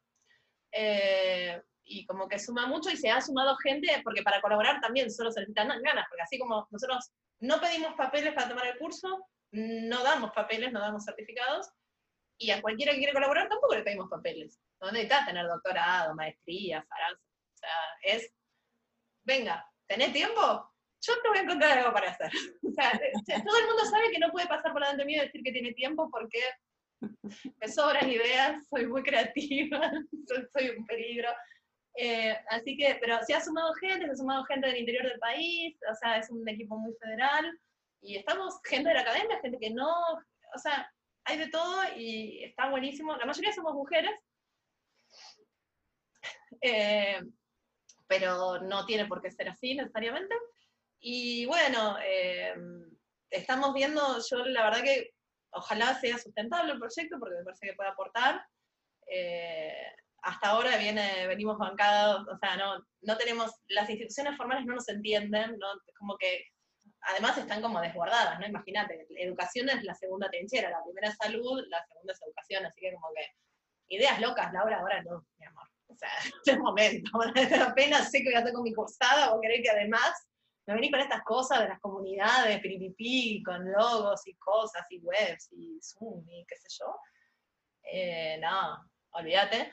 Y 1.84 2.06
como 2.06 2.28
que 2.28 2.38
suma 2.38 2.66
mucho 2.66 2.90
y 2.90 2.96
se 2.96 3.10
ha 3.10 3.20
sumado 3.20 3.56
gente, 3.56 3.88
porque 4.02 4.22
para 4.22 4.40
colaborar 4.40 4.80
también 4.80 5.10
solo 5.10 5.30
se 5.30 5.40
necesitan 5.40 5.68
ganas, 5.68 6.06
porque 6.08 6.22
así 6.22 6.38
como 6.38 6.66
nosotros 6.70 7.12
no 7.40 7.60
pedimos 7.60 7.94
papeles 7.94 8.32
para 8.34 8.48
tomar 8.48 8.66
el 8.66 8.78
curso, 8.78 9.26
no 9.52 10.02
damos 10.02 10.32
papeles, 10.32 10.72
no 10.72 10.80
damos 10.80 11.04
certificados, 11.04 11.68
y 12.38 12.50
a 12.50 12.60
cualquiera 12.60 12.92
que 12.92 12.98
quiera 12.98 13.12
colaborar 13.12 13.48
tampoco 13.48 13.74
le 13.74 13.82
pedimos 13.82 14.10
papeles. 14.10 14.60
No 14.80 14.90
necesitas 14.90 15.26
tener 15.26 15.46
doctorado, 15.46 16.14
maestría, 16.14 16.84
O 16.90 17.56
sea, 17.56 17.70
es, 18.02 18.32
venga, 19.24 19.64
¿tenés 19.86 20.12
tiempo? 20.12 20.70
Yo 21.00 21.20
te 21.22 21.28
voy 21.28 21.38
a 21.38 21.42
encontrar 21.42 21.78
algo 21.78 21.92
para 21.92 22.10
hacer. 22.10 22.30
Todo 22.62 23.58
el 23.58 23.66
mundo 23.66 23.84
sabe 23.90 24.10
que 24.10 24.18
no 24.18 24.30
puede 24.30 24.46
pasar 24.46 24.72
por 24.72 24.82
delante 24.82 25.04
mío 25.04 25.22
y 25.22 25.26
decir 25.26 25.42
que 25.42 25.52
tiene 25.52 25.72
tiempo 25.74 26.08
porque 26.10 26.40
me 27.60 27.68
sobran 27.68 28.10
ideas, 28.10 28.66
soy 28.68 28.86
muy 28.86 29.02
creativa, 29.02 29.80
soy, 30.52 30.70
un 30.70 30.86
peligro. 30.86 31.28
Eh, 31.96 32.36
así 32.48 32.76
que, 32.76 32.98
pero 33.00 33.22
se 33.22 33.34
ha 33.34 33.40
sumado 33.40 33.72
gente, 33.74 34.06
se 34.06 34.12
ha 34.12 34.16
sumado 34.16 34.44
gente 34.44 34.66
del 34.66 34.78
interior 34.78 35.04
del 35.04 35.18
país, 35.18 35.76
o 35.90 35.94
sea, 35.94 36.18
es 36.18 36.28
un 36.30 36.48
equipo 36.48 36.76
muy 36.76 36.92
federal, 36.94 37.58
y 38.00 38.16
estamos 38.16 38.60
gente 38.64 38.88
de 38.88 38.94
la 38.94 39.00
academia, 39.02 39.40
gente 39.40 39.58
que 39.58 39.70
no, 39.70 39.92
o 40.54 40.58
sea, 40.58 40.92
hay 41.24 41.38
de 41.38 41.48
todo 41.48 41.82
y 41.96 42.44
está 42.44 42.68
buenísimo. 42.68 43.16
La 43.16 43.26
mayoría 43.26 43.52
somos 43.52 43.74
mujeres, 43.74 44.12
eh, 46.60 47.20
pero 48.06 48.60
no 48.60 48.84
tiene 48.86 49.06
por 49.06 49.22
qué 49.22 49.30
ser 49.30 49.48
así 49.48 49.74
necesariamente. 49.74 50.34
Y 51.00 51.46
bueno, 51.46 51.96
eh, 52.04 52.54
estamos 53.30 53.72
viendo, 53.74 54.18
yo 54.30 54.44
la 54.46 54.64
verdad 54.64 54.82
que 54.82 55.14
ojalá 55.50 55.94
sea 56.00 56.18
sustentable 56.18 56.72
el 56.72 56.78
proyecto 56.78 57.18
porque 57.18 57.36
me 57.36 57.44
parece 57.44 57.68
que 57.68 57.74
puede 57.74 57.90
aportar. 57.90 58.46
Eh, 59.06 59.93
hasta 60.24 60.48
ahora 60.48 60.76
viene, 60.78 61.26
venimos 61.26 61.58
bancados, 61.58 62.26
o 62.28 62.38
sea, 62.38 62.56
no, 62.56 62.84
no 63.02 63.16
tenemos, 63.16 63.52
las 63.68 63.88
instituciones 63.90 64.36
formales 64.36 64.64
no 64.64 64.74
nos 64.74 64.88
entienden, 64.88 65.58
¿no? 65.58 65.66
como 65.98 66.16
que 66.16 66.46
además 67.02 67.36
están 67.36 67.60
como 67.60 67.80
desbordadas, 67.80 68.40
¿no? 68.40 68.46
Imagínate, 68.46 69.06
educación 69.18 69.68
es 69.68 69.82
la 69.84 69.94
segunda 69.94 70.30
trinchera, 70.30 70.70
la 70.70 70.82
primera 70.82 71.08
es 71.08 71.16
salud, 71.16 71.62
la 71.68 71.84
segunda 71.86 72.12
es 72.14 72.22
educación, 72.22 72.64
así 72.64 72.80
que 72.80 72.94
como 72.94 73.08
que 73.14 73.94
ideas 73.94 74.20
locas, 74.20 74.52
Laura, 74.52 74.78
ahora 74.78 75.02
no, 75.02 75.26
mi 75.38 75.46
amor. 75.46 75.68
O 75.88 75.94
sea, 75.94 76.08
es 76.46 76.58
momento, 76.58 77.10
apenas 77.68 78.10
sé 78.10 78.20
que 78.20 78.30
voy 78.30 78.34
a 78.34 78.38
hacer 78.38 78.54
con 78.54 78.62
mi 78.62 78.72
cursada, 78.72 79.30
vos 79.30 79.40
querés 79.42 79.62
que 79.62 79.70
además 79.70 80.12
me 80.66 80.74
venís 80.74 80.90
con 80.90 81.00
estas 81.00 81.22
cosas 81.24 81.60
de 81.60 81.68
las 81.68 81.80
comunidades, 81.80 82.60
piripipi, 82.60 83.42
con 83.42 83.70
logos 83.70 84.26
y 84.26 84.34
cosas, 84.36 84.86
y 84.88 84.98
webs, 85.00 85.48
y 85.52 85.78
Zoom, 85.82 86.26
y 86.26 86.46
qué 86.46 86.56
sé 86.56 86.68
yo. 86.78 86.96
Eh, 87.82 88.38
no, 88.40 88.78
olvídate. 89.10 89.70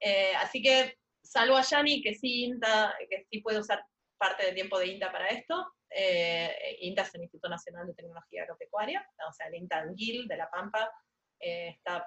Eh, 0.00 0.34
así 0.36 0.62
que, 0.62 0.98
salvo 1.22 1.56
a 1.56 1.62
Yani, 1.62 2.02
que 2.02 2.14
sí, 2.14 2.44
INTA, 2.44 2.94
que 3.10 3.26
sí 3.30 3.40
puede 3.40 3.60
usar 3.60 3.84
parte 4.18 4.46
del 4.46 4.54
tiempo 4.54 4.78
de 4.78 4.88
INTA 4.88 5.12
para 5.12 5.28
esto, 5.28 5.72
eh, 5.90 6.78
INTA 6.80 7.02
es 7.02 7.14
el 7.14 7.22
Instituto 7.22 7.48
Nacional 7.48 7.86
de 7.86 7.94
Tecnología 7.94 8.42
Agropecuaria, 8.42 9.08
o 9.28 9.32
sea, 9.32 9.46
el 9.48 9.56
INTA 9.56 9.78
Anguil 9.78 10.26
de 10.28 10.36
La 10.36 10.50
Pampa 10.50 10.90
está, 11.38 12.06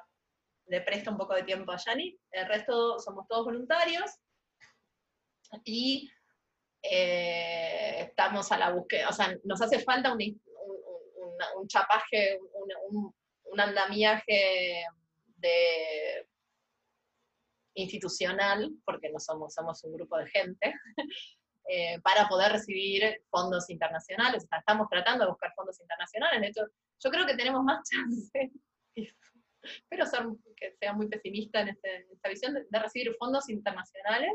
le 0.67 0.81
presta 0.81 1.11
un 1.11 1.17
poco 1.17 1.35
de 1.35 1.43
tiempo 1.43 1.71
a 1.71 1.77
Yani, 1.77 2.17
el 2.31 2.47
resto 2.47 2.99
somos 2.99 3.27
todos 3.27 3.45
voluntarios, 3.45 4.11
y 5.63 6.11
eh, 6.81 8.01
estamos 8.01 8.51
a 8.51 8.57
la 8.57 8.71
búsqueda, 8.71 9.09
o 9.09 9.13
sea, 9.13 9.35
nos 9.43 9.61
hace 9.61 9.79
falta 9.79 10.13
un, 10.13 11.67
chapaje, 11.67 12.39
un, 12.89 13.59
andamiaje 13.59 14.85
de 15.37 16.28
institucional, 17.75 18.71
porque 18.85 19.09
no 19.09 19.19
somos, 19.19 19.53
somos 19.53 19.83
un 19.83 19.93
grupo 19.93 20.17
de 20.17 20.27
gente, 20.27 20.73
eh, 21.69 21.99
para 22.01 22.27
poder 22.27 22.51
recibir 22.51 23.23
fondos 23.29 23.69
internacionales. 23.69 24.47
estamos 24.51 24.87
tratando 24.89 25.25
de 25.25 25.31
buscar 25.31 25.53
fondos 25.55 25.79
internacionales. 25.79 26.41
De 26.41 26.47
hecho, 26.47 26.61
yo 27.03 27.11
creo 27.11 27.25
que 27.25 27.35
tenemos 27.35 27.63
más 27.63 27.87
chance, 27.89 28.51
pero 29.87 30.05
ser, 30.05 30.25
que 30.55 30.73
sea 30.79 30.93
muy 30.93 31.07
pesimista 31.07 31.61
en, 31.61 31.69
este, 31.69 32.07
esta 32.11 32.29
visión, 32.29 32.53
de 32.53 32.79
recibir 32.79 33.15
fondos 33.19 33.49
internacionales 33.49 34.31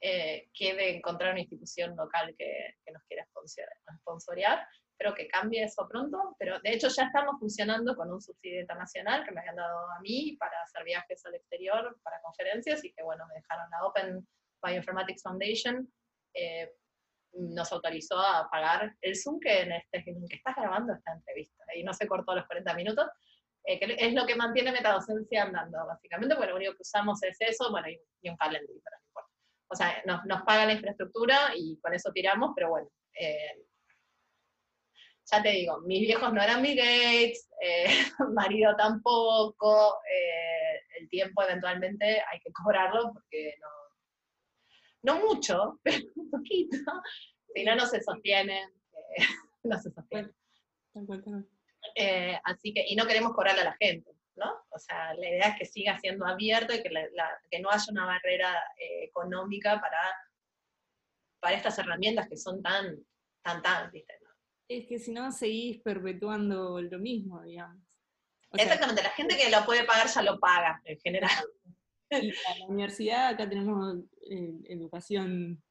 eh, 0.00 0.50
que 0.52 0.74
de 0.74 0.96
encontrar 0.96 1.32
una 1.32 1.40
institución 1.40 1.96
local 1.96 2.34
que, 2.36 2.76
nos 2.92 3.02
quiera 3.04 3.26
sponsorear. 3.98 4.68
Espero 4.98 5.14
que 5.14 5.28
cambie 5.28 5.62
eso 5.62 5.86
pronto, 5.86 6.34
pero 6.38 6.58
de 6.60 6.72
hecho 6.72 6.88
ya 6.88 7.04
estamos 7.04 7.38
funcionando 7.38 7.94
con 7.94 8.10
un 8.10 8.18
subsidio 8.18 8.62
internacional 8.62 9.26
que 9.26 9.30
me 9.30 9.40
habían 9.40 9.56
dado 9.56 9.90
a 9.90 10.00
mí 10.00 10.38
para 10.40 10.62
hacer 10.62 10.84
viajes 10.84 11.22
al 11.26 11.34
exterior, 11.34 12.00
para 12.02 12.18
conferencias, 12.22 12.82
y 12.82 12.94
que 12.94 13.02
bueno, 13.02 13.26
me 13.26 13.34
dejaron 13.34 13.68
la 13.70 13.84
Open 13.84 14.26
Bioinformatics 14.64 15.22
Foundation, 15.22 15.92
eh, 16.32 16.72
nos 17.34 17.70
autorizó 17.72 18.18
a 18.18 18.48
pagar 18.50 18.96
el 19.02 19.14
Zoom 19.16 19.38
que 19.38 19.60
en, 19.60 19.72
este, 19.72 20.02
en 20.06 20.26
que 20.26 20.36
estás 20.36 20.56
grabando 20.56 20.94
esta 20.94 21.12
entrevista, 21.12 21.62
y 21.74 21.84
no 21.84 21.92
se 21.92 22.08
cortó 22.08 22.34
los 22.34 22.46
40 22.46 22.72
minutos, 22.72 23.06
eh, 23.64 23.78
que 23.78 23.96
es 23.98 24.14
lo 24.14 24.24
que 24.24 24.34
mantiene 24.34 24.72
metadocencia 24.72 25.42
andando, 25.42 25.76
básicamente, 25.86 26.36
porque 26.36 26.50
lo 26.52 26.56
único 26.56 26.72
que 26.72 26.82
usamos 26.82 27.22
es 27.22 27.36
eso, 27.38 27.70
bueno, 27.70 27.86
y, 27.90 28.30
un 28.30 28.36
calendario, 28.38 28.80
o 29.68 29.76
sea, 29.76 30.02
nos, 30.06 30.24
nos 30.24 30.40
paga 30.44 30.64
la 30.64 30.72
infraestructura 30.72 31.50
y 31.54 31.78
con 31.80 31.92
eso 31.92 32.10
tiramos, 32.12 32.52
pero 32.56 32.70
bueno, 32.70 32.88
eh, 33.20 33.66
ya 35.30 35.42
te 35.42 35.50
digo, 35.50 35.80
mis 35.80 36.00
viejos 36.00 36.32
no 36.32 36.42
eran 36.42 36.62
Bill 36.62 36.76
Gates, 36.76 37.48
eh, 37.60 37.86
marido 38.34 38.74
tampoco, 38.76 40.00
eh, 40.10 40.80
el 41.00 41.08
tiempo 41.08 41.42
eventualmente 41.42 42.22
hay 42.30 42.40
que 42.40 42.52
cobrarlo 42.52 43.12
porque 43.12 43.54
no, 43.60 45.14
no 45.14 45.26
mucho, 45.26 45.80
pero 45.82 45.98
un 46.16 46.30
poquito, 46.30 46.76
si 47.54 47.64
no, 47.64 47.74
no 47.74 47.86
se 47.86 48.02
sostiene, 48.02 48.68
no 49.64 49.78
se 49.78 49.90
sostiene. 49.90 50.32
así 52.44 52.72
que, 52.72 52.84
y 52.88 52.96
no 52.96 53.06
queremos 53.06 53.32
cobrarle 53.34 53.62
a 53.62 53.64
la 53.64 53.76
gente. 53.80 54.16
¿no? 54.36 54.66
O 54.70 54.78
sea, 54.78 55.14
la 55.14 55.28
idea 55.28 55.48
es 55.48 55.58
que 55.58 55.64
siga 55.64 55.98
siendo 55.98 56.26
abierto 56.26 56.74
y 56.74 56.82
que, 56.82 56.90
que 57.50 57.58
no 57.60 57.70
haya 57.70 57.86
una 57.90 58.04
barrera 58.04 58.52
eh, 58.78 59.04
económica 59.04 59.80
para, 59.80 59.98
para 61.40 61.56
estas 61.56 61.78
herramientas 61.78 62.28
que 62.28 62.36
son 62.36 62.62
tan, 62.62 62.98
tan, 63.42 63.62
tan, 63.62 63.90
Es 64.68 64.86
que 64.86 64.98
si 64.98 65.12
no 65.12 65.30
seguís 65.30 65.80
perpetuando 65.82 66.80
lo 66.80 66.98
mismo, 66.98 67.42
digamos. 67.42 67.82
Exactamente, 68.52 69.02
la 69.02 69.10
gente 69.10 69.36
que 69.36 69.50
lo 69.50 69.64
puede 69.64 69.84
pagar 69.84 70.06
ya 70.08 70.22
lo 70.22 70.38
paga, 70.38 70.80
en 70.84 70.98
general. 71.00 71.44
Y 72.10 72.30
la 72.30 72.66
universidad, 72.68 73.28
acá 73.28 73.48
tenemos 73.48 73.98
eh, 74.30 74.54
educación 74.68 75.62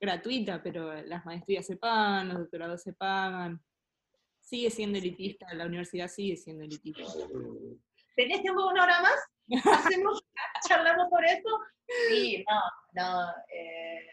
gratuita, 0.00 0.62
pero 0.62 0.92
las 1.02 1.24
maestrías 1.24 1.66
se 1.66 1.76
pagan, 1.76 2.28
los 2.28 2.38
doctorados 2.38 2.82
se 2.82 2.92
pagan. 2.92 3.62
Sigue 4.40 4.70
siendo 4.70 4.98
elitista, 4.98 5.52
la 5.54 5.66
universidad 5.66 6.08
sigue 6.08 6.36
siendo 6.36 6.64
elitista. 6.64 7.04
¿tenés 8.16 8.42
tiempo 8.42 8.66
una 8.66 8.84
hora 8.84 9.00
más? 9.00 9.64
¿Hacemos, 9.72 10.22
charlamos 10.68 11.08
por 11.08 11.24
eso? 11.24 11.48
Sí, 12.08 12.44
no, 12.48 12.60
no. 13.02 13.30
Eh, 13.54 14.06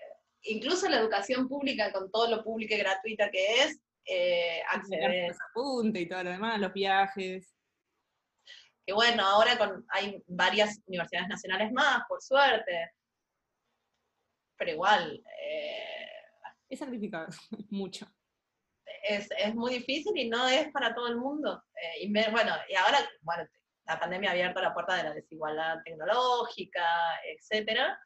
incluso 0.44 0.90
la 0.90 1.00
educación 1.00 1.48
pública, 1.48 1.92
con 1.92 2.12
todo 2.12 2.30
lo 2.30 2.44
público 2.44 2.74
y 2.74 2.78
gratuita 2.78 3.30
que 3.32 3.64
es, 3.64 3.80
eh, 4.10 4.62
acceder. 4.68 5.36
y 5.94 6.06
todo 6.08 6.24
lo 6.24 6.32
demás, 6.32 6.60
los 6.60 6.74
viajes. 6.74 7.56
Que 8.86 8.94
bueno, 8.94 9.24
ahora 9.24 9.58
con, 9.58 9.86
hay 9.90 10.24
varias 10.28 10.82
universidades 10.88 11.30
nacionales 11.30 11.72
más, 11.72 12.02
por 12.08 12.22
suerte. 12.22 12.92
Pero 14.58 14.72
igual. 14.72 15.24
Eh, 15.42 16.10
es 16.70 16.80
certificado, 16.80 17.28
mucho. 17.70 18.08
Es, 19.04 19.30
es, 19.38 19.56
muy 19.56 19.76
difícil 19.76 20.16
y 20.18 20.30
no 20.30 20.48
es 20.48 20.72
para 20.72 20.94
todo 20.94 21.08
el 21.08 21.18
mundo. 21.18 21.64
Eh, 21.76 22.06
y 22.06 22.12
bueno, 22.12 22.54
y 22.68 22.76
ahora, 22.76 23.00
bueno, 23.22 23.48
la 23.86 24.00
pandemia 24.00 24.30
ha 24.30 24.34
abierto 24.34 24.62
la 24.62 24.74
puerta 24.74 24.96
de 24.96 25.04
la 25.04 25.14
desigualdad 25.14 25.78
tecnológica, 25.84 26.86
etcétera, 27.24 28.00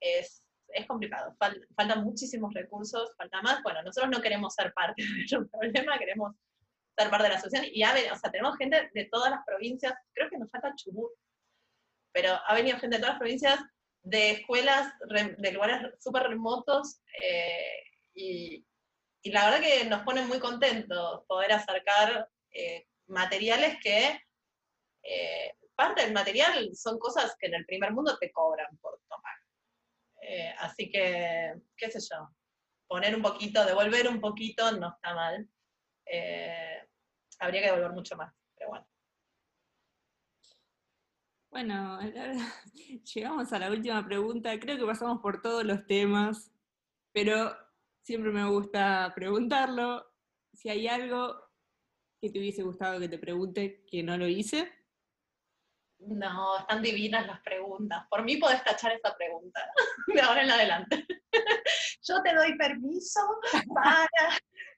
es, 0.00 0.42
es 0.72 0.86
complicado. 0.86 1.36
faltan 1.76 2.04
muchísimos 2.04 2.52
recursos, 2.54 3.12
falta 3.16 3.42
más. 3.42 3.62
Bueno, 3.62 3.82
nosotros 3.82 4.10
no 4.10 4.22
queremos 4.22 4.54
ser 4.54 4.72
parte 4.72 5.02
del 5.30 5.48
problema, 5.48 5.98
queremos 5.98 6.34
ser 6.96 7.10
parte 7.10 7.24
de 7.24 7.34
la 7.34 7.40
solución. 7.40 7.64
Y 7.72 7.82
o 7.82 8.16
sea, 8.16 8.30
tenemos 8.30 8.56
gente 8.56 8.90
de 8.92 9.04
todas 9.06 9.30
las 9.30 9.44
provincias, 9.44 9.94
creo 10.12 10.28
que 10.30 10.38
nos 10.38 10.50
falta 10.50 10.74
Chubut, 10.76 11.10
pero 12.12 12.38
ha 12.46 12.54
venido 12.54 12.78
gente 12.78 12.96
de 12.96 13.00
todas 13.00 13.14
las 13.14 13.20
provincias, 13.20 13.60
de 14.02 14.30
escuelas, 14.32 14.92
de 15.38 15.52
lugares 15.52 15.92
súper 16.00 16.22
remotos, 16.24 17.00
eh, 17.22 17.82
y, 18.14 18.64
y, 19.22 19.30
la 19.30 19.44
verdad 19.44 19.60
que 19.60 19.84
nos 19.84 20.02
pone 20.02 20.22
muy 20.22 20.38
contentos 20.38 21.22
poder 21.26 21.52
acercar 21.52 22.28
eh, 22.50 22.86
materiales 23.06 23.76
que 23.82 24.20
eh, 25.02 25.54
parte 25.74 26.02
del 26.02 26.12
material 26.12 26.74
son 26.74 26.98
cosas 26.98 27.34
que 27.38 27.46
en 27.46 27.54
el 27.54 27.66
primer 27.66 27.92
mundo 27.92 28.16
te 28.18 28.30
cobran 28.32 28.76
por 28.78 29.00
tomar. 29.08 29.39
Eh, 30.32 30.54
así 30.58 30.88
que, 30.88 31.60
qué 31.76 31.90
sé 31.90 31.98
yo, 31.98 32.30
poner 32.86 33.16
un 33.16 33.20
poquito, 33.20 33.66
devolver 33.66 34.06
un 34.06 34.20
poquito 34.20 34.70
no 34.70 34.90
está 34.94 35.12
mal. 35.12 35.50
Eh, 36.06 36.88
habría 37.40 37.62
que 37.62 37.66
devolver 37.66 37.90
mucho 37.90 38.16
más, 38.16 38.32
pero 38.54 38.68
bueno. 38.70 38.86
Bueno, 41.50 41.98
llegamos 43.12 43.52
a 43.52 43.58
la 43.58 43.70
última 43.72 44.06
pregunta. 44.06 44.56
Creo 44.60 44.78
que 44.78 44.86
pasamos 44.86 45.20
por 45.20 45.42
todos 45.42 45.64
los 45.64 45.84
temas, 45.88 46.52
pero 47.12 47.52
siempre 48.00 48.30
me 48.30 48.48
gusta 48.48 49.12
preguntarlo. 49.16 50.06
Si 50.52 50.68
hay 50.68 50.86
algo 50.86 51.42
que 52.20 52.30
te 52.30 52.38
hubiese 52.38 52.62
gustado 52.62 53.00
que 53.00 53.08
te 53.08 53.18
pregunte 53.18 53.84
que 53.84 54.04
no 54.04 54.16
lo 54.16 54.28
hice. 54.28 54.70
No, 56.00 56.58
están 56.58 56.82
divinas 56.82 57.26
las 57.26 57.40
preguntas. 57.42 58.06
Por 58.08 58.24
mí 58.24 58.36
podés 58.36 58.64
tachar 58.64 58.92
esa 58.92 59.14
pregunta 59.16 59.60
de 60.06 60.20
ahora 60.20 60.42
en 60.42 60.50
adelante. 60.50 61.06
Yo 62.02 62.22
te 62.22 62.34
doy 62.34 62.56
permiso 62.56 63.20
para 63.74 64.08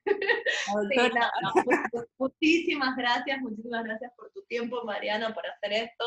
muchísimas 2.18 2.96
gracias, 2.96 3.40
muchísimas 3.40 3.84
gracias 3.84 4.12
por 4.16 4.32
tu 4.32 4.42
tiempo, 4.46 4.82
Mariana, 4.84 5.32
por 5.32 5.46
hacer 5.46 5.72
esto, 5.72 6.04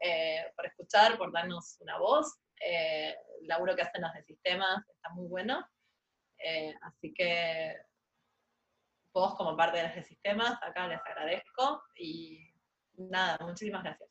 eh, 0.00 0.52
por 0.56 0.66
escuchar, 0.66 1.16
por 1.16 1.32
darnos 1.32 1.76
una 1.80 1.98
voz. 1.98 2.40
Eh, 2.60 3.14
el 3.40 3.46
laburo 3.46 3.76
que 3.76 3.82
hacen 3.82 4.02
los 4.02 4.12
de 4.14 4.24
sistemas 4.24 4.84
está 4.88 5.10
muy 5.10 5.28
bueno. 5.28 5.64
Eh, 6.38 6.74
así 6.82 7.14
que 7.14 7.76
vos 9.12 9.34
como 9.36 9.56
parte 9.56 9.78
de 9.78 9.84
los 9.84 9.94
de 9.94 10.02
sistemas, 10.02 10.58
acá 10.62 10.88
les 10.88 11.00
agradezco 11.00 11.82
y 11.96 12.52
nada, 12.94 13.38
muchísimas 13.44 13.82
gracias. 13.82 14.09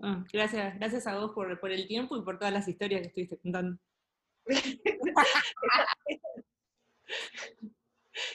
Ah, 0.00 0.24
gracias, 0.32 0.76
gracias 0.76 1.06
a 1.06 1.18
vos 1.18 1.32
por, 1.32 1.58
por, 1.58 1.72
el 1.72 1.88
tiempo 1.88 2.16
y 2.16 2.22
por 2.22 2.38
todas 2.38 2.52
las 2.52 2.68
historias 2.68 3.00
que 3.02 3.08
estuviste 3.08 3.38
contando. 3.38 3.78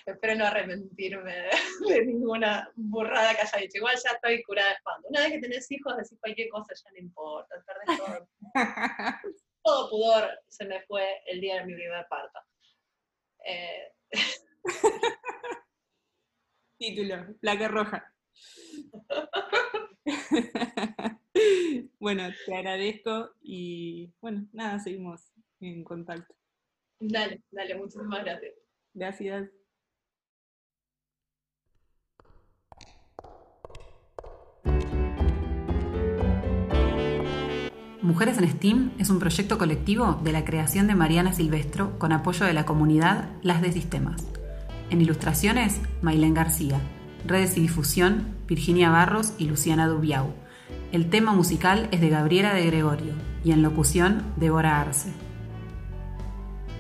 Espero 0.05 0.36
no 0.36 0.45
arrepentirme 0.45 1.49
de, 1.88 2.05
ninguna 2.05 2.70
burrada 2.76 3.34
que 3.36 3.41
haya 3.41 3.59
dicho. 3.59 3.78
Igual 3.78 3.95
ya 4.03 4.11
estoy 4.11 4.43
curada 4.43 4.70
de 4.70 4.76
espanto. 4.76 5.07
Una 5.09 5.22
vez 5.22 5.32
que 5.32 5.39
tenés 5.39 5.72
hijos, 5.72 5.95
decís 5.97 6.20
cualquier 6.20 6.49
cosa, 6.49 6.74
ya 6.74 6.91
no 6.91 6.97
importa. 6.97 7.55
todo. 7.97 8.28
todo 9.64 9.89
pudor 9.89 10.30
se 10.47 10.66
me 10.66 10.82
fue 10.84 11.22
el 11.26 11.41
día 11.41 11.55
de 11.57 11.66
mi 11.66 11.74
primer 11.76 12.05
parto. 12.07 12.39
Eh... 13.45 13.93
Título, 16.78 17.36
placa 17.39 17.68
roja. 17.68 18.14
bueno, 22.00 22.24
te 22.46 22.56
agradezco 22.56 23.32
y 23.42 24.12
bueno, 24.22 24.48
nada, 24.52 24.80
seguimos 24.80 25.34
en 25.60 25.84
contacto. 25.84 26.34
Dale, 27.00 27.42
dale, 27.52 27.76
muchísimas 27.76 28.24
gracias. 28.24 28.54
Gracias. 28.94 29.50
Mujeres 38.02 38.38
en 38.38 38.50
STEAM 38.50 38.92
es 39.00 39.10
un 39.10 39.20
proyecto 39.20 39.58
colectivo 39.58 40.20
de 40.26 40.34
la 40.34 40.44
creación 40.44 40.88
de 40.88 40.96
Mariana 40.96 41.32
Silvestro 41.32 41.98
con 42.00 42.12
apoyo 42.12 42.46
de 42.46 42.54
la 42.54 42.66
comunidad 42.66 43.30
Las 43.44 43.62
de 43.62 43.72
Sistemas. 43.72 44.28
En 44.90 45.02
ilustraciones, 45.02 45.80
Mailén 46.02 46.34
García. 46.34 46.82
Redes 47.26 47.58
y 47.58 47.62
difusión, 47.62 48.36
Virginia 48.46 48.90
Barros 48.90 49.34
y 49.38 49.46
Luciana 49.46 49.88
Dubiau. 49.88 50.34
El 50.91 51.09
tema 51.09 51.34
musical 51.34 51.88
es 51.91 52.01
de 52.01 52.09
Gabriela 52.09 52.53
de 52.53 52.65
Gregorio 52.65 53.13
y 53.43 53.51
en 53.51 53.61
locución, 53.63 54.24
Débora 54.36 54.80
Arce. 54.80 55.11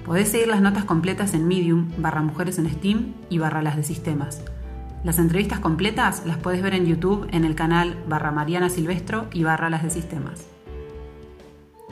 Podés 0.05 0.29
seguir 0.29 0.47
las 0.47 0.61
notas 0.61 0.85
completas 0.85 1.33
en 1.33 1.47
Medium, 1.47 1.89
barra 1.97 2.21
Mujeres 2.21 2.59
en 2.59 2.69
STEAM 2.69 3.13
y 3.29 3.37
barra 3.37 3.61
Las 3.61 3.75
de 3.75 3.83
Sistemas. 3.83 4.43
Las 5.03 5.17
entrevistas 5.17 5.59
completas 5.59 6.23
las 6.25 6.37
puedes 6.37 6.61
ver 6.61 6.73
en 6.73 6.85
YouTube 6.85 7.27
en 7.31 7.45
el 7.45 7.55
canal 7.55 7.97
barra 8.07 8.31
Mariana 8.31 8.69
Silvestro 8.69 9.27
y 9.33 9.43
barra 9.43 9.69
Las 9.69 9.83
de 9.83 9.89
Sistemas. 9.89 10.45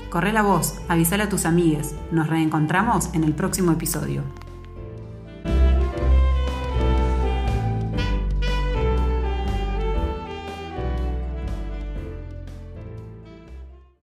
Corre 0.10 0.34
la 0.34 0.42
voz, 0.42 0.76
avísale 0.90 1.24
a 1.24 1.30
tus 1.30 1.46
amigues. 1.46 1.96
Nos 2.12 2.28
reencontramos 2.28 3.14
en 3.14 3.24
el 3.24 3.34
próximo 3.34 3.72
episodio. 3.72 4.24